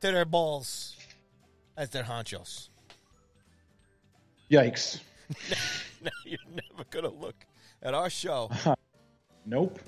[0.00, 0.96] to their balls
[1.76, 2.68] as their honchos.
[4.50, 5.00] Yikes.
[6.02, 7.34] Now you're never going to look
[7.82, 8.48] at our show
[9.46, 9.80] Nope.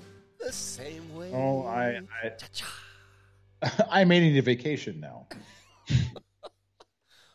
[0.43, 1.31] the same way.
[1.33, 2.01] Oh, I,
[3.61, 5.27] I, I may need a vacation now.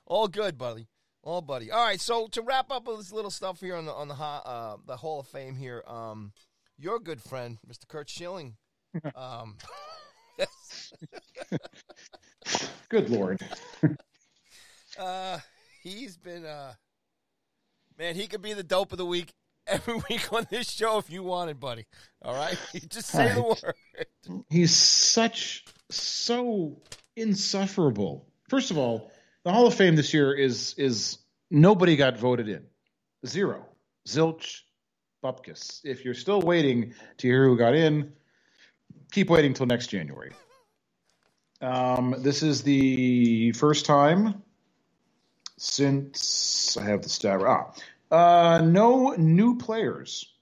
[0.07, 0.87] All good, buddy.
[1.25, 1.71] All buddy.
[1.71, 2.01] All right.
[2.01, 4.97] So to wrap up with this little stuff here on the on the uh, the
[4.97, 6.33] Hall of Fame here, um,
[6.79, 7.89] your good friend, Mr.
[7.89, 8.57] Curt Schilling,
[9.17, 9.57] um,
[12.89, 13.41] Good lord.
[14.99, 15.39] uh,
[15.83, 16.75] he's been uh,
[17.99, 19.33] man, he could be the dope of the week
[19.67, 21.87] every week on this show if you wanted, buddy.
[22.23, 24.45] All right, you just say the word.
[24.51, 26.83] He's such so
[27.17, 28.27] insufferable.
[28.49, 29.11] First of all,
[29.45, 31.19] the Hall of Fame this year is is
[31.51, 32.65] nobody got voted in.
[33.27, 33.67] Zero.
[34.09, 34.61] Zilch,
[35.23, 35.81] Bupkis.
[35.85, 38.13] If you're still waiting to hear who got in,
[39.13, 40.33] keep waiting till next January.
[41.61, 44.43] Um, this is the first time
[45.57, 47.41] since I have the stat.
[47.43, 47.73] Ah,
[48.11, 50.34] uh, no new players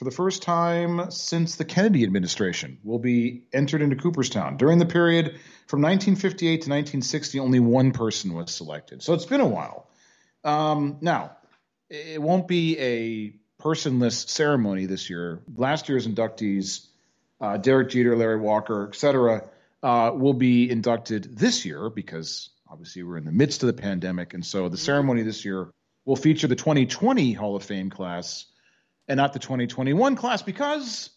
[0.00, 4.56] for the first time since the Kennedy administration will be entered into Cooperstown.
[4.56, 9.02] During the period from 1958 to 1960, only one person was selected.
[9.02, 9.90] So it's been a while.
[10.42, 11.36] Um, now,
[11.90, 15.42] it won't be a personless ceremony this year.
[15.54, 16.86] Last year's inductees,
[17.38, 19.50] uh, Derek Jeter, Larry Walker, et cetera,
[19.82, 24.32] uh, will be inducted this year because obviously we're in the midst of the pandemic.
[24.32, 25.70] And so the ceremony this year
[26.06, 28.46] will feature the 2020 Hall of Fame class
[29.08, 31.10] and not the 2021 class because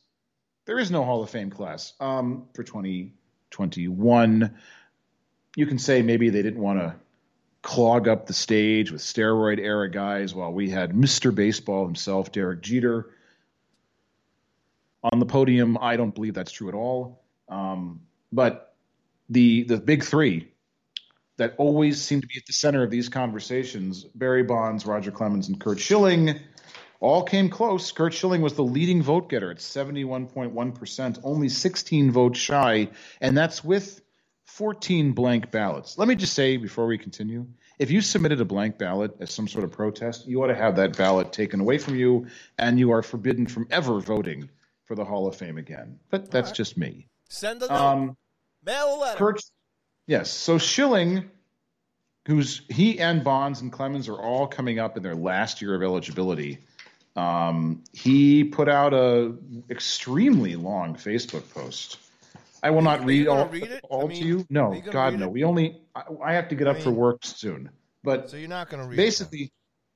[0.66, 4.56] there is no Hall of Fame class um, for 2021.
[5.56, 6.96] You can say maybe they didn't want to
[7.62, 11.34] clog up the stage with steroid era guys while we had Mr.
[11.34, 13.10] Baseball himself, Derek Jeter,
[15.04, 15.78] on the podium.
[15.80, 17.22] I don't believe that's true at all.
[17.50, 18.76] Um, but
[19.30, 20.50] the the big three
[21.38, 25.48] that always seem to be at the center of these conversations Barry Bonds, Roger Clemens,
[25.48, 26.40] and Curt Schilling
[27.04, 27.92] all came close.
[27.92, 32.90] Curt Schilling was the leading vote getter at 71.1%, only 16 votes shy,
[33.20, 34.02] and that's with
[34.46, 35.98] 14 blank ballots.
[35.98, 37.48] Let me just say before we continue
[37.80, 40.76] if you submitted a blank ballot as some sort of protest, you ought to have
[40.78, 42.28] that ballot taken away from you,
[42.58, 44.50] and you are forbidden from ever voting
[44.86, 46.00] for the Hall of Fame again.
[46.10, 46.56] But that's right.
[46.56, 47.08] just me.
[47.30, 47.74] Send a.
[47.74, 48.16] Um,
[48.66, 49.18] Mail a letter.
[49.18, 49.42] Curt,
[50.08, 50.32] yes.
[50.32, 51.30] So Schilling,
[52.28, 55.82] who's he and Bonds and Clemens are all coming up in their last year of
[55.82, 56.60] eligibility.
[57.16, 59.36] Um, he put out a
[59.70, 62.00] extremely long Facebook post.
[62.64, 63.86] I will not read all, read it?
[63.90, 64.46] all I mean, to you.
[64.50, 65.26] No, you God, no.
[65.26, 65.32] it?
[65.32, 65.82] We only.
[65.94, 67.70] I, I have to get up for mean- work soon.
[68.04, 68.96] But so you're not going to read.
[68.96, 69.52] it, basically,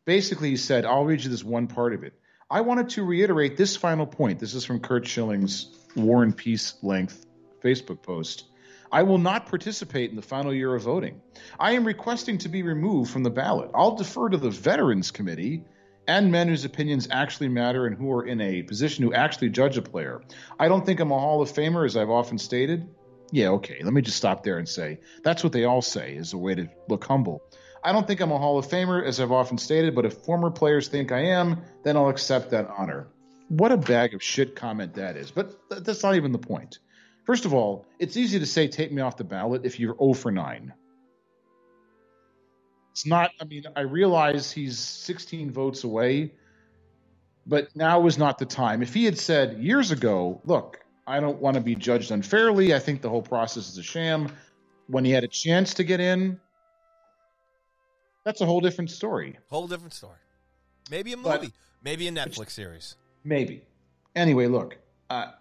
[0.06, 2.14] basically, he said, "I'll read you this one part of it."
[2.50, 4.40] I wanted to reiterate this final point.
[4.40, 7.26] This is from Curt Schilling's War and Peace length
[7.62, 8.46] Facebook post.
[8.90, 11.22] I will not participate in the final year of voting.
[11.60, 13.72] I am requesting to be removed from the ballot.
[13.74, 15.66] I'll defer to the Veterans Committee
[16.08, 19.78] and men whose opinions actually matter and who are in a position to actually judge
[19.78, 20.22] a player.
[20.60, 22.88] I don't think I'm a Hall of Famer, as I've often stated.
[23.32, 26.34] Yeah, okay, let me just stop there and say that's what they all say is
[26.34, 27.42] a way to look humble.
[27.84, 30.50] I don't think I'm a Hall of Famer, as I've often stated, but if former
[30.50, 33.08] players think I am, then I'll accept that honor.
[33.50, 35.32] What a bag of shit comment that is.
[35.32, 36.80] But that's not even the point.
[37.26, 40.14] First of all, it's easy to say take me off the ballot if you're 0
[40.14, 40.74] for 9.
[42.98, 46.34] It's not, I mean, I realize he's 16 votes away,
[47.46, 48.82] but now is not the time.
[48.82, 52.80] If he had said years ago, look, I don't want to be judged unfairly, I
[52.80, 54.32] think the whole process is a sham,
[54.88, 56.40] when he had a chance to get in,
[58.26, 59.38] that's a whole different story.
[59.48, 60.18] Whole different story.
[60.90, 61.52] Maybe a movie, but,
[61.84, 62.96] maybe a Netflix series.
[63.24, 63.62] Maybe.
[64.16, 64.76] Anyway, look,
[65.12, 65.34] uh,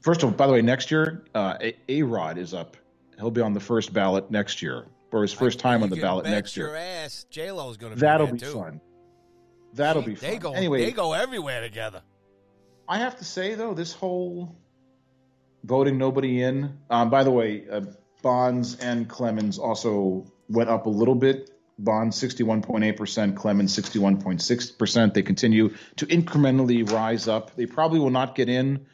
[0.00, 1.58] First of all, by the way, next year, uh,
[1.90, 2.78] A Rod is up.
[3.18, 6.26] He'll be on the first ballot next year, or his first time on the ballot
[6.26, 6.68] next year.
[6.68, 8.80] Your ass, J Lo's going to be That'll be fun.
[9.74, 10.30] That'll be fun.
[10.30, 10.52] They go.
[10.52, 12.02] Anyway, they go everywhere together.
[12.88, 14.56] I have to say though, this whole
[15.64, 16.78] voting nobody in.
[16.88, 17.82] Um, by the way, uh,
[18.22, 21.50] Bonds and Clemens also went up a little bit.
[21.78, 25.14] Bonds 61.8%, Clemens 61.6%.
[25.14, 27.54] They continue to incrementally rise up.
[27.54, 28.86] They probably will not get in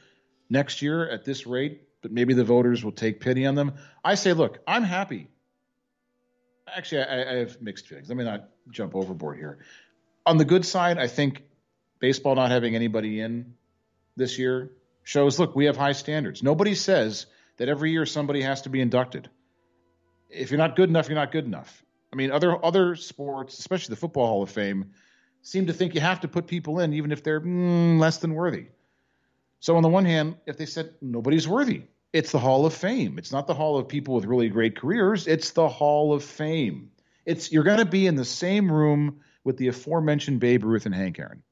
[0.50, 3.74] next year at this rate, but maybe the voters will take pity on them.
[4.04, 5.28] I say, look, I'm happy.
[6.74, 8.08] Actually, I, I have mixed feelings.
[8.08, 9.58] Let me not jump overboard here.
[10.24, 11.42] On the good side, I think
[11.98, 13.54] baseball not having anybody in
[14.16, 14.70] this year
[15.02, 16.42] shows look, we have high standards.
[16.42, 19.28] Nobody says that every year somebody has to be inducted.
[20.30, 21.84] If you're not good enough, you're not good enough.
[22.12, 24.92] I mean, other other sports, especially the Football Hall of Fame,
[25.42, 28.34] seem to think you have to put people in even if they're mm, less than
[28.34, 28.66] worthy.
[29.60, 33.18] So on the one hand, if they said nobody's worthy, it's the Hall of Fame.
[33.18, 35.26] It's not the Hall of people with really great careers.
[35.26, 36.90] It's the Hall of Fame.
[37.24, 40.94] It's you're going to be in the same room with the aforementioned Babe Ruth and
[40.94, 41.42] Hank Aaron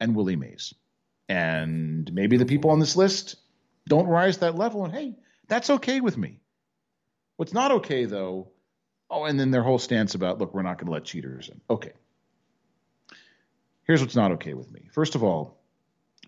[0.00, 0.74] and Willie Mays.
[1.28, 3.36] And maybe the people on this list
[3.88, 4.84] don't rise that level.
[4.84, 5.16] And hey,
[5.48, 6.40] that's okay with me.
[7.36, 8.48] What's not okay though,
[9.10, 11.60] oh, and then their whole stance about look, we're not going to let cheaters in.
[11.70, 11.92] Okay.
[13.84, 14.88] Here's what's not okay with me.
[14.92, 15.58] First of all,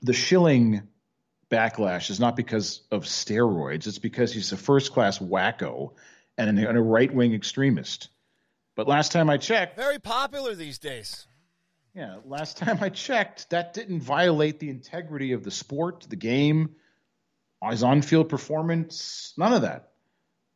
[0.02, 0.88] the Schilling
[1.50, 3.86] backlash is not because of steroids.
[3.86, 5.92] It's because he's a first class wacko
[6.36, 8.08] and a right wing extremist.
[8.74, 11.26] But last time I checked, very popular these days.
[11.94, 16.74] Yeah, last time I checked, that didn't violate the integrity of the sport, the game,
[17.70, 19.90] his on field performance, none of that.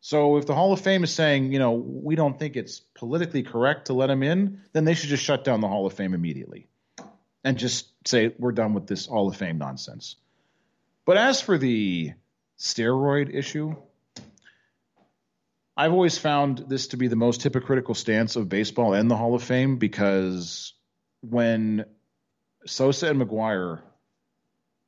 [0.01, 3.43] So if the Hall of Fame is saying, you know, we don't think it's politically
[3.43, 6.15] correct to let him in, then they should just shut down the Hall of Fame
[6.15, 6.67] immediately
[7.45, 10.17] and just say, we're done with this Hall of Fame nonsense.
[11.09, 12.13] But as for the
[12.59, 13.75] steroid issue,
[15.75, 19.35] I've always found this to be the most hypocritical stance of baseball and the Hall
[19.35, 20.75] of Fame because
[21.23, 21.87] when
[22.67, 23.81] Sosa and McGwire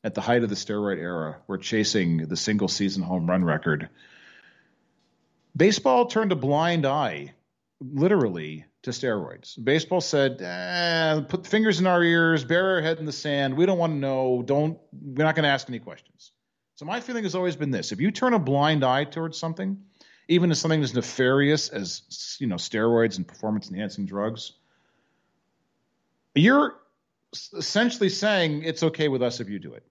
[0.05, 3.89] at the height of the steroid era were chasing the single season home run record,
[5.57, 7.33] baseball turned a blind eye,
[7.81, 9.63] literally, to steroids.
[9.63, 13.57] Baseball said, eh, put fingers in our ears, bury our head in the sand.
[13.57, 14.43] We don't want to know.
[14.43, 14.79] Don't.
[14.93, 16.33] We're not going to ask any questions.
[16.77, 19.83] So my feeling has always been this: if you turn a blind eye towards something,
[20.29, 24.53] even as something as nefarious as you know steroids and performance enhancing drugs,
[26.35, 26.77] you're
[27.57, 29.85] essentially saying it's okay with us if you do it.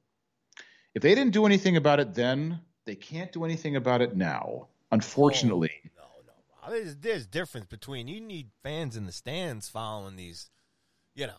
[0.95, 4.67] If they didn't do anything about it then, they can't do anything about it now.
[4.91, 5.71] Unfortunately.
[5.98, 5.98] Oh
[6.69, 10.49] there's, there's difference between you need fans in the stands following these,
[11.15, 11.33] you know,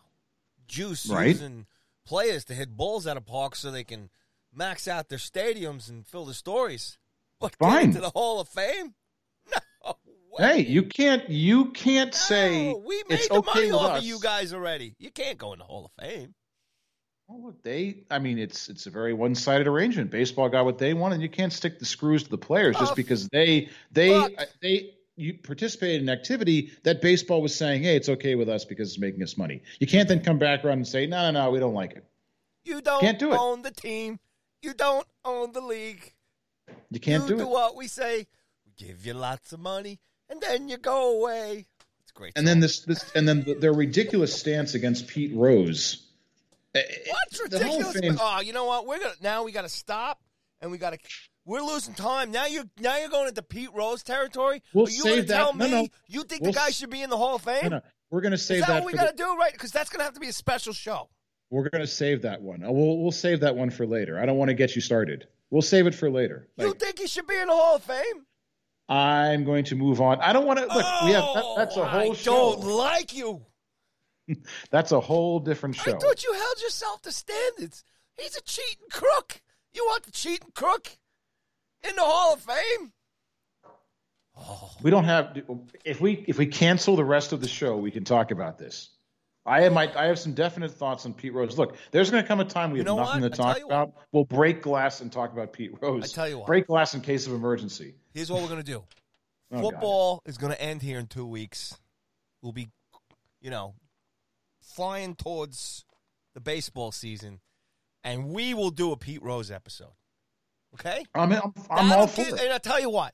[0.67, 1.27] juice right.
[1.27, 1.65] using
[2.05, 4.09] players to hit balls out of parks so they can
[4.53, 6.97] max out their stadiums and fill the stories.
[7.41, 7.93] But Fine.
[7.93, 8.93] to the Hall of Fame?
[9.83, 9.95] No.
[10.37, 10.45] Way.
[10.45, 13.97] Hey, you can't you can't no, say we made it's the okay money off us.
[13.97, 14.93] of you guys already.
[14.99, 16.35] You can't go in the Hall of Fame.
[17.27, 18.03] Well, look, they.
[18.11, 20.11] I mean, it's it's a very one sided arrangement.
[20.11, 22.95] Baseball got what they want, and you can't stick the screws to the players just
[22.95, 28.35] because they they they you participated in activity that baseball was saying, hey, it's okay
[28.35, 29.61] with us because it's making us money.
[29.79, 32.05] You can't then come back around and say, no, no, no, we don't like it.
[32.63, 33.37] You don't can't do it.
[33.37, 34.19] own the team.
[34.61, 36.13] You don't own the league.
[36.89, 37.49] You can't you do, do it.
[37.49, 38.27] what we say.
[38.65, 39.99] We give you lots of money,
[40.29, 41.65] and then you go away.
[42.03, 42.33] It's great.
[42.35, 46.07] And then this, this, and then the, their ridiculous stance against Pete Rose.
[46.73, 48.17] What's ridiculous?
[48.21, 48.87] Oh, you know what?
[48.87, 49.43] We're gonna now.
[49.43, 50.21] We got to stop,
[50.61, 50.99] and we got to
[51.51, 52.31] we're losing time.
[52.31, 54.63] Now you're now you're going into Pete Rose territory.
[54.73, 55.35] We'll Are you save that.
[55.35, 55.87] Tell no, me no.
[56.07, 57.71] You think we'll the guy should be in the Hall of Fame?
[57.71, 57.81] No.
[58.09, 58.83] We're going to save Is that, that.
[58.83, 59.51] what we got to the, do, right?
[59.51, 61.09] Because that's going to have to be a special show.
[61.49, 62.63] We're going to save that one.
[62.63, 64.17] Uh, we'll we'll save that one for later.
[64.17, 65.27] I don't want to get you started.
[65.49, 66.47] We'll save it for later.
[66.55, 68.25] Like, you think he should be in the Hall of Fame?
[68.87, 70.21] I'm going to move on.
[70.21, 70.85] I don't want to look.
[70.85, 72.55] Oh, we have that, that's a whole oh, I show.
[72.55, 73.41] Don't like you.
[74.69, 75.91] That's a whole different show.
[75.91, 77.83] I thought you held yourself to standards.
[78.17, 79.41] He's a cheating crook.
[79.73, 80.97] You want the cheating crook
[81.87, 82.91] in the Hall of Fame?
[84.37, 84.71] Oh.
[84.81, 85.37] We don't have
[85.85, 88.89] if we if we cancel the rest of the show, we can talk about this.
[89.45, 91.57] I have my I have some definite thoughts on Pete Rose.
[91.57, 93.31] Look, there's going to come a time we have nothing what?
[93.31, 93.87] to talk about.
[93.87, 94.05] What.
[94.11, 96.03] We'll break glass and talk about Pete Rose.
[96.03, 97.95] I tell you what, break glass in case of emergency.
[98.13, 98.83] Here's what we're going to do.
[99.51, 100.29] oh, Football God.
[100.29, 101.77] is going to end here in two weeks.
[102.41, 102.69] We'll be,
[103.41, 103.75] you know,
[104.61, 105.85] flying towards
[106.33, 107.39] the baseball season,
[108.03, 109.93] and we will do a Pete Rose episode.
[110.75, 112.41] Okay, I'm I'm, I'm all for give, it.
[112.41, 113.13] And I tell you what,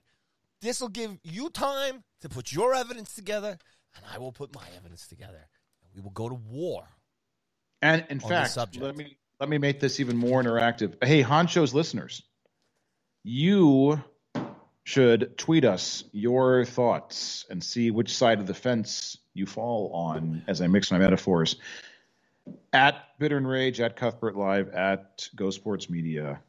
[0.62, 3.58] this will give you time to put your evidence together,
[3.96, 5.48] and I will put my evidence together,
[5.82, 6.88] and we will go to war.
[7.82, 11.04] And in fact, let me let me make this even more interactive.
[11.04, 12.24] Hey, Honcho's listeners,
[13.24, 14.02] you
[14.84, 20.44] should tweet us your thoughts and see which side of the fence you fall on
[20.48, 21.58] as I mix my metaphors.
[22.72, 26.40] At Bitter and Rage, at Cuthbert Live, at Go Sports Media.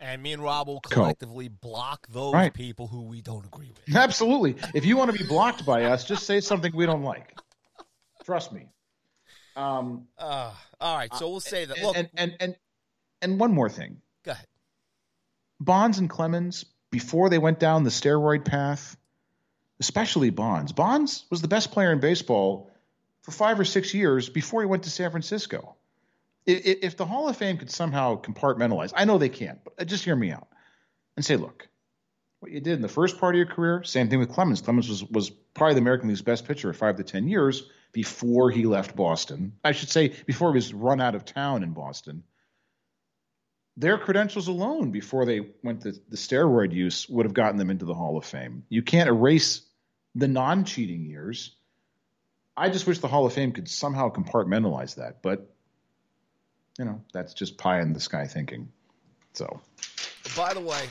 [0.00, 1.54] And me and Rob will collectively Co.
[1.60, 2.52] block those right.
[2.52, 3.94] people who we don't agree with.
[3.94, 4.56] Absolutely.
[4.74, 7.38] If you want to be blocked by us, just say something we don't like.
[8.24, 8.66] Trust me.
[9.56, 11.82] Um, uh, all right, so we'll say that.
[11.82, 12.56] Look, and, and and
[13.20, 13.98] and one more thing.
[14.24, 14.46] Go ahead.
[15.58, 18.96] Bonds and Clemens before they went down the steroid path
[19.80, 20.72] especially Bonds.
[20.72, 22.70] Bonds was the best player in baseball
[23.22, 25.74] for five or six years before he went to San Francisco.
[26.46, 30.04] If the Hall of Fame could somehow compartmentalize, I know they can't, but uh, just
[30.04, 30.48] hear me out
[31.16, 31.68] and say, look,
[32.40, 34.62] what you did in the first part of your career, same thing with Clemens.
[34.62, 38.64] Clemens was, was probably the American League's best pitcher five to 10 years before he
[38.64, 39.52] left Boston.
[39.62, 42.24] I should say, before he was run out of town in Boston.
[43.76, 47.84] Their credentials alone before they went to the steroid use would have gotten them into
[47.84, 48.64] the Hall of Fame.
[48.68, 49.62] You can't erase
[50.14, 51.54] the non cheating years.
[52.56, 55.54] I just wish the Hall of Fame could somehow compartmentalize that, but
[56.78, 58.68] you know, that's just pie in the sky thinking.
[59.34, 59.60] So,
[60.36, 60.82] by the way,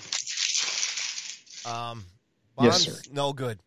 [1.66, 2.06] um,
[2.56, 3.12] Bonds, yes, sir.
[3.14, 3.60] no good.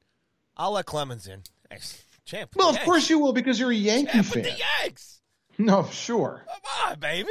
[0.57, 1.43] I'll let Clemens in.
[1.71, 1.79] Hey,
[2.25, 2.51] champ.
[2.57, 2.85] Well, of Yanks.
[2.85, 4.43] course you will because you're a Yankee champ fan.
[4.45, 4.53] the
[4.83, 5.21] Yanks.
[5.59, 6.45] No, sure.
[6.47, 7.29] Come on, baby.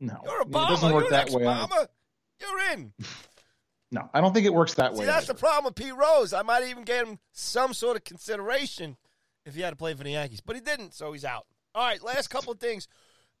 [0.00, 0.66] No, you're a bomber.
[0.72, 1.44] It doesn't work you're that way.
[1.44, 1.88] Bomber.
[2.40, 2.92] You're in.
[3.94, 5.04] No, I don't think it works that See, way.
[5.04, 5.34] That's either.
[5.34, 6.32] the problem with Pete Rose.
[6.32, 8.96] I might even get him some sort of consideration
[9.44, 11.44] if he had to play for the Yankees, but he didn't, so he's out.
[11.74, 12.88] All right, last couple of things.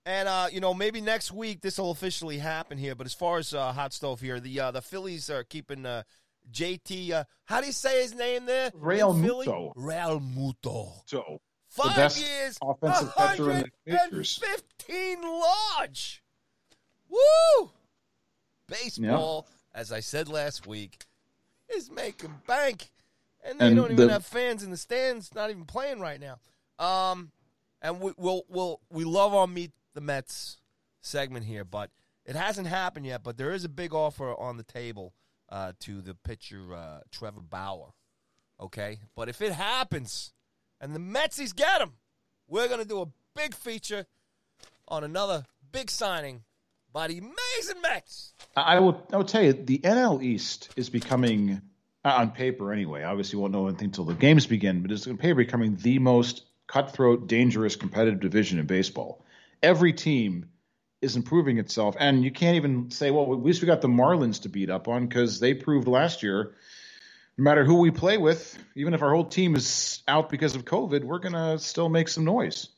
[0.04, 2.94] And uh, you know, maybe next week this will officially happen here.
[2.94, 6.02] But as far as uh, hot stove here, the uh, the Phillies are keeping uh,
[6.52, 7.12] JT.
[7.12, 8.70] Uh, how do you say his name there?
[8.70, 9.74] Realmuto.
[9.76, 10.92] Realmuto.
[11.06, 14.38] So five years, offensive catcher in the majors.
[14.38, 16.22] Fifteen large.
[17.08, 17.70] Woo!
[18.66, 19.46] Baseball.
[19.74, 21.06] As I said last week,
[21.74, 22.90] is making bank.
[23.44, 26.20] And they and don't even the, have fans in the stands, not even playing right
[26.20, 26.38] now.
[26.78, 27.32] Um,
[27.80, 30.58] and we, we'll, we'll, we love our Meet the Mets
[31.00, 31.90] segment here, but
[32.24, 33.22] it hasn't happened yet.
[33.22, 35.14] But there is a big offer on the table
[35.48, 37.92] uh, to the pitcher, uh, Trevor Bauer.
[38.60, 39.00] Okay?
[39.14, 40.32] But if it happens
[40.80, 41.92] and the Metsies get him,
[42.48, 44.06] we're to do a big feature
[44.88, 46.42] on another big signing
[46.92, 48.34] by the amazing Mets.
[48.56, 49.06] I will.
[49.12, 51.62] I will tell you, the NL East is becoming,
[52.04, 53.02] uh, on paper anyway.
[53.02, 56.44] Obviously, won't know anything until the games begin, but it's on paper becoming the most
[56.66, 59.21] cutthroat, dangerous, competitive division in baseball.
[59.62, 60.46] Every team
[61.00, 64.42] is improving itself, and you can't even say, well, at least we got the Marlins
[64.42, 66.54] to beat up on because they proved last year.
[67.38, 70.64] No matter who we play with, even if our whole team is out because of
[70.64, 72.68] COVID, we're gonna still make some noise.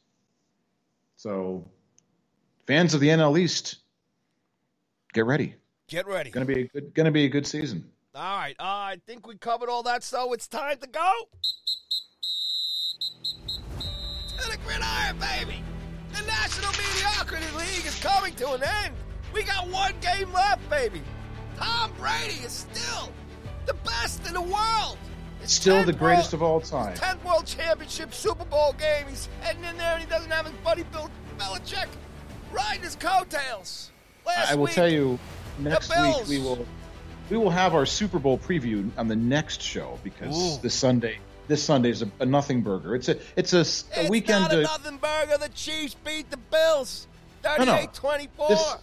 [1.16, 1.68] So,
[2.66, 3.76] fans of the NL East,
[5.12, 5.56] get ready.
[5.88, 6.30] Get ready.
[6.30, 7.90] Going to be a good, going to be a good season.
[8.14, 8.56] All right.
[8.58, 11.12] Uh, I think we covered all that, so it's time to go.
[14.38, 15.62] To the gridiron, baby.
[16.34, 18.94] The National Mediocrity League is coming to an end.
[19.32, 21.02] We got one game left, baby.
[21.56, 23.12] Tom Brady is still
[23.66, 24.98] the best in the world.
[25.42, 26.96] It's still the greatest world, of all time.
[26.96, 29.06] 10th World Championship Super Bowl game.
[29.08, 31.88] He's heading in there and he doesn't have his buddy Bill Belichick
[32.52, 33.90] riding his coattails.
[34.26, 35.18] Last I will week, tell you,
[35.58, 36.66] next week we will
[37.30, 40.62] we will have our Super Bowl preview on the next show because Ooh.
[40.62, 42.94] this Sunday this Sunday is a, a, nothing burger.
[42.94, 44.44] It's a it's a, a it's weekend.
[44.44, 45.38] Not a nothing burger.
[45.38, 47.06] The Chiefs beat the Bills
[47.42, 48.48] 38-24.
[48.48, 48.76] This,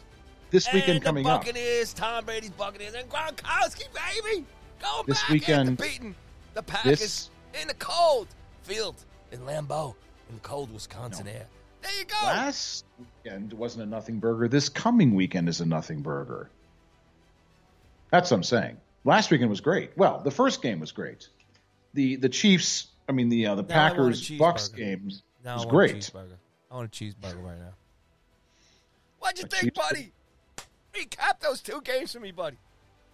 [0.51, 1.41] this weekend and coming the up.
[1.41, 4.45] Buccaneers, Tom Brady's Buccaneers, and Gronkowski, baby,
[4.81, 6.15] going this back weekend beating
[6.53, 7.29] the Packers this,
[7.59, 8.27] in the cold
[8.63, 8.95] field
[9.31, 9.95] in Lambeau
[10.29, 11.31] in the cold Wisconsin no.
[11.31, 11.47] air.
[11.81, 12.27] There you go.
[12.27, 12.85] Last
[13.23, 14.47] weekend wasn't a nothing burger.
[14.47, 16.49] This coming weekend is a nothing burger.
[18.11, 18.77] That's what I'm saying.
[19.03, 19.97] Last weekend was great.
[19.97, 21.27] Well, the first game was great.
[21.93, 26.11] The the Chiefs, I mean the uh, the Packers Bucks games No, was I great.
[26.71, 27.73] I want a cheeseburger right now.
[29.19, 29.89] What'd you A think, cheeseburger?
[29.89, 30.11] buddy?
[30.93, 32.57] Recap those two games for me, buddy.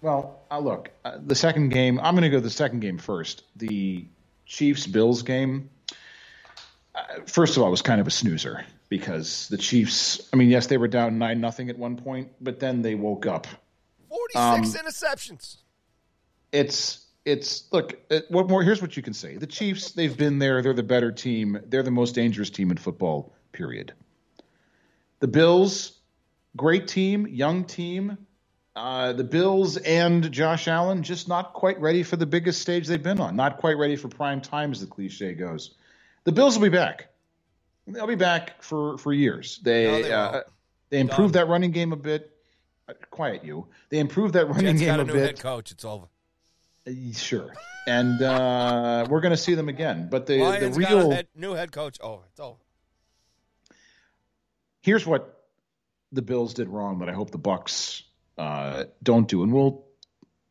[0.01, 1.99] Well, uh, look, uh, the second game.
[1.99, 3.43] I'm going to go the second game first.
[3.55, 4.05] The
[4.45, 5.69] Chiefs Bills game.
[6.93, 10.27] Uh, first of all, it was kind of a snoozer because the Chiefs.
[10.33, 13.25] I mean, yes, they were down nine nothing at one point, but then they woke
[13.25, 13.47] up.
[14.09, 15.57] 46 Um, interceptions.
[16.51, 17.99] It's it's look.
[18.09, 18.63] It, what more?
[18.63, 19.35] Here's what you can say.
[19.35, 19.91] The Chiefs.
[19.91, 20.61] They've been there.
[20.61, 21.59] They're the better team.
[21.65, 23.33] They're the most dangerous team in football.
[23.51, 23.93] Period.
[25.19, 25.93] The Bills,
[26.55, 28.17] great team, young team.
[28.75, 33.01] Uh, the Bills and Josh Allen just not quite ready for the biggest stage they've
[33.01, 33.35] been on.
[33.35, 35.75] Not quite ready for prime time, as the cliche goes.
[36.23, 37.09] The Bills will be back.
[37.87, 39.59] They'll be back for for years.
[39.63, 40.41] They No, they uh,
[40.89, 42.31] they improved that running game a bit.
[42.87, 43.67] Uh, Quiet you.
[43.89, 45.25] They improved that running Jets game got a a new bit.
[45.25, 45.71] head coach.
[45.71, 46.05] It's over.
[46.87, 47.53] Uh, Sure.
[47.87, 50.09] And uh, we're going to see them again.
[50.09, 51.97] But the, the Lions got real head, new head coach.
[52.01, 52.57] Oh, It's over.
[54.81, 55.45] here's what
[56.11, 58.03] the Bills did wrong that I hope the Bucks
[58.37, 59.85] uh, don't do, and we'll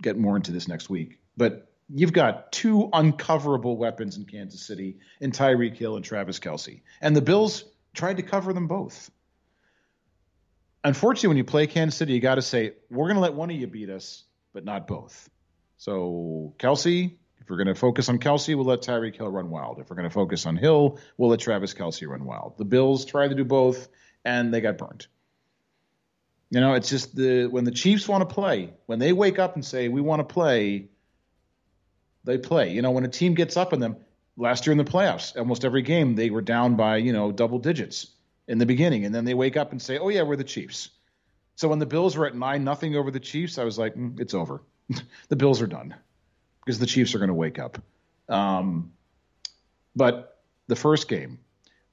[0.02, 1.18] get more into this next week.
[1.36, 6.80] But you've got two uncoverable weapons in Kansas City in Tyreek Hill and Travis Kelce,
[7.00, 7.64] and the Bills
[7.94, 9.10] tried to cover them both.
[10.84, 13.50] Unfortunately, when you play Kansas City, you got to say we're going to let one
[13.50, 15.28] of you beat us, but not both.
[15.78, 19.78] So Kelce, if we're going to focus on Kelce, we'll let Tyreek Hill run wild.
[19.78, 22.58] If we're going to focus on Hill, we'll let Travis Kelce run wild.
[22.58, 23.88] The Bills tried to do both,
[24.24, 25.06] and they got burned.
[26.50, 29.54] You know, it's just the when the Chiefs want to play, when they wake up
[29.54, 30.88] and say we want to play,
[32.24, 32.72] they play.
[32.72, 33.96] You know, when a team gets up on them,
[34.36, 37.58] last year in the playoffs, almost every game they were down by you know double
[37.58, 38.08] digits
[38.48, 40.90] in the beginning, and then they wake up and say, "Oh yeah, we're the Chiefs."
[41.56, 44.20] So when the Bills were at nine nothing over the Chiefs, I was like, mm,
[44.20, 44.62] "It's over.
[45.28, 45.94] the Bills are done
[46.64, 47.78] because the Chiefs are going to wake up."
[48.28, 48.92] Um,
[49.94, 51.38] but the first game,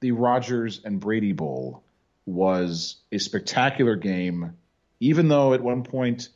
[0.00, 1.82] the Rodgers and Brady Bowl,
[2.26, 4.54] was a spectacular game.
[5.00, 6.28] Even though at one point,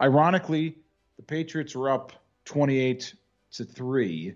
[0.00, 0.76] ironically,
[1.16, 2.12] the Patriots were up
[2.44, 3.14] twenty-eight
[3.52, 4.34] to three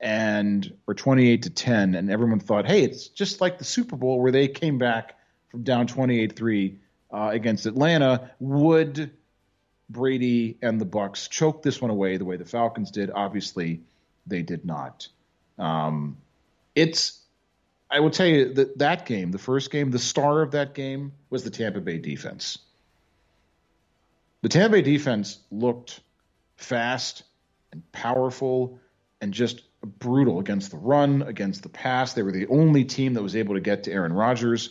[0.00, 4.20] and or 28 to 10 and everyone thought hey it's just like the super bowl
[4.20, 5.18] where they came back
[5.50, 6.76] from down 28-3
[7.12, 9.12] uh, against atlanta would
[9.90, 13.80] brady and the bucks choke this one away the way the falcons did obviously
[14.26, 15.08] they did not
[15.58, 16.16] um,
[16.74, 17.20] it's
[17.90, 21.12] i will tell you that that game the first game the star of that game
[21.28, 22.58] was the tampa bay defense
[24.42, 26.00] the tampa bay defense looked
[26.56, 27.24] fast
[27.72, 28.78] and powerful
[29.20, 32.12] and just brutal against the run, against the pass.
[32.12, 34.70] They were the only team that was able to get to Aaron Rodgers.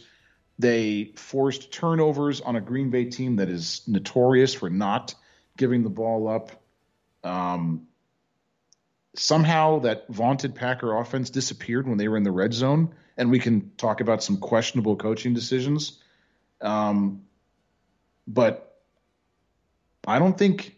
[0.59, 5.15] They forced turnovers on a Green Bay team that is notorious for not
[5.55, 6.51] giving the ball up.
[7.23, 7.87] Um,
[9.15, 13.39] somehow that vaunted Packer offense disappeared when they were in the red zone, and we
[13.39, 15.97] can talk about some questionable coaching decisions.
[16.59, 17.23] Um,
[18.27, 18.81] but
[20.05, 20.75] I don't think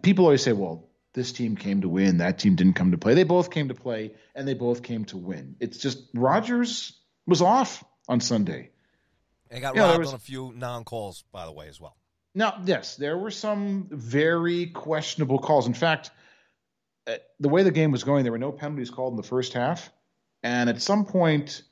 [0.00, 3.12] people always say, well, this team came to win, that team didn't come to play.
[3.12, 5.56] They both came to play and they both came to win.
[5.60, 8.70] It's just Rodgers was off on Sunday.
[9.50, 11.96] They got Yeah, robbed was- on a few non-calls, by the way, as well.
[12.34, 15.66] Now, yes, there were some very questionable calls.
[15.66, 16.10] In fact,
[17.06, 19.54] uh, the way the game was going, there were no penalties called in the first
[19.54, 19.90] half.
[20.42, 21.62] And at some point,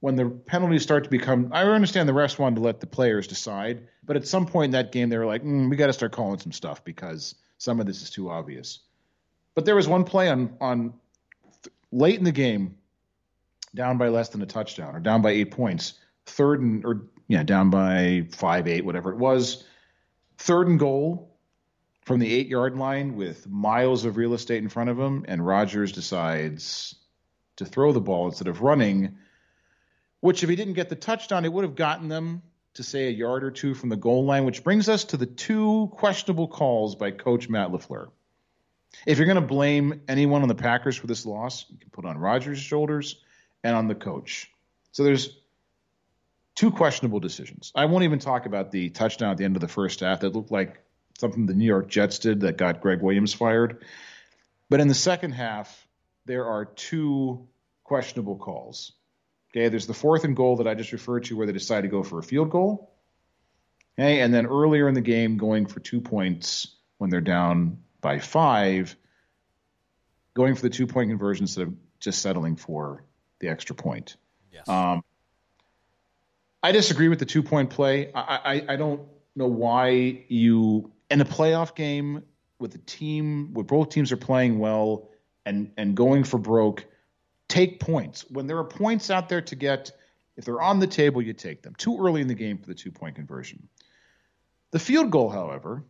[0.00, 3.26] when the penalties start to become, I understand the refs wanted to let the players
[3.26, 5.92] decide, but at some point in that game, they were like, mm, we got to
[5.92, 8.80] start calling some stuff because some of this is too obvious.
[9.54, 10.94] But there was one play on on
[11.92, 12.76] late in the game,
[13.74, 15.94] down by less than a touchdown or down by eight points,
[16.26, 19.64] third and or yeah, down by five, eight, whatever it was,
[20.38, 21.36] third and goal
[22.02, 25.44] from the eight yard line with miles of real estate in front of him, and
[25.44, 26.94] Rodgers decides
[27.56, 29.16] to throw the ball instead of running.
[30.20, 32.42] Which, if he didn't get the touchdown, it would have gotten them
[32.74, 35.26] to say a yard or two from the goal line, which brings us to the
[35.26, 38.08] two questionable calls by Coach Matt LaFleur.
[39.06, 42.04] If you're going to blame anyone on the Packers for this loss, you can put
[42.04, 43.22] on Rodgers' shoulders
[43.64, 44.48] and on the coach.
[44.92, 45.36] So there's
[46.54, 47.72] two questionable decisions.
[47.74, 50.34] I won't even talk about the touchdown at the end of the first half that
[50.34, 50.80] looked like
[51.18, 53.84] something the New York Jets did that got Greg Williams fired.
[54.68, 55.88] But in the second half,
[56.26, 57.48] there are two
[57.82, 58.92] questionable calls.
[59.50, 61.88] Okay, there's the fourth and goal that I just referred to where they decide to
[61.88, 62.92] go for a field goal.
[63.98, 68.18] Okay, and then earlier in the game, going for two points when they're down by
[68.18, 68.96] five,
[70.34, 73.04] going for the two point conversion instead of just settling for
[73.44, 74.16] the extra point.
[74.52, 74.68] Yes.
[74.68, 75.04] Um,
[76.62, 78.10] I disagree with the two point play.
[78.14, 79.02] I, I, I don't
[79.36, 82.22] know why you in a playoff game
[82.58, 85.08] with a team where both teams are playing well
[85.44, 86.86] and and going for broke.
[87.48, 88.24] take points.
[88.30, 89.92] When there are points out there to get,
[90.36, 91.74] if they're on the table, you take them.
[91.76, 93.68] Too early in the game for the two point conversion.
[94.70, 95.84] The field goal, however,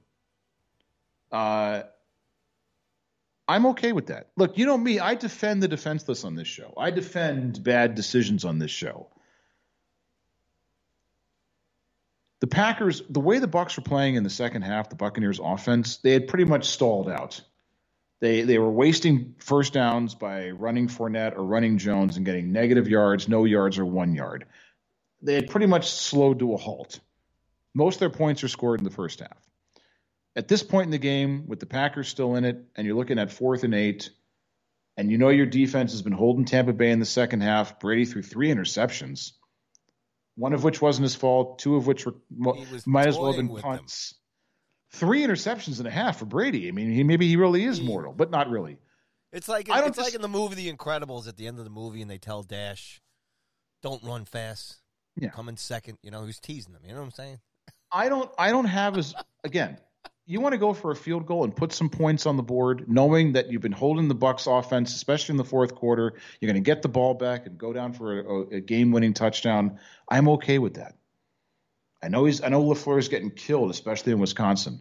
[1.32, 1.82] uh,
[3.46, 4.28] I'm okay with that.
[4.36, 6.72] Look, you know me, I defend the defenseless on this show.
[6.76, 9.08] I defend bad decisions on this show.
[12.40, 15.98] The Packers, the way the Bucks were playing in the second half, the Buccaneers offense,
[15.98, 17.40] they had pretty much stalled out.
[18.20, 22.88] They they were wasting first downs by running Fournette or running Jones and getting negative
[22.88, 24.46] yards, no yards, or one yard.
[25.20, 27.00] They had pretty much slowed to a halt.
[27.74, 29.36] Most of their points are scored in the first half.
[30.36, 33.19] At this point in the game, with the Packers still in it, and you're looking
[33.19, 34.11] at fourth and eight,
[34.97, 38.05] and you know your defense has been holding Tampa Bay in the second half, Brady
[38.05, 39.32] threw three interceptions,
[40.36, 43.56] one of which wasn't his fault, two of which were might as well have been
[43.56, 44.11] punts.
[44.11, 44.19] Them.
[45.01, 46.69] Three interceptions and a half for Brady.
[46.69, 48.78] I mean, he maybe he really is mortal, but not really.
[49.32, 51.27] It's like I it's just, like in the movie The Incredibles.
[51.27, 53.01] At the end of the movie, and they tell Dash,
[53.82, 54.77] "Don't run fast.
[55.16, 55.31] Yeah.
[55.31, 55.98] Come in second.
[56.02, 56.82] You know, he's teasing them.
[56.85, 57.40] You know what I'm saying?
[57.90, 58.31] I don't.
[58.39, 59.78] I don't have as again.
[60.26, 62.86] You want to go for a field goal and put some points on the board,
[62.88, 66.14] knowing that you've been holding the Bucks offense, especially in the fourth quarter.
[66.40, 69.78] You're going to get the ball back and go down for a, a game-winning touchdown.
[70.10, 70.96] I'm okay with that.
[72.02, 72.42] I know he's.
[72.42, 74.80] I know Lafleur is getting killed, especially in Wisconsin,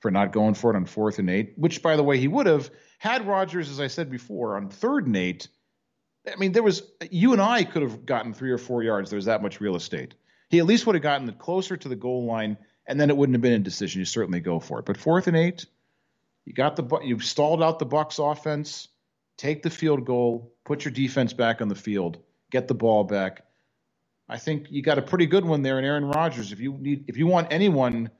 [0.00, 1.54] for not going for it on fourth and eight.
[1.56, 5.06] Which, by the way, he would have had Rodgers, as I said before, on third
[5.06, 5.48] and eight.
[6.26, 9.10] I mean, there was you and I could have gotten three or four yards.
[9.10, 10.14] There's that much real estate.
[10.50, 12.56] He at least would have gotten closer to the goal line,
[12.86, 14.00] and then it wouldn't have been a decision.
[14.00, 14.84] You certainly go for it.
[14.84, 15.66] But fourth and eight,
[16.44, 18.88] you got the you stalled out the Bucks offense.
[19.36, 22.18] Take the field goal, put your defense back on the field,
[22.50, 23.44] get the ball back.
[24.28, 26.52] I think you got a pretty good one there in Aaron Rodgers.
[26.52, 28.10] If you need, if you want anyone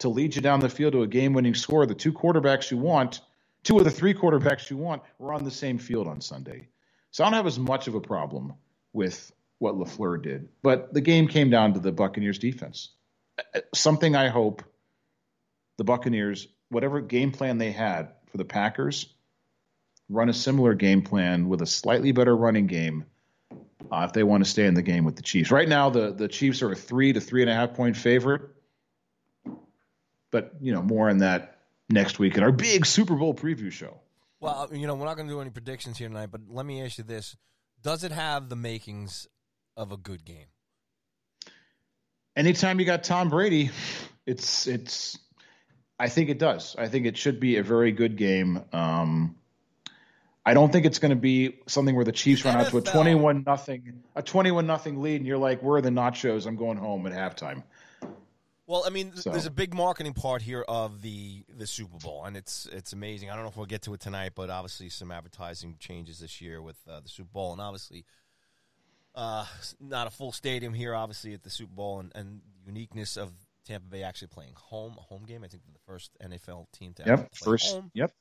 [0.00, 3.20] to lead you down the field to a game-winning score, the two quarterbacks you want,
[3.62, 6.68] two of the three quarterbacks you want, were on the same field on Sunday.
[7.12, 8.52] So I don't have as much of a problem
[8.92, 10.48] with what LaFleur did.
[10.62, 12.90] But the game came down to the Buccaneers defense.
[13.74, 14.62] Something I hope
[15.76, 19.12] the Buccaneers, whatever game plan they had for the Packers,
[20.08, 23.04] run a similar game plan with a slightly better running game
[23.90, 25.50] uh, if they want to stay in the game with the Chiefs.
[25.50, 28.42] Right now, the, the Chiefs are a three to three and a half point favorite.
[30.30, 31.58] But, you know, more on that
[31.88, 34.00] next week in our big Super Bowl preview show.
[34.40, 36.82] Well, you know, we're not going to do any predictions here tonight, but let me
[36.82, 37.36] ask you this.
[37.82, 39.28] Does it have the makings
[39.76, 40.46] of a good game?
[42.36, 43.70] Anytime you got Tom Brady,
[44.26, 45.18] it's it's.
[45.98, 46.76] I think it does.
[46.78, 48.62] I think it should be a very good game.
[48.74, 49.36] Um,
[50.44, 52.82] I don't think it's going to be something where the Chiefs run out to a
[52.82, 56.46] twenty-one nothing, a twenty-one nothing lead, and you're like, "Where are the nachos?
[56.46, 57.62] I'm going home at halftime."
[58.66, 59.30] Well, I mean, so.
[59.30, 63.30] there's a big marketing part here of the the Super Bowl, and it's it's amazing.
[63.30, 66.40] I don't know if we'll get to it tonight, but obviously some advertising changes this
[66.40, 68.04] year with uh, the Super Bowl, and obviously
[69.16, 69.46] uh,
[69.80, 73.32] not a full stadium here, obviously at the Super Bowl, and, and uniqueness of
[73.64, 75.42] Tampa Bay actually playing home a home game.
[75.42, 77.90] I think the first NFL team to yep first home.
[77.94, 78.12] yep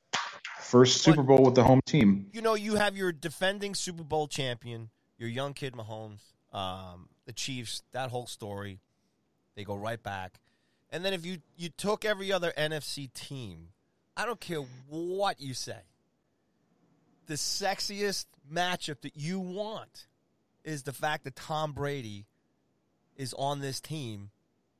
[0.59, 2.27] first Super Bowl with the home team.
[2.31, 6.21] You know, you have your defending Super Bowl champion, your young kid Mahomes,
[6.53, 7.83] um, the Chiefs.
[7.91, 8.79] That whole story,
[9.55, 10.39] they go right back.
[10.89, 13.69] And then if you you took every other NFC team,
[14.15, 15.81] I don't care what you say.
[17.27, 20.07] The sexiest matchup that you want
[20.65, 22.25] is the fact that Tom Brady
[23.15, 24.31] is on this team,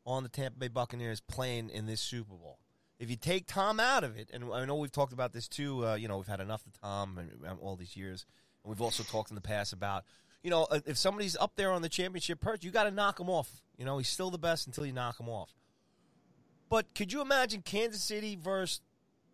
[0.06, 2.60] on the Tampa Bay Buccaneers, playing in this Super Bowl.
[3.00, 5.86] If you take Tom out of it, and I know we've talked about this too,
[5.86, 8.26] uh, you know, we've had enough of Tom and, and all these years,
[8.64, 10.04] and we've also talked in the past about,
[10.44, 13.20] you know, uh, if somebody's up there on the championship perch, you got to knock
[13.20, 13.62] him off.
[13.78, 15.54] You know, he's still the best until you knock him off.
[16.70, 18.82] But could you imagine Kansas City versus?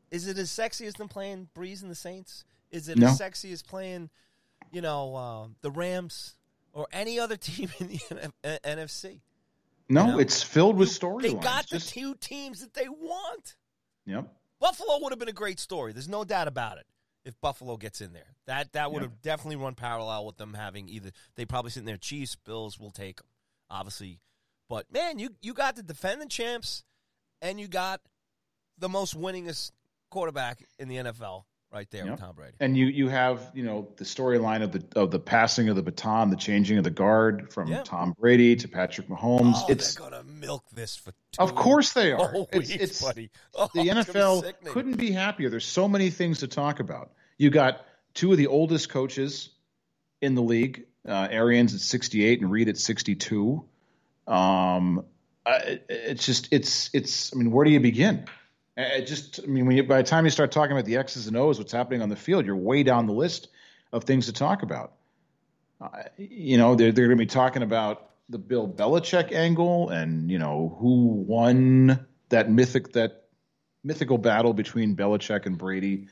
[0.09, 2.43] Is it as sexy as them playing Brees and the Saints?
[2.69, 3.07] Is it no.
[3.07, 4.09] as sexy as playing,
[4.71, 6.35] you know, uh, the Rams
[6.73, 9.21] or any other team in the NFC.
[9.89, 10.19] No, you know?
[10.19, 11.21] it's filled with storylines.
[11.21, 13.55] They got the two teams that they want.
[14.05, 14.27] Yep.
[14.59, 15.91] Buffalo would have been a great story.
[15.91, 16.85] There's no doubt about it.
[17.23, 19.11] If Buffalo gets in there, that that would yep.
[19.11, 21.97] have definitely run parallel with them having either they probably sit in there.
[21.97, 23.27] Chiefs, Bills will take them,
[23.69, 24.19] obviously.
[24.67, 26.83] But man, you you got the defending champs,
[27.39, 28.01] and you got
[28.79, 29.71] the most winningest
[30.09, 32.11] quarterback in the NFL right there yep.
[32.11, 32.53] with Tom Brady.
[32.59, 35.81] And you you have you know the storyline of the of the passing of the
[35.81, 37.85] baton, the changing of the guard from yep.
[37.85, 39.55] Tom Brady to Patrick Mahomes.
[39.55, 41.13] Oh, it's gonna milk this for.
[41.39, 42.33] of course they are.
[42.51, 43.29] It's, it's buddy.
[43.55, 45.49] Oh, the NFL couldn't be happier.
[45.49, 47.11] There's so many things to talk about.
[47.37, 49.49] You got two of the oldest coaches
[50.21, 50.85] in the league.
[51.07, 53.65] Uh, Arians at 68 and Reid at 62.
[54.27, 55.03] Um,
[55.47, 57.33] it's just it's it's.
[57.33, 58.25] I mean, where do you begin?
[58.81, 61.37] It just, I mean, you, by the time you start talking about the X's and
[61.37, 63.47] O's, what's happening on the field, you're way down the list
[63.91, 64.93] of things to talk about.
[65.81, 70.29] uh, you know, they're, they're going to be talking about the Bill Belichick angle and,
[70.29, 73.23] you know, who won that mythic, that
[73.83, 76.07] mythical battle between Belichick and Brady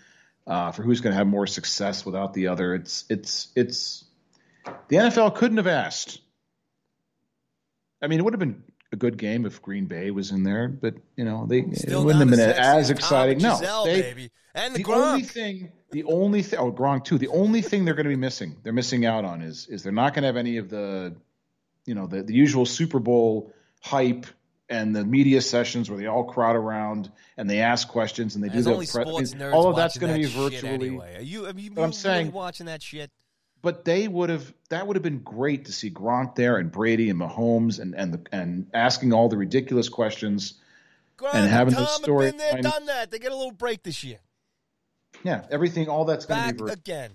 [0.47, 2.73] uh, for who's going to have more success without the other.
[2.73, 4.03] It's, it's, it's,
[4.87, 6.19] the NFL couldn't have asked.
[8.01, 10.67] I mean, it would have been a good game if Green Bay was in there,
[10.67, 13.37] but you know they Still wouldn't have been as as exciting.
[13.39, 14.31] No, Gisele, they, baby.
[14.55, 17.17] And the, the only thing, the only thing, oh Gronk too.
[17.17, 19.91] The only thing they're going to be missing, they're missing out on is is they're
[19.91, 21.15] not going to have any of the,
[21.85, 24.25] you know, the the usual Super Bowl hype
[24.69, 28.49] and the media sessions where they all crowd around and they ask questions and they
[28.49, 30.89] There's do the pre- all of that's going to be shit virtually.
[30.89, 31.15] Anyway.
[31.17, 33.09] Are you, are you, But I'm you saying- watching that shit?
[33.61, 37.09] But they would have that would have been great to see Gronk there and Brady
[37.09, 40.53] and Mahomes and and the, and asking all the ridiculous questions.
[41.17, 43.11] Gronk And having Tom the have story been there, done that.
[43.11, 44.19] They get a little break this year.
[45.23, 46.59] Yeah, everything, all that's going to be.
[46.59, 47.11] Vir- again.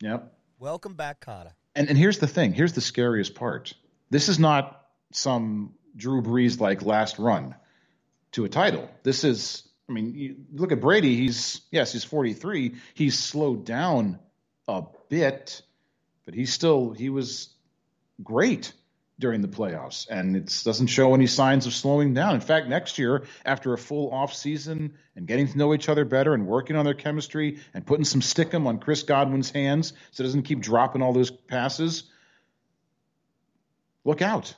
[0.00, 0.32] yep.
[0.58, 1.54] Welcome back, Connor.
[1.74, 2.52] And and here's the thing.
[2.52, 3.74] Here's the scariest part.
[4.10, 7.54] This is not some Drew Brees like last run
[8.32, 8.88] to a title.
[9.02, 9.64] This is.
[9.88, 11.16] I mean, you look at Brady.
[11.16, 12.74] He's yes, he's 43.
[12.94, 14.18] He's slowed down
[14.66, 15.62] a bit,
[16.24, 17.48] but he's still he was
[18.22, 18.72] great
[19.18, 22.36] during the playoffs, and it doesn't show any signs of slowing down.
[22.36, 26.04] In fact, next year, after a full off season and getting to know each other
[26.04, 30.22] better and working on their chemistry and putting some stickum on Chris Godwin's hands so
[30.22, 32.04] it doesn't keep dropping all those passes,
[34.04, 34.54] look out.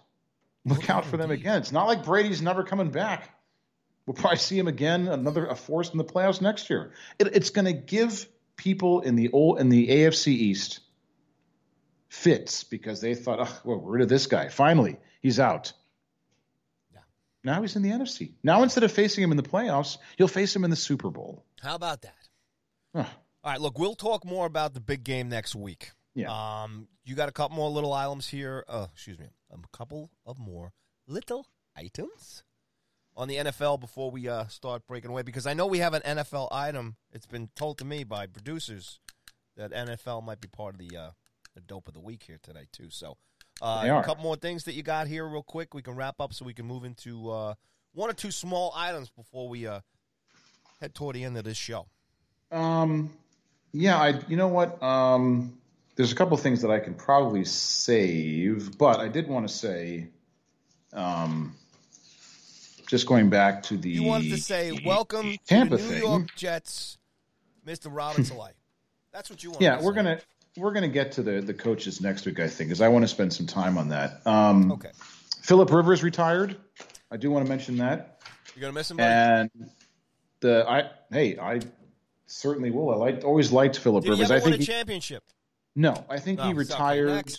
[0.66, 1.58] Look out for them again.
[1.58, 3.34] It's not like Brady's never coming back.
[4.04, 6.92] We'll probably see him again, another a force in the playoffs next year.
[7.18, 8.28] It, it's going to give
[8.60, 10.80] people in the old in the AFC East
[12.08, 14.48] fits because they thought, oh, well, we're rid of this guy.
[14.48, 15.72] Finally, he's out.
[16.92, 17.00] Yeah.
[17.42, 18.32] Now he's in the NFC.
[18.42, 21.42] Now instead of facing him in the playoffs, you'll face him in the Super Bowl.
[21.62, 22.28] How about that?
[22.94, 23.06] Huh.
[23.42, 25.92] All right, look, we'll talk more about the big game next week.
[26.14, 26.28] Yeah.
[26.28, 28.62] Um, you got a couple more little items here.
[28.68, 30.74] Uh, excuse me, a couple of more
[31.06, 32.42] little items
[33.20, 36.00] on the NFL before we uh, start breaking away because I know we have an
[36.00, 36.96] NFL item.
[37.12, 38.98] It's been told to me by producers
[39.58, 41.10] that NFL might be part of the uh,
[41.54, 42.86] the dope of the week here today too.
[42.88, 43.18] So,
[43.60, 45.74] uh, a couple more things that you got here, real quick.
[45.74, 47.54] We can wrap up so we can move into uh,
[47.92, 49.80] one or two small items before we uh,
[50.80, 51.88] head toward the end of this show.
[52.50, 53.10] Um,
[53.72, 54.18] yeah, I.
[54.28, 54.82] You know what?
[54.82, 55.58] Um,
[55.94, 60.06] there's a couple things that I can probably save, but I did want to say,
[60.94, 61.54] um,
[62.90, 63.88] just going back to the.
[63.88, 66.02] You wanted to say welcome Tampa to the New thing.
[66.02, 66.98] York Jets,
[67.66, 67.86] Mr.
[67.90, 68.52] Robin Saleh.
[69.12, 69.62] That's what you want.
[69.62, 69.96] Yeah, to we're say.
[69.96, 70.20] gonna
[70.56, 73.08] we're gonna get to the the coaches next week, I think, because I want to
[73.08, 74.26] spend some time on that.
[74.26, 74.90] Um, Okay,
[75.42, 76.56] Philip Rivers retired.
[77.12, 78.20] I do want to mention that,
[78.54, 78.96] you're gonna miss him.
[78.96, 79.08] buddy?
[79.08, 79.70] and
[80.40, 81.60] the I hey I
[82.26, 82.90] certainly will.
[82.90, 84.30] I liked always liked Philip Did he Rivers.
[84.32, 85.22] ever I win think a he- championship?
[85.76, 87.32] no, I think Oh, he retired.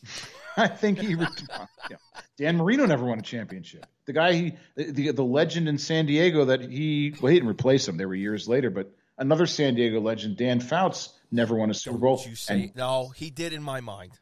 [0.56, 1.68] I think he retired.
[1.90, 1.96] yeah.
[2.38, 3.84] Dan Marino never won a championship.
[4.06, 7.86] The guy he the the legend in San Diego that he well he didn't replace
[7.86, 7.96] him.
[7.96, 11.98] There were years later, but another San Diego legend, Dan Fouts, never won a Super
[11.98, 12.16] Bowl.
[12.16, 13.08] Don't you say and no?
[13.08, 14.12] He did in my mind.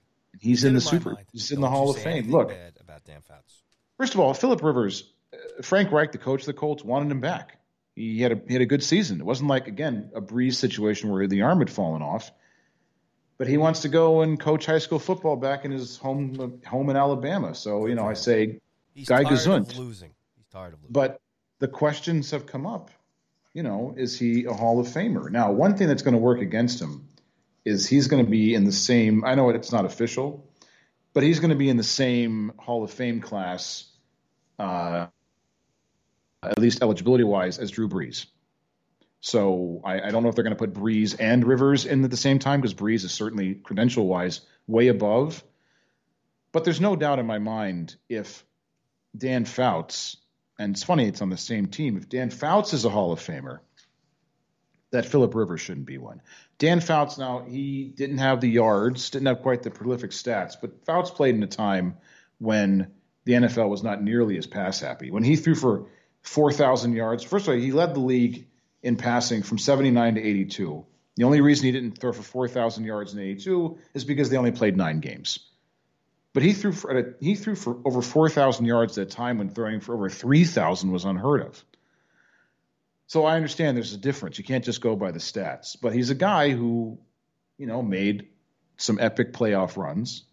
[0.40, 1.12] he's Did in the Super.
[1.12, 1.26] mind.
[1.32, 2.30] He's in Don't the Hall of Fame.
[2.30, 3.62] Look, about Dan Fouts.
[3.98, 7.20] First of all, Philip Rivers, uh, Frank Reich, the coach of the Colts, wanted him
[7.20, 7.58] back.
[7.94, 9.20] He had a he had a good season.
[9.20, 12.32] It wasn't like again a Brees situation where the arm had fallen off.
[13.36, 16.90] But he wants to go and coach high school football back in his home home
[16.90, 17.54] in Alabama.
[17.54, 18.60] So you know, I say,
[18.94, 19.70] He's Guy tired gesund.
[19.70, 20.12] of losing.
[20.36, 20.92] He's tired of losing.
[20.92, 21.20] but
[21.58, 22.90] the questions have come up.
[23.52, 25.30] You know, is he a Hall of Famer?
[25.30, 27.08] Now, one thing that's going to work against him
[27.64, 29.24] is he's going to be in the same.
[29.24, 30.50] I know it's not official,
[31.12, 33.84] but he's going to be in the same Hall of Fame class,
[34.58, 35.06] uh,
[36.42, 38.26] at least eligibility wise, as Drew Brees.
[39.20, 42.10] So I, I don't know if they're going to put Brees and Rivers in at
[42.10, 45.42] the same time because Brees is certainly credential wise way above.
[46.52, 48.44] But there's no doubt in my mind if
[49.16, 50.16] Dan Fouts,
[50.58, 53.20] and it's funny it's on the same team, if Dan Fouts is a Hall of
[53.20, 53.60] Famer,
[54.90, 56.20] that Philip Rivers shouldn't be one.
[56.58, 60.84] Dan Fouts now he didn't have the yards, didn't have quite the prolific stats, but
[60.84, 61.96] Fouts played in a time
[62.38, 62.92] when
[63.24, 65.10] the NFL was not nearly as pass happy.
[65.10, 65.86] When he threw for
[66.22, 68.46] 4,000 yards, first of all, he led the league
[68.82, 70.86] in passing from 79 to 82.
[71.16, 74.52] The only reason he didn't throw for 4,000 yards in 82 is because they only
[74.52, 75.38] played nine games.
[76.34, 79.80] But he threw for he threw for over 4,000 yards at a time when throwing
[79.80, 81.64] for over 3,000 was unheard of.
[83.06, 84.36] So I understand there's a difference.
[84.36, 85.76] You can't just go by the stats.
[85.80, 86.98] But he's a guy who,
[87.56, 88.28] you know, made
[88.76, 90.24] some epic playoff runs,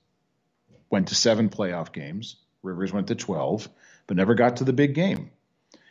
[0.90, 2.38] went to seven playoff games.
[2.64, 3.69] Rivers went to 12,
[4.07, 5.30] but never got to the big game.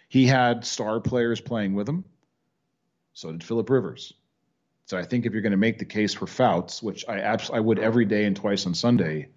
[0.08, 2.04] He had star players playing with him.
[3.12, 4.12] So did Philip Rivers.
[4.86, 7.50] So I think if you're going to make the case for Fouts, which I abs-
[7.50, 9.28] I would every day and twice on Sunday,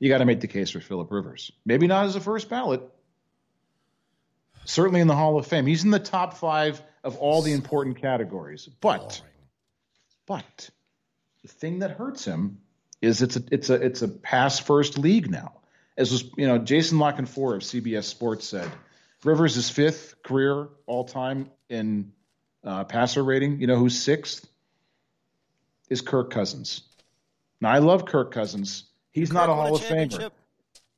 [0.00, 1.52] you got to make the case for Philip Rivers.
[1.64, 2.82] Maybe not as a first ballot.
[4.64, 5.66] Certainly in the Hall of Fame.
[5.66, 8.68] He's in the top five of all the important categories.
[8.80, 9.22] But,
[10.26, 10.70] but
[11.42, 12.58] the thing that hurts him
[13.00, 15.52] is it's a it's a it's a pass first league now.
[15.96, 18.70] As was you know, Jason La Canfora of CBS Sports said,
[19.24, 22.12] Rivers is fifth career all time in
[22.64, 23.60] uh, passer rating.
[23.60, 24.46] You know who's sixth?
[25.88, 26.82] Is Kirk Cousins.
[27.60, 28.84] Now I love Kirk Cousins.
[29.12, 30.30] He's not a Hall of Famer.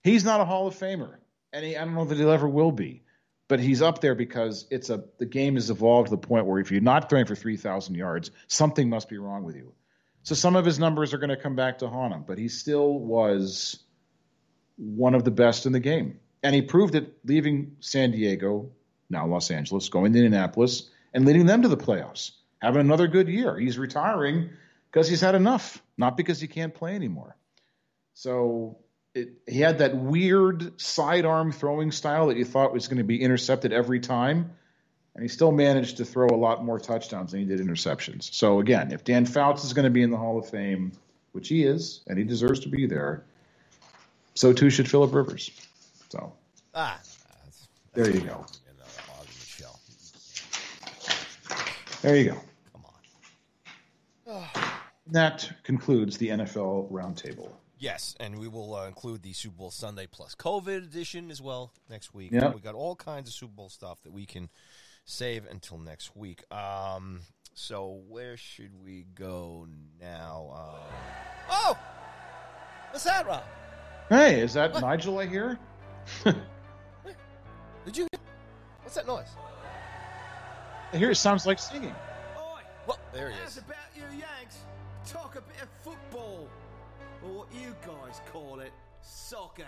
[0.02, 1.16] He's not a Hall of Famer,
[1.52, 3.02] and he, I don't know that he'll ever will be.
[3.48, 6.58] But he's up there because it's a the game has evolved to the point where
[6.58, 9.72] if you're not throwing for three thousand yards, something must be wrong with you.
[10.22, 12.48] So some of his numbers are going to come back to haunt him, but he
[12.48, 13.82] still was
[14.76, 16.18] one of the best in the game.
[16.42, 18.70] And he proved it leaving San Diego,
[19.10, 23.28] now Los Angeles, going to Indianapolis, and leading them to the playoffs, having another good
[23.28, 23.58] year.
[23.58, 24.50] He's retiring
[24.90, 27.36] because he's had enough, not because he can't play anymore.
[28.14, 28.78] So
[29.14, 33.22] it, he had that weird sidearm throwing style that you thought was going to be
[33.22, 34.52] intercepted every time
[35.14, 38.32] and he still managed to throw a lot more touchdowns than he did interceptions.
[38.32, 40.92] So again, if Dan Fouts is going to be in the Hall of Fame,
[41.32, 43.24] which he is, and he deserves to be there,
[44.34, 45.50] so too should Philip Rivers.
[46.08, 46.32] So
[46.74, 46.98] ah,
[47.44, 48.46] that's, there you go.
[52.00, 52.40] There you go.
[52.72, 52.84] Come
[54.26, 54.42] on.
[55.08, 57.48] that concludes the NFL roundtable.
[57.82, 61.72] Yes, and we will uh, include the Super Bowl Sunday plus COVID edition as well
[61.90, 62.30] next week.
[62.30, 62.54] Yep.
[62.54, 64.50] We got all kinds of Super Bowl stuff that we can
[65.04, 66.44] save until next week.
[66.52, 67.22] Um,
[67.54, 69.66] so where should we go
[70.00, 70.52] now?
[70.54, 70.92] Uh,
[71.50, 71.78] oh,
[72.92, 73.42] what's that, Rob?
[74.08, 74.82] Hey, is that what?
[74.82, 75.58] Nigel I hear?
[76.24, 78.06] Did you?
[78.82, 79.26] What's that noise?
[80.92, 81.96] I hear it sounds like singing.
[82.38, 82.60] Oi.
[82.86, 83.58] Well, there he is.
[83.58, 84.58] about you Yanks?
[85.04, 86.48] Talk a bit of football,
[87.24, 88.72] or what you guys call it,
[89.02, 89.66] soccer.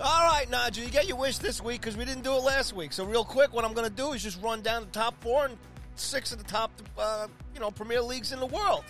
[0.00, 2.74] All right, Nigel, you get your wish this week because we didn't do it last
[2.74, 2.92] week.
[2.92, 5.46] So real quick, what I'm going to do is just run down the top four
[5.46, 5.56] and
[5.94, 8.84] six of the top, uh, you know, Premier Leagues in the world.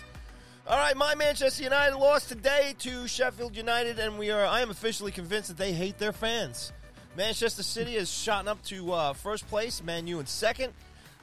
[0.67, 4.43] All right, my Manchester United lost today to Sheffield United, and we are.
[4.43, 6.73] I am officially convinced that they hate their fans.
[7.15, 10.73] Manchester City has shot up to uh, first place, Man U in second.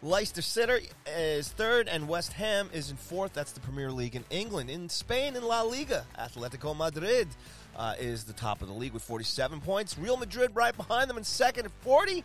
[0.05, 3.33] Leicester City is third, and West Ham is in fourth.
[3.35, 4.69] That's the Premier League in England.
[4.69, 7.29] In Spain, in La Liga, Atletico Madrid
[7.77, 9.97] uh, is the top of the league with 47 points.
[9.97, 12.25] Real Madrid right behind them in second at 40.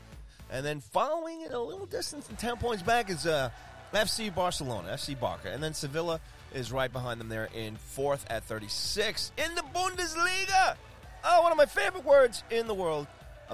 [0.49, 3.51] And then following in a little distance and 10 points back is uh,
[3.93, 5.51] FC Barcelona, FC Barca.
[5.51, 6.19] And then Sevilla
[6.55, 9.33] is right behind them there in fourth at 36.
[9.37, 10.75] In the Bundesliga,
[11.23, 13.05] oh, one of my favorite words in the world.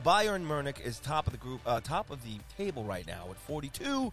[0.02, 3.38] Bayern Munich is top of the group, uh, top of the table right now at
[3.38, 4.12] 42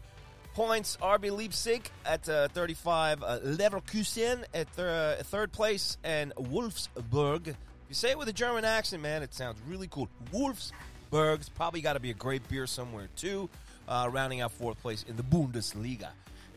[0.55, 0.98] points.
[1.01, 3.23] RB Leipzig at uh, 35.
[3.23, 5.97] Uh, Leverkusen at thir- uh, third place.
[6.05, 7.57] And Wolfsburg If
[7.89, 10.09] you say it with a German accent, man, it sounds really cool.
[10.32, 13.48] Wolfsburg's probably got to be a great beer somewhere, too.
[13.89, 16.09] Uh, rounding out fourth place in the Bundesliga.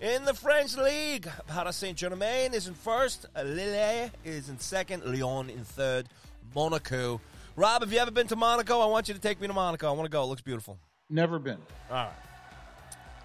[0.01, 5.49] In the French league, Paris Saint Germain is in first, Lille is in second, Lyon
[5.49, 6.07] in third,
[6.53, 7.21] Monaco.
[7.55, 8.79] Rob, have you ever been to Monaco?
[8.79, 9.87] I want you to take me to Monaco.
[9.87, 10.23] I want to go.
[10.23, 10.79] It looks beautiful.
[11.09, 11.59] Never been.
[11.89, 12.13] All right.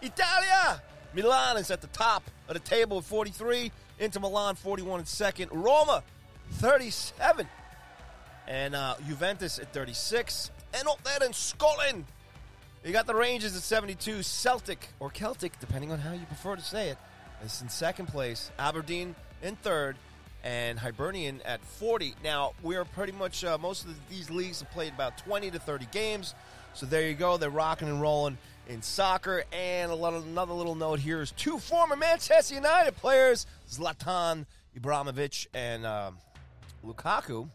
[0.03, 0.83] Italia!
[1.15, 3.73] Milan is at the top of the table with 43.
[3.99, 5.51] Inter Milan 41 in second.
[5.51, 6.03] Roma
[6.53, 7.49] 37
[8.47, 10.51] and uh, Juventus at 36.
[10.75, 12.05] And up there in Scotland,
[12.85, 14.23] you got the Rangers at 72.
[14.23, 16.99] Celtic, or Celtic, depending on how you prefer to say it,
[17.43, 18.51] is in second place.
[18.59, 19.97] Aberdeen in third.
[20.45, 22.15] And Hibernian at 40.
[22.23, 25.87] Now, we're pretty much, uh, most of these leagues have played about 20 to 30
[25.91, 26.35] games.
[26.75, 27.37] So there you go.
[27.37, 28.39] They're rocking and rolling
[28.69, 29.45] in soccer.
[29.53, 34.47] And a little, another little note here is two former Manchester United players, Zlatan
[34.79, 36.13] Ibrahimovic and uh,
[36.85, 37.49] Lukaku,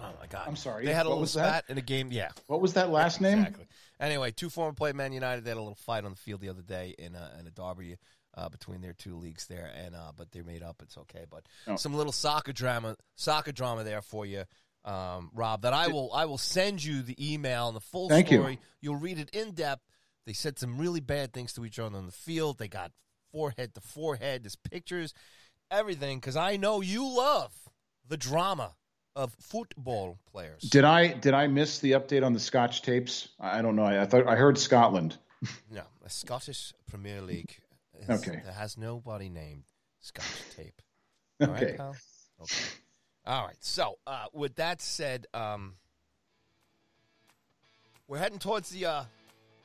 [0.00, 0.44] Oh my god!
[0.46, 0.84] I'm sorry.
[0.84, 2.10] They had a what little spat in a game.
[2.10, 2.30] Yeah.
[2.46, 3.38] What was that last name?
[3.38, 3.66] Exactly.
[4.00, 5.44] Anyway, two former players, Man United.
[5.44, 7.50] They had a little fight on the field the other day in a, in a
[7.50, 7.96] derby
[8.36, 10.80] uh, between their two leagues there, and uh, but they're made up.
[10.82, 11.24] It's okay.
[11.28, 11.76] But oh.
[11.76, 14.44] some little soccer drama, soccer drama there for you,
[14.84, 15.62] um, Rob.
[15.62, 18.52] That I will I will send you the email and the full Thank story.
[18.52, 18.58] You.
[18.80, 19.82] You'll read it in depth.
[20.26, 22.58] They said some really bad things to each other on the field.
[22.58, 22.92] They got
[23.30, 24.44] forehead to forehead.
[24.44, 25.12] There's pictures,
[25.70, 26.18] everything.
[26.18, 27.52] Because I know you love
[28.08, 28.74] the drama
[29.16, 30.62] of football players.
[30.62, 33.28] Did I did I miss the update on the Scotch tapes?
[33.38, 33.84] I don't know.
[33.84, 35.16] I, I thought I heard Scotland.
[35.70, 37.58] no, the Scottish Premier League.
[38.08, 39.64] Okay, That has nobody named
[40.00, 40.80] Scotch tape.
[41.40, 41.76] All okay.
[41.78, 41.94] Right,
[42.42, 42.64] okay.
[43.26, 43.56] All right.
[43.60, 45.74] So, uh, with that said, um,
[48.06, 49.04] we're heading towards the uh,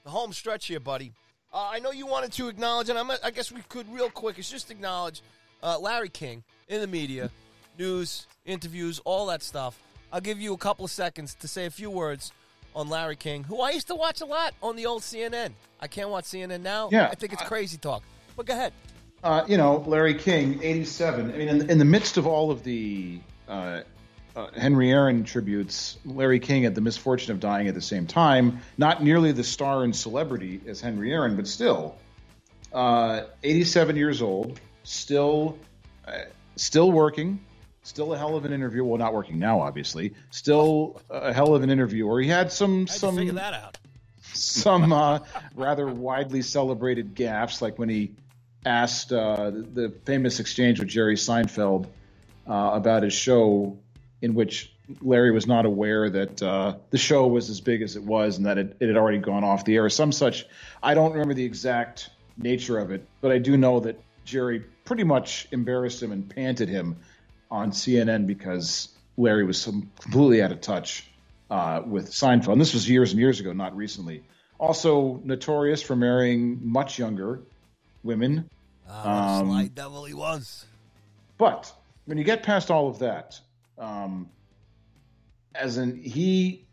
[0.04, 1.14] the home stretch here, buddy.
[1.54, 4.40] Uh, I know you wanted to acknowledge, and I'm, I guess we could real quick.
[4.40, 5.22] Is just acknowledge
[5.62, 7.30] uh, Larry King in the media,
[7.78, 9.78] news, interviews, all that stuff.
[10.12, 12.32] I'll give you a couple of seconds to say a few words
[12.76, 15.52] on Larry King, who I used to watch a lot on the old CNN.
[15.80, 16.90] I can't watch CNN now.
[16.92, 17.10] Yeah.
[17.12, 18.04] I think it's crazy talk.
[18.40, 18.74] But go ahead.
[19.22, 21.34] Uh, you know, Larry King, 87.
[21.34, 23.82] I mean, in, in the midst of all of the uh,
[24.34, 28.62] uh, Henry Aaron tributes, Larry King had the misfortune of dying at the same time.
[28.78, 31.98] Not nearly the star and celebrity as Henry Aaron, but still,
[32.72, 35.58] uh, 87 years old, still,
[36.08, 36.20] uh,
[36.56, 37.42] still working,
[37.84, 38.86] still a hell of an interview.
[38.86, 40.14] Well, not working now, obviously.
[40.32, 42.22] Still a hell of an interviewer.
[42.22, 43.78] He had some How'd some you figure that out?
[44.34, 45.20] some uh,
[45.56, 48.14] rather widely celebrated gaffes, like when he
[48.66, 51.88] asked uh, the, famous exchange with Jerry Seinfeld
[52.48, 53.78] uh, about his show,
[54.22, 58.04] in which Larry was not aware that uh, the show was as big as it
[58.04, 59.86] was and that it, it had already gone off the air.
[59.86, 60.46] Or some such,
[60.82, 65.04] I don't remember the exact nature of it, but I do know that Jerry pretty
[65.04, 66.98] much embarrassed him and panted him
[67.52, 71.08] on CNN because Larry was some, completely out of touch
[71.50, 72.54] uh, with Seinfeld.
[72.54, 74.24] And this was years and years ago, not recently.
[74.60, 77.42] Also notorious for marrying much younger
[78.04, 78.50] women.
[78.88, 80.66] Ah, Um, sly devil he was.
[81.38, 81.72] But
[82.06, 83.40] when you get past all of that,
[83.78, 84.30] um,
[85.56, 86.66] as an he,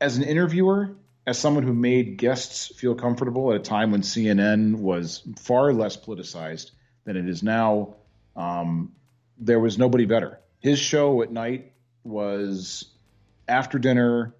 [0.00, 0.96] as an interviewer,
[1.26, 5.96] as someone who made guests feel comfortable at a time when CNN was far less
[5.96, 6.70] politicized
[7.04, 7.94] than it is now,
[8.36, 8.92] um,
[9.38, 10.38] there was nobody better.
[10.60, 11.72] His show at night
[12.04, 12.86] was
[13.48, 14.34] after dinner,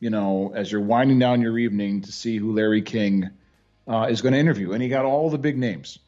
[0.00, 3.30] you know, as you're winding down your evening to see who Larry King
[3.86, 5.98] uh, is going to interview, and he got all the big names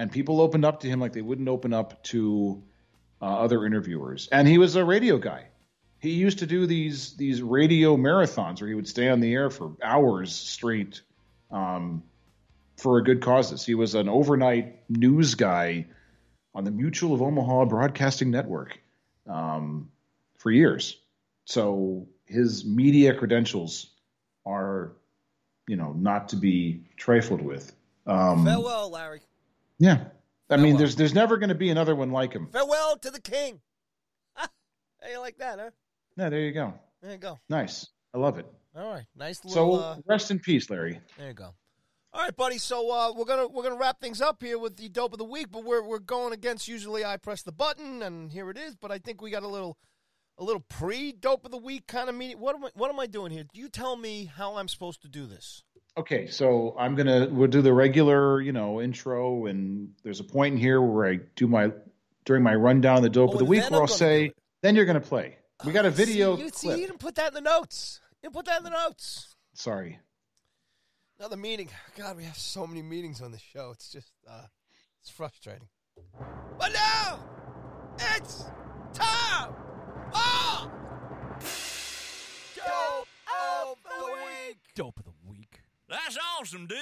[0.00, 2.62] and people opened up to him like they wouldn't open up to
[3.20, 4.30] uh, other interviewers.
[4.32, 5.48] And he was a radio guy.
[5.98, 9.50] He used to do these these radio marathons where he would stay on the air
[9.50, 11.02] for hours straight
[11.50, 12.02] um,
[12.78, 13.66] for a good causes.
[13.66, 15.84] He was an overnight news guy
[16.54, 18.80] on the Mutual of Omaha Broadcasting Network
[19.28, 19.90] um,
[20.38, 20.96] for years.
[21.44, 23.90] So his media credentials
[24.46, 24.92] are,
[25.70, 27.72] you know, not to be trifled with.
[28.04, 29.20] Um, Farewell, Larry.
[29.78, 30.06] yeah.
[30.50, 32.48] I mean, there's there's never going to be another one like him.
[32.48, 33.60] Farewell to the king.
[34.34, 34.48] How
[35.08, 35.70] you like that, huh?
[36.16, 36.74] Yeah, there you go.
[37.00, 37.38] There you go.
[37.48, 37.86] Nice.
[38.12, 38.46] I love it.
[38.76, 39.76] All right, nice little.
[39.76, 41.00] So uh, rest in peace, Larry.
[41.16, 41.54] there you go.
[42.12, 42.58] All right, buddy.
[42.58, 45.24] So uh, we're gonna we're gonna wrap things up here with the dope of the
[45.24, 46.66] week, but we're we're going against.
[46.66, 48.74] Usually, I press the button and here it is.
[48.74, 49.78] But I think we got a little
[50.40, 52.40] a little pre dope of the week kind of meeting.
[52.40, 53.44] What am I what am I doing here?
[53.44, 55.62] Do you tell me how I'm supposed to do this.
[55.96, 60.54] Okay, so I'm gonna we'll do the regular, you know, intro, and there's a point
[60.54, 61.70] in here where I do my
[62.24, 64.86] during my rundown of the dope Oh, of the week where I'll say, then you're
[64.86, 65.36] gonna play.
[65.64, 68.00] We got a video See, you, see, you didn't put that in the notes.
[68.22, 69.34] You didn't put that in the notes.
[69.52, 69.98] Sorry.
[71.18, 71.68] Another meeting.
[71.98, 73.72] God, we have so many meetings on the show.
[73.74, 74.44] It's just, uh,
[75.02, 75.68] it's frustrating.
[76.58, 77.20] But now,
[78.16, 78.46] it's
[78.94, 79.52] time
[80.12, 80.70] for
[82.56, 84.58] Dope of the Week.
[84.74, 85.60] Dope of the week.
[85.88, 86.78] That's awesome, dude.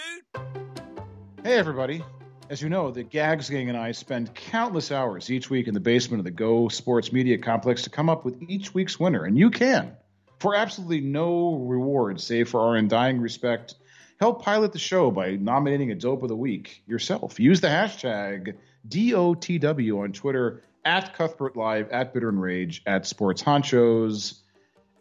[1.44, 2.02] Hey, everybody.
[2.50, 5.80] As you know, the Gags Gang and I spend countless hours each week in the
[5.80, 9.36] basement of the Go Sports Media Complex to come up with each week's winner, and
[9.36, 9.92] you can.
[10.38, 13.74] For absolutely no reward, save for our undying respect,
[14.20, 17.38] help pilot the show by nominating a Dope of the Week yourself.
[17.38, 18.55] Use the hashtag
[18.88, 24.40] DOTW on Twitter, at Cuthbert Live, at Bitter and Rage, at Sports Honchos,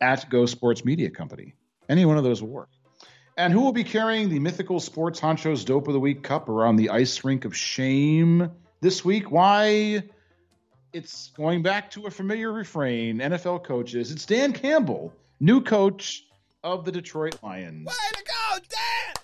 [0.01, 1.53] at Go Sports Media Company.
[1.89, 2.69] Any one of those will work.
[3.37, 6.77] And who will be carrying the mythical Sports Honchos Dope of the Week cup around
[6.77, 8.49] the ice rink of shame
[8.81, 9.29] this week?
[9.29, 10.03] Why?
[10.91, 13.19] It's going back to a familiar refrain.
[13.19, 14.11] NFL coaches.
[14.11, 16.25] It's Dan Campbell, new coach
[16.63, 17.85] of the Detroit Lions.
[17.85, 19.23] Way to go, Dan!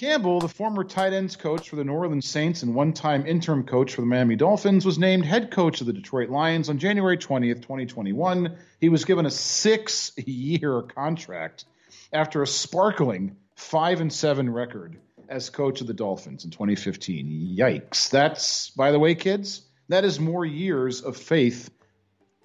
[0.00, 3.64] Campbell, the former tight ends coach for the New Orleans Saints and one time interim
[3.64, 7.18] coach for the Miami Dolphins, was named head coach of the Detroit Lions on January
[7.18, 8.56] 20th, 2021.
[8.80, 11.66] He was given a six year contract
[12.14, 14.96] after a sparkling 5 and 7 record
[15.28, 17.54] as coach of the Dolphins in 2015.
[17.58, 18.08] Yikes.
[18.08, 19.60] That's, by the way, kids,
[19.90, 21.68] that is more years of faith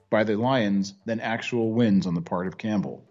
[0.09, 3.04] by the Lions than actual wins on the part of Campbell.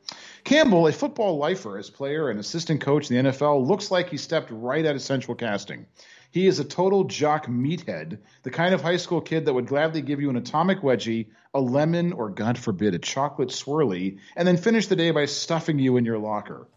[0.44, 4.18] Campbell, a football lifer as player and assistant coach in the NFL, looks like he
[4.18, 5.86] stepped right out of central casting.
[6.32, 10.02] He is a total jock meathead, the kind of high school kid that would gladly
[10.02, 14.58] give you an atomic wedgie, a lemon, or God forbid, a chocolate swirly, and then
[14.58, 16.68] finish the day by stuffing you in your locker.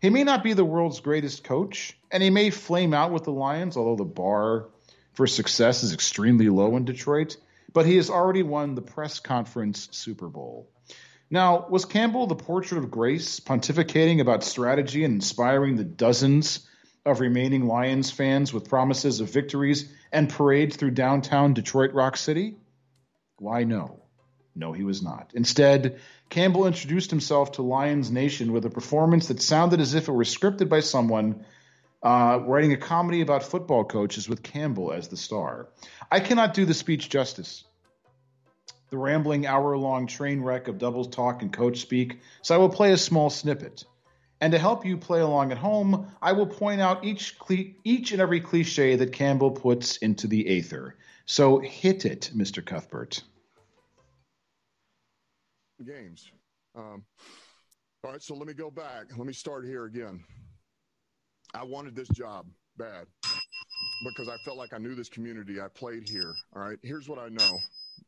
[0.00, 3.32] He may not be the world's greatest coach, and he may flame out with the
[3.32, 4.68] Lions, although the bar
[5.14, 7.38] for success is extremely low in Detroit,
[7.72, 10.68] but he has already won the press conference Super Bowl.
[11.30, 16.66] Now, was Campbell the portrait of grace, pontificating about strategy and inspiring the dozens
[17.04, 22.56] of remaining Lions fans with promises of victories and parades through downtown Detroit Rock City?
[23.38, 24.02] Why, no.
[24.54, 25.32] No, he was not.
[25.34, 26.00] Instead,
[26.30, 30.24] Campbell introduced himself to Lions Nation with a performance that sounded as if it were
[30.24, 31.44] scripted by someone
[32.02, 35.68] uh, writing a comedy about football coaches with Campbell as the star.
[36.10, 37.64] I cannot do the speech justice.
[38.90, 42.68] The rambling hour long train wreck of doubles talk and coach speak, so I will
[42.68, 43.84] play a small snippet.
[44.40, 48.12] And to help you play along at home, I will point out each cli- each
[48.12, 50.96] and every cliche that Campbell puts into the aether.
[51.24, 52.64] So hit it, Mr.
[52.64, 53.22] Cuthbert.
[55.84, 56.30] Games.
[56.74, 57.04] Um,
[58.04, 59.06] all right, so let me go back.
[59.16, 60.22] Let me start here again.
[61.54, 62.46] I wanted this job
[62.76, 63.06] bad
[64.04, 65.60] because I felt like I knew this community.
[65.60, 66.34] I played here.
[66.54, 67.58] All right, here's what I know.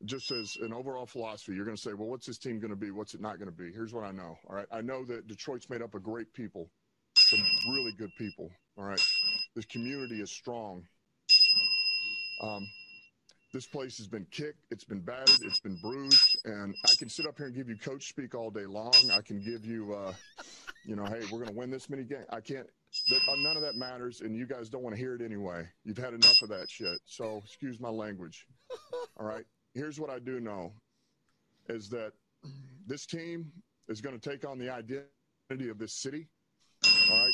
[0.04, 2.76] Just as an overall philosophy, you're going to say, well, what's this team going to
[2.76, 2.92] be?
[2.92, 3.72] What's it not going to be?
[3.72, 4.36] Here's what I know.
[4.48, 6.70] All right, I know that Detroit's made up of great people,
[7.30, 8.48] some really good people.
[8.76, 9.00] All right,
[9.56, 10.84] this community is strong.
[12.40, 12.68] Um,
[13.52, 17.26] this place has been kicked, it's been battered, it's been bruised, and I can sit
[17.26, 19.10] up here and give you coach speak all day long.
[19.10, 20.12] I can give you, uh,
[20.84, 22.26] you know, hey, we're going to win this many games.
[22.30, 22.66] I can't.
[23.10, 25.66] That, uh, none of that matters, and you guys don't want to hear it anyway.
[25.84, 26.98] You've had enough of that shit.
[27.06, 28.46] So excuse my language.
[29.18, 29.44] All right.
[29.78, 30.72] Here's what I do know:
[31.68, 32.10] is that
[32.88, 33.52] this team
[33.88, 36.26] is going to take on the identity of this city.
[36.84, 37.32] All right,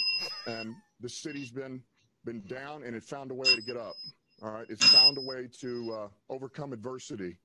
[0.58, 1.82] and the city's been
[2.26, 3.94] been down, and it found a way to get up.
[4.42, 7.38] All right, it's found a way to uh, overcome adversity.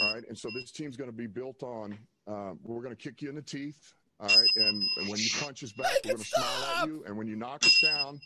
[0.00, 1.98] All right, and so this team's going to be built on.
[2.28, 3.92] Uh, we're going to kick you in the teeth.
[4.20, 7.02] All right, and, and when you punch us back, we're going to smile at you,
[7.06, 8.20] and when you knock us down,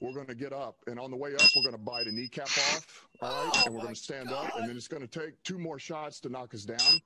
[0.00, 0.76] we're going to get up.
[0.86, 3.06] And on the way up, we're going to bite a kneecap off.
[3.22, 5.58] All right, and we're going to stand up, and then it's going to take two
[5.58, 7.00] more shots to knock us down.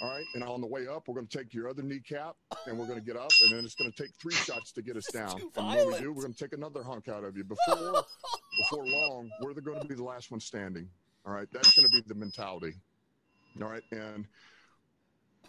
[0.00, 2.36] All right, and on the way up, we're going to take your other kneecap,
[2.66, 4.82] and we're going to get up, and then it's going to take three shots to
[4.82, 5.40] get us down.
[5.56, 7.44] And when we do, we're going to take another hunk out of you.
[7.44, 7.76] Before
[8.62, 10.88] before long, we're going to be the last one standing.
[11.26, 12.74] All right, that's going to be the mentality.
[13.60, 14.26] All right, and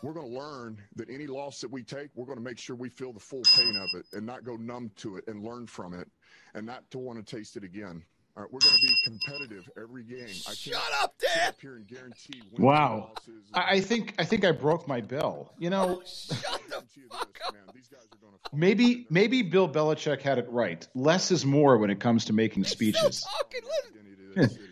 [0.02, 2.76] we're going to learn that any loss that we take, we're going to make sure
[2.76, 5.66] we feel the full pain of it and not go numb to it and learn
[5.68, 6.08] from it
[6.54, 8.04] and not to want to taste it again.
[8.38, 10.20] All right, we're going to be competitive every game.
[10.28, 11.48] I can't Shut up, sit Dan.
[11.50, 13.12] up here and guarantee Wow.
[13.28, 15.54] and I, I think I think I broke my bell.
[15.58, 17.54] You know, Shut the fuck this, up.
[17.54, 20.86] man, these guys are gonna maybe maybe Bill Belichick had it right.
[20.96, 23.20] Less is more when it comes to making speeches.
[23.20, 23.62] Still talking.
[23.64, 24.00] Listen.
[24.02, 24.64] Identity to this city.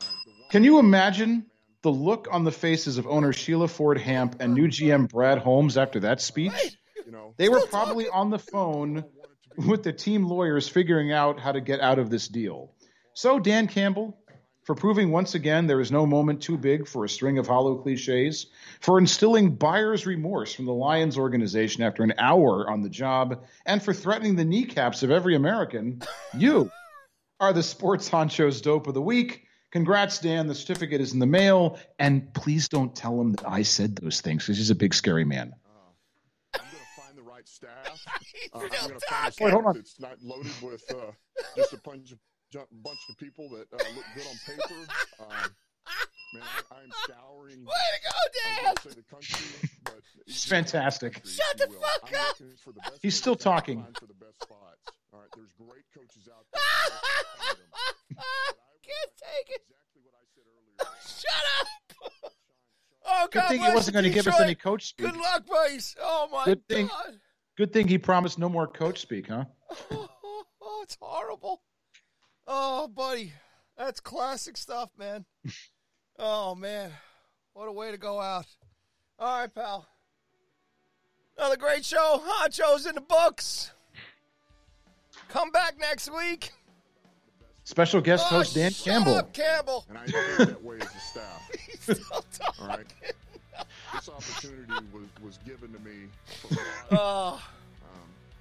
[0.00, 1.46] All right, the one- Can you imagine
[1.82, 5.76] the look on the faces of owner Sheila Ford Hamp and new GM Brad Holmes
[5.76, 6.52] after that speech?
[7.06, 9.04] You know, They were probably on the phone
[9.56, 12.74] with the team lawyers figuring out how to get out of this deal.
[13.14, 14.18] So, Dan Campbell,
[14.64, 17.76] for proving once again there is no moment too big for a string of hollow
[17.76, 18.46] cliches,
[18.80, 23.82] for instilling buyer's remorse from the Lions organization after an hour on the job, and
[23.82, 26.02] for threatening the kneecaps of every American,
[26.36, 26.70] you
[27.40, 29.47] are the Sports Honchos Dope of the Week.
[29.70, 30.46] Congrats, Dan.
[30.46, 31.78] The certificate is in the mail.
[31.98, 35.24] And please don't tell him that I said those things because he's a big, scary
[35.24, 35.52] man.
[36.54, 38.00] I'm going to find the right staff.
[38.54, 39.44] Uh, I'm going to find a talking.
[39.44, 39.74] Wait, hold staff on.
[39.76, 41.12] that's not loaded with uh,
[41.54, 42.18] just a bunch of
[42.50, 44.74] ju- bunch of people that uh, look good on paper.
[45.20, 45.50] Um,
[46.34, 47.64] man, I, I'm scouring.
[47.64, 48.74] Way to go, Dan.
[48.82, 51.20] say the country, but It's fantastic.
[51.24, 51.80] if Shut the will.
[51.80, 52.36] fuck I'm up.
[52.62, 53.94] for the best He's still coaches I can talking.
[54.00, 54.96] For the best spots.
[55.12, 58.22] All right, there's great coaches out there.
[58.88, 59.18] I can find them.
[59.18, 59.62] But I will Can't take it.
[59.68, 60.90] Exactly what I said earlier.
[61.06, 62.32] Shut up.
[63.10, 65.06] Oh, Good thing he wasn't going to give us any coach speak.
[65.06, 65.96] Good luck, boys.
[66.02, 67.18] Oh, my Good thing- God.
[67.56, 69.44] Good thing he promised no more coach speak, huh?
[70.70, 71.62] Oh, it's horrible.
[72.46, 73.32] Oh, buddy.
[73.78, 75.24] That's classic stuff, man.
[76.20, 76.90] Oh, man.
[77.52, 78.46] What a way to go out.
[79.20, 79.86] All right, pal.
[81.36, 82.20] Another great show.
[82.24, 83.70] Honcho's in the books.
[85.28, 86.50] Come back next week.
[87.68, 89.16] Special guest Oh, host Dan shut Campbell.
[89.16, 89.84] Up, Campbell.
[89.90, 91.50] And I feel that way as a staff.
[91.66, 92.62] He's still talking.
[92.62, 92.86] All right.
[93.92, 96.06] This opportunity was, was given to me.
[96.24, 96.56] For
[96.92, 97.34] Oh.
[97.82, 97.90] um,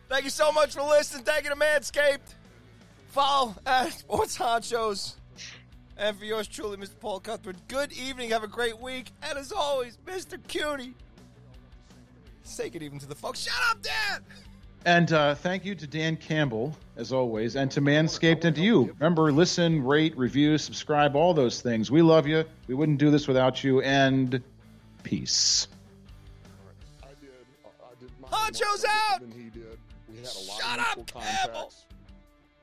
[0.07, 1.25] Thank you so much for listening.
[1.25, 2.19] Thank you to Manscaped.
[3.09, 5.15] Follow at Sports Honchos.
[5.97, 6.97] And for yours truly, Mr.
[6.97, 7.57] Paul Cuthbert.
[7.67, 8.29] Good evening.
[8.29, 9.11] Have a great week.
[9.23, 10.37] And as always, Mr.
[10.47, 10.93] Cutie.
[12.55, 13.39] Take it even to the folks.
[13.41, 14.23] Shut up, Dad!
[14.87, 18.95] And uh, thank you to Dan Campbell, as always, and to Manscaped and to you.
[18.97, 21.91] Remember, listen, rate, review, subscribe, all those things.
[21.91, 22.45] We love you.
[22.67, 23.81] We wouldn't do this without you.
[23.81, 24.41] And
[25.03, 25.67] peace.
[27.03, 27.29] I did.
[27.65, 29.19] I did my Honcho's out!
[29.19, 29.77] Than he did.
[30.09, 31.53] We had a lot Shut of up, Campbell!
[31.53, 31.85] contacts,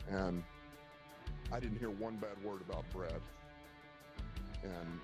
[0.08, 0.42] and
[1.52, 3.20] I didn't hear one bad word about Brad.
[4.62, 5.00] And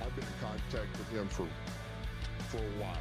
[0.00, 1.46] I've been in contact with him for
[2.48, 2.96] for a while,